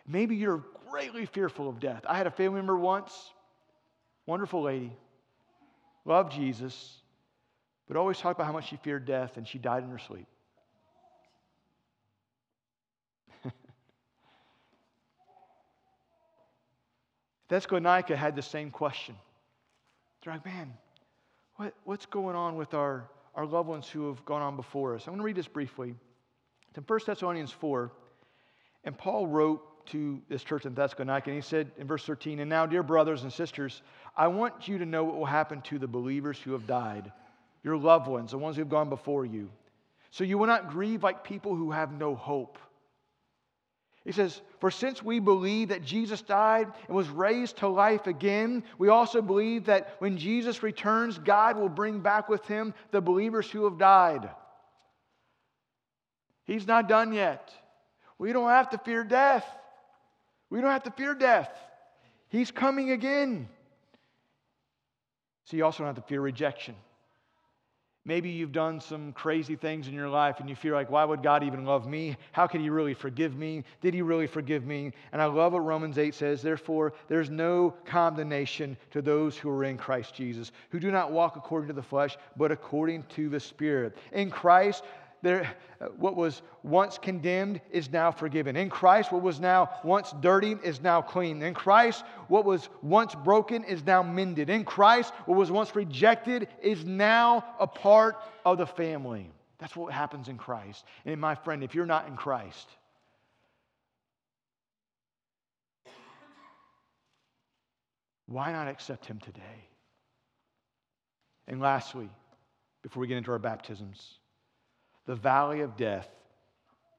Maybe 0.07 0.36
you're 0.36 0.64
greatly 0.90 1.26
fearful 1.26 1.68
of 1.68 1.78
death. 1.78 2.05
I 2.09 2.16
had 2.16 2.26
a 2.26 2.30
family 2.30 2.57
member 2.57 2.76
once, 2.76 3.12
wonderful 4.26 4.62
lady, 4.62 4.92
loved 6.05 6.32
Jesus, 6.32 6.96
but 7.86 7.96
always 7.96 8.18
talked 8.18 8.38
about 8.38 8.46
how 8.46 8.53
much 8.53 8.68
she 8.68 8.76
feared 8.76 9.05
death, 9.05 9.36
and 9.36 9.46
she 9.46 9.59
died 9.59 9.84
in 9.84 9.90
her 9.90 9.98
sleep. 9.98 10.26
Thessalonica 17.48 18.16
had 18.16 18.34
the 18.34 18.42
same 18.42 18.70
question. 18.70 19.14
They're 20.23 20.35
like, 20.35 20.45
man, 20.45 20.73
what, 21.57 21.75
what's 21.85 22.07
going 22.07 22.37
on 22.37 22.57
with 22.57 22.75
our, 22.75 23.09
our 23.35 23.47
loved 23.47 23.68
ones 23.68 23.89
who 23.89 24.09
have 24.09 24.25
gone 24.25 24.43
on 24.43 24.57
before 24.57 24.95
us? 24.95 25.07
I'm 25.07 25.12
going 25.12 25.18
to 25.18 25.25
read 25.25 25.37
this 25.37 25.49
briefly. 25.49 25.95
It's 26.68 26.79
in 26.79 26.85
1 26.85 27.01
Thessalonians 27.07 27.53
4. 27.53 27.91
And 28.85 28.97
Paul 28.97 29.27
wrote 29.27 29.87
to 29.87 30.21
this 30.29 30.45
church 30.45 30.66
in 30.66 30.75
Thessalonica, 30.75 31.31
and 31.31 31.37
he 31.37 31.43
said 31.43 31.73
in 31.79 31.87
verse 31.87 32.05
13, 32.05 32.39
And 32.39 32.49
now, 32.49 32.66
dear 32.66 32.83
brothers 32.83 33.23
and 33.23 33.33
sisters, 33.33 33.83
I 34.16 34.29
want 34.29 34.68
you 34.68 34.79
to 34.79 34.87
know 34.87 35.05
what 35.05 35.16
will 35.16 35.27
happen 35.27 35.62
to 35.62 35.79
the 35.79 35.89
believers 35.89 36.39
who 36.39 36.53
have 36.53 36.66
died 36.66 37.12
your 37.62 37.77
loved 37.77 38.07
ones, 38.07 38.31
the 38.31 38.39
ones 38.39 38.57
who 38.57 38.62
have 38.62 38.71
gone 38.71 38.89
before 38.89 39.27
you. 39.27 39.51
So 40.11 40.25
you 40.25 40.39
will 40.39 40.47
not 40.47 40.71
grieve 40.71 41.03
like 41.03 41.25
people 41.25 41.55
who 41.55 41.71
have 41.71 41.93
no 41.93 42.14
hope. 42.14 42.59
He 44.05 44.12
says, 44.12 44.40
For 44.61 44.70
since 44.70 45.03
we 45.03 45.18
believe 45.18 45.68
that 45.68 45.82
Jesus 45.82 46.22
died 46.22 46.68
and 46.86 46.96
was 46.96 47.09
raised 47.09 47.59
to 47.59 47.68
life 47.68 48.07
again, 48.07 48.64
we 48.78 48.88
also 48.88 49.20
believe 49.20 49.66
that 49.66 49.96
when 49.98 50.16
Jesus 50.16 50.62
returns, 50.62 51.18
God 51.18 51.57
will 51.57 51.68
bring 51.68 52.01
back 52.01 52.28
with 52.28 52.46
him 52.46 52.72
the 52.90 53.01
believers 53.01 53.51
who 53.51 53.64
have 53.64 53.78
died. 53.78 54.30
He's 56.44 56.66
not 56.66 56.88
done 56.88 57.12
yet. 57.12 57.53
We 58.18 58.32
don't 58.32 58.48
have 58.48 58.70
to 58.70 58.78
fear 58.78 59.05
death. 59.05 59.46
We 60.48 60.61
don't 60.61 60.70
have 60.70 60.82
to 60.84 60.90
fear 60.90 61.14
death. 61.14 61.51
He's 62.28 62.51
coming 62.51 62.90
again. 62.90 63.48
So 65.44 65.57
you 65.57 65.64
also 65.64 65.78
don't 65.78 65.94
have 65.94 66.03
to 66.03 66.09
fear 66.09 66.20
rejection. 66.20 66.74
Maybe 68.07 68.30
you've 68.30 68.53
done 68.53 68.80
some 68.80 69.12
crazy 69.12 69.57
things 69.57 69.86
in 69.86 69.92
your 69.92 70.09
life 70.09 70.40
and 70.40 70.48
you 70.48 70.57
feel 70.57 70.72
like, 70.72 70.90
why 70.90 71.05
would 71.05 71.22
God 71.22 71.42
even 71.42 71.66
love 71.66 71.86
me? 71.86 72.16
How 72.32 72.46
could 72.46 72.62
He 72.62 72.70
really 72.70 72.94
forgive 72.94 73.36
me? 73.36 73.62
Did 73.82 73.92
He 73.92 74.01
really 74.01 74.26
forgive 74.26 74.64
me? 74.64 74.92
And 75.12 75.20
I 75.20 75.26
love 75.26 75.53
what 75.53 75.61
Romans 75.61 75.98
8 75.98 76.14
says 76.14 76.40
therefore, 76.40 76.94
there's 77.09 77.28
no 77.28 77.74
condemnation 77.84 78.78
to 78.92 79.03
those 79.03 79.36
who 79.36 79.51
are 79.51 79.64
in 79.64 79.76
Christ 79.76 80.14
Jesus, 80.14 80.51
who 80.70 80.80
do 80.80 80.90
not 80.90 81.12
walk 81.12 81.36
according 81.36 81.68
to 81.68 81.74
the 81.74 81.82
flesh, 81.82 82.16
but 82.38 82.51
according 82.51 83.03
to 83.11 83.28
the 83.28 83.40
Spirit. 83.40 83.96
In 84.12 84.30
Christ, 84.30 84.82
there, 85.23 85.55
uh, 85.81 85.87
what 85.97 86.16
was 86.16 86.43
once 86.62 86.99
condemned 86.99 87.61
is 87.71 87.91
now 87.91 88.11
forgiven. 88.11 88.57
In 88.57 88.71
Christ, 88.71 89.12
what 89.12 89.23
was 89.23 89.41
now 89.41 89.71
once 89.85 90.14
dirty 90.21 90.57
is 90.62 90.81
now 90.81 91.03
clean. 91.03 91.43
In 91.43 91.55
Christ, 91.55 92.05
what 92.29 92.45
was 92.45 92.68
once 92.83 93.14
broken 93.14 93.64
is 93.64 93.85
now 93.85 94.03
mended. 94.03 94.51
In 94.51 94.64
Christ, 94.64 95.12
what 95.27 95.37
was 95.37 95.51
once 95.51 95.75
rejected 95.77 96.49
is 96.62 96.85
now 96.85 97.45
a 97.59 97.66
part 97.66 98.16
of 98.45 98.59
the 98.59 98.66
family. 98.66 99.31
That's 99.59 99.77
what 99.77 99.93
happens 99.93 100.29
in 100.29 100.39
Christ. 100.39 100.85
And 101.05 101.21
my 101.21 101.35
friend, 101.35 101.62
if 101.62 101.75
you're 101.75 101.87
not 101.87 102.09
in 102.09 102.16
Christ, 102.16 102.68
why 108.27 108.53
not 108.53 108.68
accept 108.68 109.05
Him 109.05 109.18
today? 109.18 109.68
And 111.47 111.61
lastly, 111.61 112.09
before 112.83 113.03
we 113.03 113.07
get 113.07 113.18
into 113.18 113.33
our 113.33 113.39
baptisms, 113.39 114.20
the 115.11 115.16
valley 115.16 115.62
of 115.62 115.76
death 115.76 116.08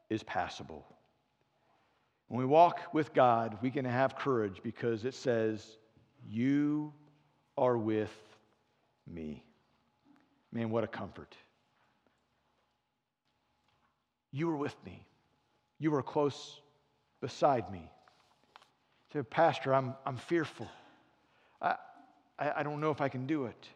is 0.09 0.21
passable. 0.21 0.85
When 2.27 2.41
we 2.41 2.45
walk 2.45 2.93
with 2.93 3.13
God, 3.13 3.57
we 3.61 3.71
can 3.71 3.85
have 3.85 4.17
courage 4.17 4.59
because 4.61 5.05
it 5.05 5.13
says, 5.13 5.65
You 6.29 6.91
are 7.57 7.77
with 7.77 8.11
me. 9.09 9.45
Man, 10.51 10.71
what 10.71 10.83
a 10.83 10.87
comfort. 10.87 11.37
You 14.33 14.47
were 14.47 14.57
with 14.57 14.75
me. 14.85 15.07
You 15.79 15.91
were 15.91 16.03
close 16.03 16.59
beside 17.21 17.71
me. 17.71 17.89
Say, 19.13 19.23
Pastor, 19.23 19.73
I'm, 19.73 19.95
I'm 20.05 20.17
fearful. 20.17 20.67
I, 21.61 21.75
I, 22.37 22.51
I 22.57 22.63
don't 22.63 22.81
know 22.81 22.91
if 22.91 22.99
I 22.99 23.07
can 23.07 23.25
do 23.25 23.45
it. 23.45 23.69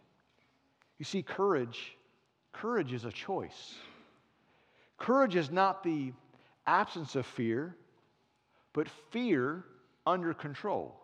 You 0.99 1.05
see, 1.05 1.23
courage, 1.23 1.95
courage 2.51 2.91
is 2.91 3.05
a 3.05 3.11
choice. 3.13 3.75
Courage 4.98 5.36
is 5.36 5.52
not 5.52 5.84
the 5.84 6.14
absence 6.66 7.16
of 7.16 7.26
fear, 7.26 7.76
but 8.74 8.88
fear 9.12 9.64
under 10.06 10.34
control. 10.34 10.96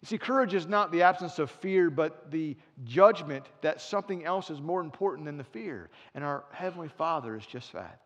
You 0.00 0.06
see, 0.06 0.18
courage 0.18 0.54
is 0.54 0.66
not 0.66 0.92
the 0.92 1.02
absence 1.02 1.38
of 1.38 1.50
fear, 1.50 1.90
but 1.90 2.30
the 2.30 2.56
judgment 2.84 3.44
that 3.62 3.80
something 3.80 4.24
else 4.24 4.48
is 4.48 4.60
more 4.60 4.80
important 4.80 5.26
than 5.26 5.36
the 5.36 5.44
fear. 5.44 5.90
And 6.14 6.22
our 6.22 6.44
Heavenly 6.52 6.88
Father 6.88 7.36
is 7.36 7.44
just 7.44 7.72
that. 7.72 8.00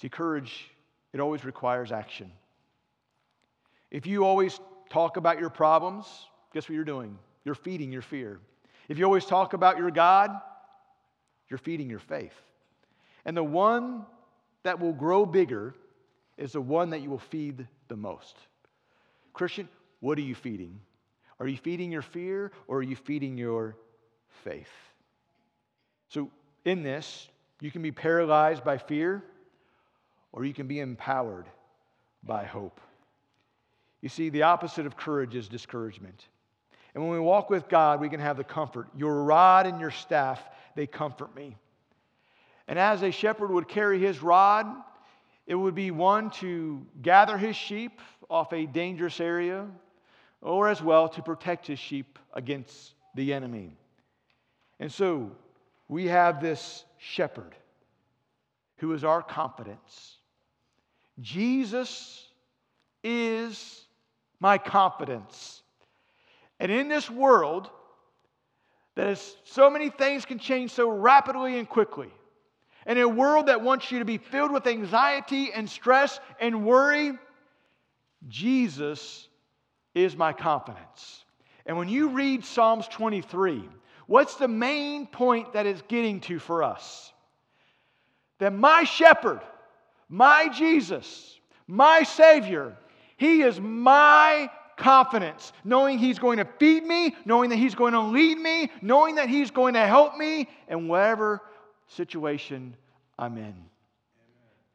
See, 0.00 0.08
courage, 0.08 0.70
it 1.12 1.20
always 1.20 1.44
requires 1.44 1.90
action. 1.90 2.30
If 3.90 4.06
you 4.06 4.24
always 4.24 4.60
talk 4.90 5.16
about 5.16 5.40
your 5.40 5.50
problems, 5.50 6.06
guess 6.52 6.68
what 6.68 6.74
you're 6.74 6.84
doing? 6.84 7.18
You're 7.44 7.54
feeding 7.54 7.90
your 7.90 8.02
fear. 8.02 8.38
If 8.88 8.98
you 8.98 9.04
always 9.04 9.24
talk 9.24 9.54
about 9.54 9.78
your 9.78 9.90
God, 9.90 10.30
you're 11.48 11.58
feeding 11.58 11.88
your 11.88 11.98
faith. 11.98 12.34
And 13.24 13.36
the 13.36 13.44
one 13.44 14.04
that 14.62 14.80
will 14.80 14.92
grow 14.92 15.26
bigger 15.26 15.74
is 16.36 16.52
the 16.52 16.60
one 16.60 16.90
that 16.90 17.00
you 17.00 17.10
will 17.10 17.18
feed 17.18 17.66
the 17.88 17.96
most. 17.96 18.36
Christian, 19.32 19.68
what 20.00 20.18
are 20.18 20.22
you 20.22 20.34
feeding? 20.34 20.80
Are 21.38 21.46
you 21.46 21.56
feeding 21.56 21.92
your 21.92 22.02
fear 22.02 22.52
or 22.66 22.78
are 22.78 22.82
you 22.82 22.96
feeding 22.96 23.36
your 23.36 23.76
faith? 24.44 24.70
So, 26.08 26.30
in 26.64 26.82
this, 26.82 27.28
you 27.60 27.70
can 27.70 27.82
be 27.82 27.92
paralyzed 27.92 28.64
by 28.64 28.78
fear 28.78 29.22
or 30.32 30.44
you 30.44 30.52
can 30.52 30.66
be 30.66 30.80
empowered 30.80 31.46
by 32.22 32.44
hope. 32.44 32.80
You 34.00 34.08
see, 34.08 34.28
the 34.28 34.42
opposite 34.42 34.86
of 34.86 34.96
courage 34.96 35.34
is 35.34 35.48
discouragement. 35.48 36.26
And 36.94 37.02
when 37.02 37.12
we 37.12 37.20
walk 37.20 37.50
with 37.50 37.68
God, 37.68 38.00
we 38.00 38.08
can 38.08 38.20
have 38.20 38.36
the 38.36 38.44
comfort. 38.44 38.88
Your 38.96 39.22
rod 39.24 39.66
and 39.66 39.80
your 39.80 39.90
staff, 39.90 40.42
they 40.76 40.86
comfort 40.86 41.34
me. 41.34 41.56
And 42.68 42.78
as 42.78 43.02
a 43.02 43.10
shepherd 43.10 43.50
would 43.50 43.68
carry 43.68 43.98
his 43.98 44.22
rod, 44.22 44.66
it 45.46 45.54
would 45.54 45.74
be 45.74 45.90
one 45.90 46.30
to 46.30 46.84
gather 47.02 47.38
his 47.38 47.56
sheep 47.56 48.00
off 48.28 48.52
a 48.52 48.66
dangerous 48.66 49.20
area, 49.20 49.66
or 50.42 50.68
as 50.68 50.82
well 50.82 51.08
to 51.08 51.22
protect 51.22 51.66
his 51.66 51.78
sheep 51.78 52.18
against 52.34 52.94
the 53.14 53.32
enemy. 53.32 53.72
And 54.78 54.92
so 54.92 55.30
we 55.88 56.06
have 56.06 56.40
this 56.40 56.84
shepherd 56.98 57.54
who 58.78 58.92
is 58.92 59.04
our 59.04 59.22
confidence. 59.22 60.16
Jesus 61.20 62.28
is 63.02 63.84
my 64.40 64.58
confidence. 64.58 65.62
And 66.58 66.70
in 66.70 66.88
this 66.88 67.08
world, 67.08 67.70
that 68.96 69.08
is 69.08 69.36
so 69.44 69.70
many 69.70 69.90
things 69.90 70.24
can 70.24 70.38
change 70.38 70.72
so 70.72 70.88
rapidly 70.88 71.58
and 71.58 71.68
quickly. 71.68 72.10
In 72.86 72.98
a 72.98 73.08
world 73.08 73.46
that 73.46 73.60
wants 73.60 73.90
you 73.92 73.98
to 73.98 74.04
be 74.04 74.18
filled 74.18 74.52
with 74.52 74.66
anxiety 74.66 75.52
and 75.52 75.68
stress 75.68 76.18
and 76.40 76.64
worry, 76.64 77.12
Jesus 78.28 79.28
is 79.94 80.16
my 80.16 80.32
confidence. 80.32 81.24
And 81.66 81.76
when 81.76 81.88
you 81.88 82.08
read 82.08 82.44
Psalms 82.44 82.88
23, 82.88 83.68
what's 84.06 84.36
the 84.36 84.48
main 84.48 85.06
point 85.06 85.52
that 85.52 85.66
it's 85.66 85.82
getting 85.82 86.20
to 86.20 86.38
for 86.38 86.62
us? 86.62 87.12
That 88.38 88.52
my 88.52 88.84
shepherd, 88.84 89.40
my 90.08 90.48
Jesus, 90.48 91.38
my 91.66 92.02
Savior, 92.02 92.76
He 93.16 93.42
is 93.42 93.60
my 93.60 94.48
confidence, 94.76 95.52
knowing 95.64 95.98
He's 95.98 96.18
going 96.18 96.38
to 96.38 96.44
feed 96.58 96.84
me, 96.84 97.16
knowing 97.24 97.50
that 97.50 97.56
He's 97.56 97.74
going 97.74 97.92
to 97.92 98.00
lead 98.00 98.38
me, 98.38 98.70
knowing 98.82 99.16
that 99.16 99.28
He's 99.28 99.50
going 99.50 99.74
to 99.74 99.86
help 99.86 100.16
me 100.16 100.48
in 100.68 100.88
whatever 100.88 101.42
situation 101.88 102.76
I'm 103.18 103.36
in. 103.38 103.54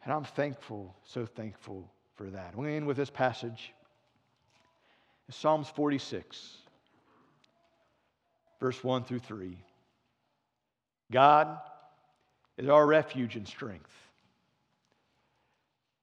And 0.03 0.13
I'm 0.13 0.23
thankful, 0.23 0.95
so 1.03 1.25
thankful 1.25 1.89
for 2.15 2.29
that. 2.31 2.55
We're 2.55 2.63
going 2.63 2.73
to 2.73 2.77
end 2.77 2.87
with 2.87 2.97
this 2.97 3.09
passage. 3.09 3.73
Psalms 5.29 5.69
46, 5.69 6.57
verse 8.59 8.83
1 8.83 9.05
through 9.05 9.19
3. 9.19 9.57
God 11.09 11.57
is 12.57 12.67
our 12.67 12.85
refuge 12.85 13.37
and 13.37 13.47
strength, 13.47 13.91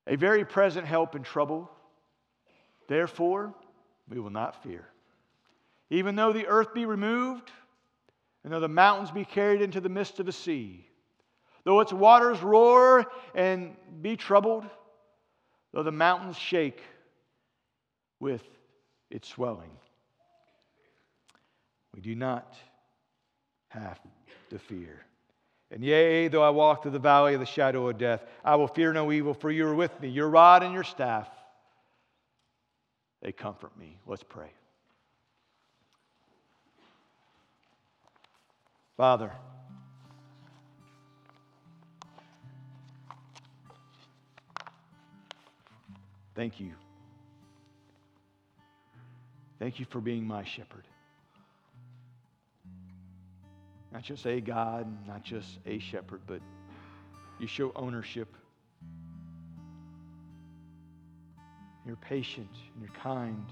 a 0.06 0.16
very 0.16 0.44
present 0.44 0.86
help 0.86 1.14
in 1.14 1.22
trouble. 1.22 1.70
Therefore, 2.88 3.54
we 4.08 4.20
will 4.20 4.30
not 4.30 4.62
fear. 4.62 4.86
Even 5.90 6.16
though 6.16 6.32
the 6.32 6.46
earth 6.46 6.74
be 6.74 6.84
removed, 6.84 7.50
and 8.44 8.52
though 8.52 8.60
the 8.60 8.68
mountains 8.68 9.10
be 9.10 9.24
carried 9.24 9.62
into 9.62 9.80
the 9.80 9.88
midst 9.88 10.20
of 10.20 10.26
the 10.26 10.32
sea, 10.32 10.86
though 11.64 11.80
its 11.80 11.92
waters 11.92 12.42
roar 12.42 13.06
and 13.34 13.76
be 14.00 14.16
troubled, 14.16 14.64
though 15.72 15.82
the 15.82 15.92
mountains 15.92 16.36
shake 16.36 16.80
with 18.20 18.42
its 19.10 19.28
swelling, 19.28 19.70
we 21.94 22.00
do 22.00 22.14
not 22.14 22.54
have 23.68 23.98
to 24.50 24.58
fear. 24.58 25.04
And 25.70 25.84
yea, 25.84 26.28
though 26.28 26.42
I 26.42 26.50
walk 26.50 26.82
through 26.82 26.92
the 26.92 26.98
valley 26.98 27.34
of 27.34 27.40
the 27.40 27.46
shadow 27.46 27.88
of 27.88 27.98
death, 27.98 28.24
I 28.44 28.56
will 28.56 28.68
fear 28.68 28.92
no 28.92 29.12
evil, 29.12 29.34
for 29.34 29.50
you 29.50 29.66
are 29.66 29.74
with 29.74 30.00
me. 30.00 30.08
Your 30.08 30.28
rod 30.28 30.62
and 30.62 30.72
your 30.72 30.84
staff, 30.84 31.28
they 33.22 33.32
comfort 33.32 33.76
me. 33.78 33.98
Let's 34.06 34.22
pray. 34.22 34.50
Father, 38.96 39.32
thank 46.34 46.58
you. 46.58 46.72
Thank 49.58 49.80
you 49.80 49.86
for 49.90 50.00
being 50.00 50.24
my 50.24 50.44
shepherd. 50.44 50.84
Not 53.92 54.02
just 54.02 54.26
a 54.26 54.40
God, 54.40 54.86
not 55.06 55.24
just 55.24 55.58
a 55.66 55.78
shepherd, 55.78 56.20
but 56.26 56.40
you 57.40 57.46
show 57.46 57.72
ownership. 57.74 58.34
You're 61.88 61.96
patient 61.96 62.50
and 62.74 62.82
you're 62.82 63.02
kind. 63.02 63.46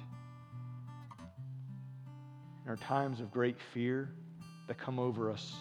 In 2.64 2.70
our 2.70 2.76
times 2.76 3.20
of 3.20 3.32
great 3.32 3.56
fear 3.72 4.10
that 4.68 4.76
come 4.76 4.98
over 4.98 5.30
us, 5.30 5.54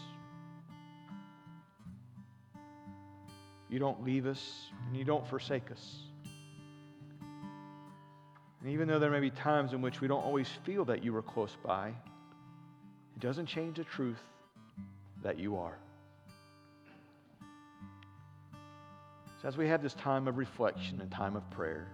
you 3.70 3.80
don't 3.80 4.04
leave 4.04 4.26
us 4.26 4.68
and 4.88 4.98
you 4.98 5.06
don't 5.06 5.26
forsake 5.26 5.72
us. 5.72 5.96
And 8.60 8.70
even 8.70 8.90
though 8.90 9.00
there 9.00 9.12
may 9.12 9.22
be 9.22 9.30
times 9.30 9.72
in 9.72 9.82
which 9.82 10.02
we 10.02 10.10
don't 10.10 10.24
always 10.24 10.50
feel 10.66 10.84
that 10.84 11.02
you 11.02 11.16
are 11.16 11.22
close 11.22 11.56
by, 11.64 11.88
it 11.88 13.22
doesn't 13.22 13.46
change 13.46 13.78
the 13.78 13.86
truth 13.86 14.22
that 15.24 15.40
you 15.40 15.56
are. 15.56 15.78
So, 19.42 19.48
as 19.48 19.56
we 19.56 19.70
have 19.70 19.82
this 19.82 19.94
time 19.94 20.28
of 20.28 20.38
reflection 20.38 21.00
and 21.00 21.10
time 21.10 21.38
of 21.38 21.50
prayer, 21.52 21.88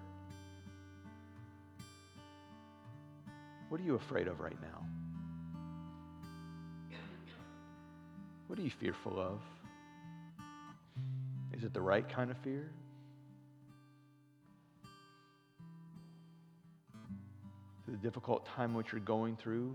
what 3.71 3.79
are 3.79 3.85
you 3.85 3.95
afraid 3.95 4.27
of 4.27 4.41
right 4.41 4.61
now? 4.61 4.85
What 8.47 8.59
are 8.59 8.63
you 8.63 8.69
fearful 8.69 9.17
of? 9.17 9.39
Is 11.53 11.63
it 11.63 11.73
the 11.73 11.79
right 11.79 12.07
kind 12.09 12.31
of 12.31 12.37
fear? 12.39 12.69
The 17.87 17.95
difficult 17.95 18.45
time 18.45 18.73
which 18.73 18.91
you're 18.91 18.99
going 18.99 19.37
through, 19.37 19.73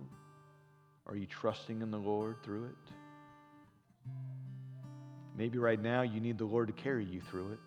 are 1.06 1.16
you 1.16 1.24
trusting 1.24 1.80
in 1.80 1.90
the 1.90 1.96
Lord 1.96 2.36
through 2.44 2.66
it? 2.66 4.12
Maybe 5.38 5.56
right 5.56 5.80
now 5.80 6.02
you 6.02 6.20
need 6.20 6.36
the 6.36 6.44
Lord 6.44 6.66
to 6.66 6.74
carry 6.74 7.06
you 7.06 7.22
through 7.30 7.52
it. 7.52 7.58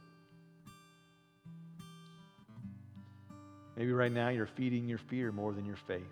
Maybe 3.79 3.93
right 3.93 4.11
now 4.11 4.27
you're 4.27 4.45
feeding 4.45 4.89
your 4.89 4.97
fear 4.97 5.31
more 5.31 5.53
than 5.53 5.65
your 5.65 5.77
faith. 5.77 6.03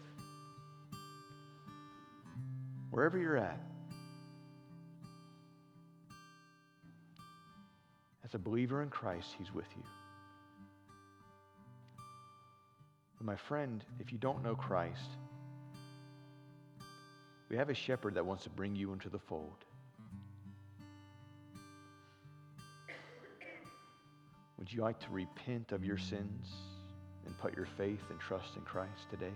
Wherever 2.91 3.17
you're 3.17 3.35
at, 3.35 3.59
as 8.23 8.33
a 8.33 8.39
believer 8.39 8.81
in 8.81 8.89
Christ, 8.89 9.35
He's 9.37 9.53
with 9.53 9.65
you. 9.75 9.83
But 13.17 13.25
my 13.25 13.35
friend, 13.35 13.83
if 13.99 14.13
you 14.13 14.17
don't 14.17 14.41
know 14.45 14.55
Christ, 14.55 15.09
we 17.49 17.57
have 17.57 17.69
a 17.69 17.73
shepherd 17.73 18.13
that 18.13 18.25
wants 18.25 18.45
to 18.45 18.49
bring 18.49 18.77
you 18.77 18.93
into 18.93 19.09
the 19.09 19.19
fold. 19.19 19.65
Would 24.57 24.71
you 24.71 24.81
like 24.81 25.01
to 25.01 25.11
repent 25.11 25.73
of 25.73 25.83
your 25.83 25.97
sins 25.97 26.76
and 27.27 27.37
put 27.37 27.55
your 27.55 27.67
faith 27.77 28.01
and 28.09 28.19
trust 28.19 28.55
in 28.55 28.63
Christ 28.63 29.09
today? 29.11 29.33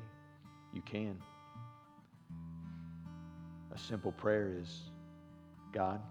You 0.74 0.82
can. 0.82 1.22
A 3.74 3.78
simple 3.78 4.12
prayer 4.12 4.56
is 4.60 4.82
God, 5.72 6.02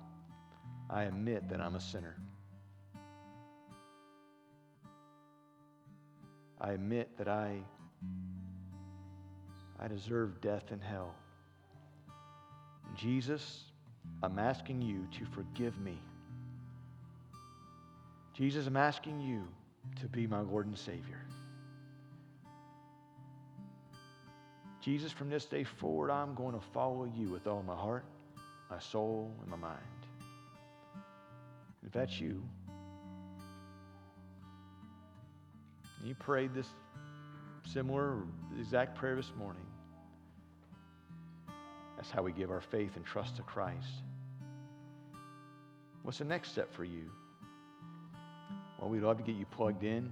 I 0.89 1.03
admit 1.05 1.49
that 1.49 1.61
I'm 1.61 1.75
a 1.75 1.81
sinner. 1.81 2.17
I 6.61 6.73
admit 6.73 7.17
that 7.19 7.29
I, 7.29 7.57
I 9.79 9.89
deserve 9.89 10.41
death 10.41 10.71
and 10.71 10.83
hell. 10.83 11.15
Jesus, 12.97 13.65
I'm 14.23 14.39
asking 14.39 14.83
you 14.83 15.09
to 15.19 15.25
forgive 15.35 15.79
me 15.81 15.99
Jesus, 18.41 18.67
I'm 18.67 18.79
asking 18.79 19.21
you 19.21 19.47
to 20.01 20.09
be 20.09 20.27
my 20.27 20.41
Lord 20.41 20.67
and 20.67 20.79
Savior. 20.79 21.21
Jesus, 24.81 25.13
from 25.13 25.29
this 25.29 25.45
day 25.45 25.65
forward, 25.65 26.11
I'm 26.11 26.35
going 26.35 26.55
to 26.55 26.65
follow 26.73 27.05
you 27.05 27.29
with 27.29 27.47
all 27.47 27.63
my 27.63 27.75
heart, 27.75 28.05
my 28.71 28.79
soul, 28.79 29.31
and 29.43 29.51
my 29.51 29.57
mind. 29.57 29.79
If 31.85 31.93
that's 31.93 32.19
you, 32.19 32.43
you 36.03 36.15
prayed 36.15 36.55
this 36.55 36.67
similar, 37.67 38.23
exact 38.59 38.97
prayer 38.97 39.17
this 39.17 39.33
morning, 39.39 39.67
that's 41.97 42.11
how 42.11 42.23
we 42.23 42.33
give 42.33 42.51
our 42.51 42.63
faith 42.63 42.97
and 42.97 43.05
trust 43.05 43.37
to 43.37 43.43
Christ. 43.43 44.03
What's 46.03 46.17
the 46.17 46.25
next 46.25 46.53
step 46.53 46.73
for 46.73 46.85
you? 46.85 47.11
Well, 48.79 48.89
we'd 48.89 49.03
love 49.03 49.19
to 49.19 49.23
get 49.23 49.37
you 49.37 49.45
plugged 49.45 49.85
in 49.85 50.11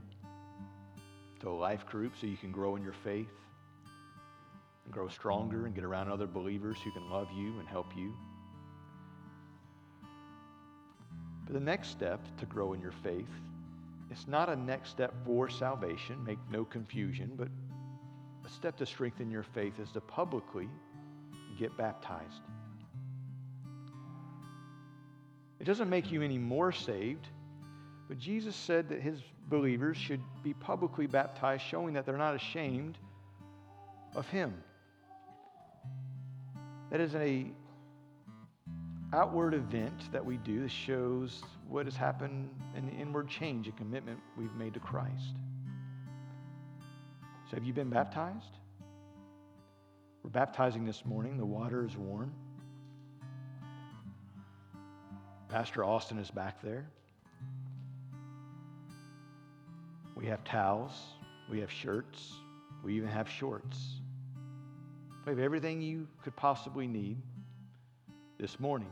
to 1.40 1.48
a 1.48 1.50
life 1.50 1.86
group 1.86 2.12
so 2.20 2.26
you 2.26 2.36
can 2.36 2.52
grow 2.52 2.76
in 2.76 2.82
your 2.82 2.92
faith 2.92 3.28
and 4.88 4.94
grow 4.94 5.08
stronger 5.08 5.66
and 5.66 5.74
get 5.74 5.84
around 5.84 6.10
other 6.10 6.26
believers 6.26 6.78
who 6.82 6.90
can 6.92 7.10
love 7.10 7.28
you 7.36 7.58
and 7.58 7.68
help 7.68 7.94
you. 7.94 8.14
But 11.44 11.52
the 11.52 11.60
next 11.60 11.88
step 11.88 12.20
to 12.38 12.46
grow 12.46 12.72
in 12.72 12.80
your 12.80 12.94
faith, 13.02 13.28
it's 14.10 14.26
not 14.26 14.48
a 14.48 14.56
next 14.56 14.88
step 14.88 15.12
for 15.26 15.50
salvation, 15.50 16.24
make 16.24 16.38
no 16.50 16.64
confusion, 16.64 17.32
but 17.36 17.48
a 18.46 18.48
step 18.48 18.78
to 18.78 18.86
strengthen 18.86 19.30
your 19.30 19.42
faith 19.42 19.78
is 19.78 19.90
to 19.92 20.00
publicly 20.00 20.70
get 21.58 21.76
baptized. 21.76 22.40
It 25.60 25.64
doesn't 25.64 25.90
make 25.90 26.10
you 26.10 26.22
any 26.22 26.38
more 26.38 26.72
saved. 26.72 27.26
But 28.08 28.18
Jesus 28.18 28.56
said 28.56 28.88
that 28.88 29.02
his 29.02 29.20
believers 29.50 29.98
should 29.98 30.22
be 30.42 30.54
publicly 30.54 31.06
baptized, 31.06 31.62
showing 31.64 31.92
that 31.92 32.06
they're 32.06 32.16
not 32.16 32.34
ashamed 32.34 32.96
of 34.14 34.26
Him. 34.28 34.54
That 36.90 37.00
is 37.00 37.14
a 37.14 37.46
outward 39.12 39.54
event 39.54 40.12
that 40.12 40.24
we 40.24 40.36
do 40.38 40.62
that 40.62 40.70
shows 40.70 41.42
what 41.68 41.86
has 41.86 41.96
happened 41.96 42.50
the 42.86 42.92
inward 42.92 43.28
change 43.28 43.66
and 43.66 43.76
commitment 43.76 44.18
we've 44.36 44.54
made 44.54 44.74
to 44.74 44.80
Christ. 44.80 45.34
So, 47.50 47.56
have 47.56 47.64
you 47.64 47.72
been 47.72 47.90
baptized? 47.90 48.58
We're 50.22 50.30
baptizing 50.30 50.84
this 50.84 51.04
morning. 51.04 51.38
The 51.38 51.46
water 51.46 51.84
is 51.84 51.96
warm. 51.96 52.32
Pastor 55.48 55.84
Austin 55.84 56.18
is 56.18 56.30
back 56.30 56.60
there. 56.62 56.86
We 60.14 60.26
have 60.26 60.44
towels. 60.44 60.92
We 61.50 61.60
have 61.60 61.70
shirts. 61.70 62.32
We 62.84 62.94
even 62.96 63.08
have 63.08 63.28
shorts. 63.28 63.78
We 65.28 65.32
have 65.32 65.40
everything 65.40 65.82
you 65.82 66.08
could 66.24 66.34
possibly 66.36 66.86
need 66.86 67.18
this 68.40 68.58
morning 68.58 68.88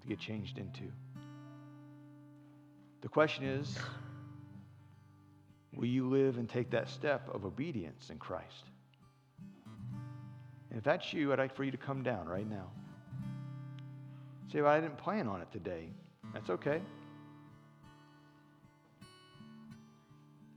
to 0.00 0.08
get 0.08 0.18
changed 0.18 0.56
into. 0.56 0.84
The 3.02 3.08
question 3.08 3.44
is 3.44 3.76
will 5.76 5.84
you 5.84 6.08
live 6.08 6.38
and 6.38 6.48
take 6.48 6.70
that 6.70 6.88
step 6.88 7.28
of 7.34 7.44
obedience 7.44 8.08
in 8.08 8.16
Christ? 8.16 8.64
And 10.70 10.78
if 10.78 10.84
that's 10.84 11.12
you, 11.12 11.34
I'd 11.34 11.38
like 11.38 11.54
for 11.54 11.64
you 11.64 11.70
to 11.72 11.76
come 11.76 12.02
down 12.02 12.28
right 12.28 12.48
now. 12.48 12.70
Say, 14.50 14.62
well, 14.62 14.72
I 14.72 14.80
didn't 14.80 14.96
plan 14.96 15.28
on 15.28 15.42
it 15.42 15.52
today. 15.52 15.90
That's 16.32 16.48
okay. 16.48 16.80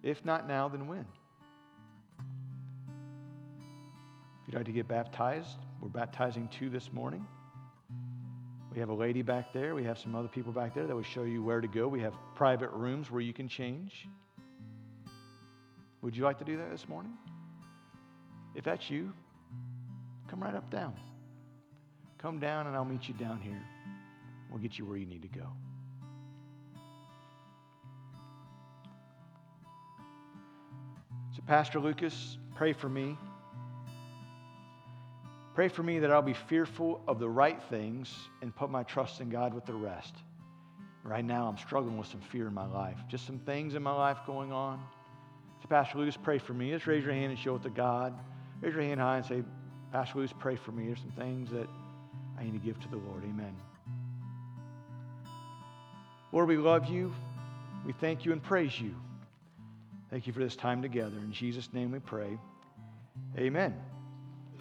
If 0.03 0.23
not 0.23 0.47
now, 0.47 0.69
then 0.69 0.87
when? 0.87 1.05
You'd 4.47 4.55
like 4.55 4.65
to 4.65 4.71
get 4.71 4.87
baptized, 4.87 5.57
we're 5.81 5.89
baptizing 5.89 6.47
two 6.47 6.69
this 6.69 6.93
morning. 6.93 7.27
We 8.73 8.79
have 8.79 8.89
a 8.89 8.93
lady 8.93 9.23
back 9.23 9.51
there. 9.53 9.73
We 9.73 9.83
have 9.85 9.97
some 9.97 10.15
other 10.15 10.27
people 10.27 10.51
back 10.51 10.75
there 10.75 10.85
that 10.85 10.95
will 10.95 11.01
show 11.01 11.23
you 11.23 11.43
where 11.43 11.59
to 11.59 11.67
go. 11.67 11.87
We 11.87 11.99
have 12.01 12.13
private 12.35 12.69
rooms 12.69 13.09
where 13.09 13.21
you 13.21 13.33
can 13.33 13.49
change. 13.49 14.07
Would 16.01 16.15
you 16.15 16.23
like 16.23 16.37
to 16.39 16.45
do 16.45 16.57
that 16.57 16.69
this 16.69 16.87
morning? 16.87 17.13
If 18.53 18.63
that's 18.63 18.89
you, 18.89 19.11
come 20.29 20.41
right 20.43 20.53
up 20.53 20.69
down. 20.69 20.93
Come 22.19 22.39
down 22.39 22.67
and 22.67 22.75
I'll 22.75 22.85
meet 22.85 23.07
you 23.07 23.15
down 23.15 23.41
here. 23.41 23.61
We'll 24.49 24.59
get 24.59 24.77
you 24.77 24.85
where 24.85 24.97
you 24.97 25.05
need 25.05 25.23
to 25.23 25.27
go. 25.27 25.47
So, 31.35 31.41
Pastor 31.47 31.79
Lucas, 31.79 32.37
pray 32.55 32.73
for 32.73 32.89
me. 32.89 33.17
Pray 35.57 35.69
for 35.69 35.81
me 35.81 35.97
that 35.97 36.11
I'll 36.11 36.21
be 36.21 36.35
fearful 36.35 37.01
of 37.07 37.17
the 37.17 37.27
right 37.27 37.59
things 37.71 38.13
and 38.43 38.55
put 38.55 38.69
my 38.69 38.83
trust 38.83 39.21
in 39.21 39.29
God 39.31 39.55
with 39.55 39.65
the 39.65 39.73
rest. 39.73 40.13
Right 41.03 41.25
now, 41.25 41.47
I'm 41.47 41.57
struggling 41.57 41.97
with 41.97 42.05
some 42.05 42.21
fear 42.21 42.45
in 42.47 42.53
my 42.53 42.67
life. 42.67 42.99
Just 43.09 43.25
some 43.25 43.39
things 43.39 43.73
in 43.73 43.81
my 43.81 43.91
life 43.91 44.19
going 44.27 44.51
on. 44.51 44.79
So, 45.63 45.67
Pastor 45.67 45.97
Lucas, 45.97 46.15
pray 46.15 46.37
for 46.37 46.53
me. 46.53 46.69
Just 46.69 46.85
raise 46.85 47.03
your 47.03 47.11
hand 47.11 47.31
and 47.31 47.39
show 47.39 47.55
it 47.55 47.63
to 47.63 47.71
God. 47.71 48.13
Raise 48.61 48.75
your 48.75 48.83
hand 48.83 48.99
high 48.99 49.17
and 49.17 49.25
say, 49.25 49.43
Pastor 49.91 50.19
Lucas, 50.19 50.35
pray 50.37 50.57
for 50.57 50.71
me. 50.71 50.85
There's 50.85 50.99
some 50.99 51.13
things 51.13 51.49
that 51.49 51.67
I 52.37 52.43
need 52.43 52.53
to 52.53 52.59
give 52.59 52.79
to 52.81 52.89
the 52.89 52.97
Lord. 52.97 53.23
Amen. 53.23 53.55
Lord, 56.31 56.49
we 56.49 56.57
love 56.57 56.85
you. 56.85 57.11
We 57.83 57.93
thank 57.93 58.25
you 58.25 58.31
and 58.31 58.43
praise 58.43 58.79
you. 58.79 58.93
Thank 60.11 60.27
you 60.27 60.33
for 60.33 60.39
this 60.39 60.55
time 60.55 60.83
together. 60.83 61.17
In 61.17 61.31
Jesus' 61.31 61.73
name 61.73 61.93
we 61.93 61.97
pray. 61.97 62.37
Amen. 63.39 63.73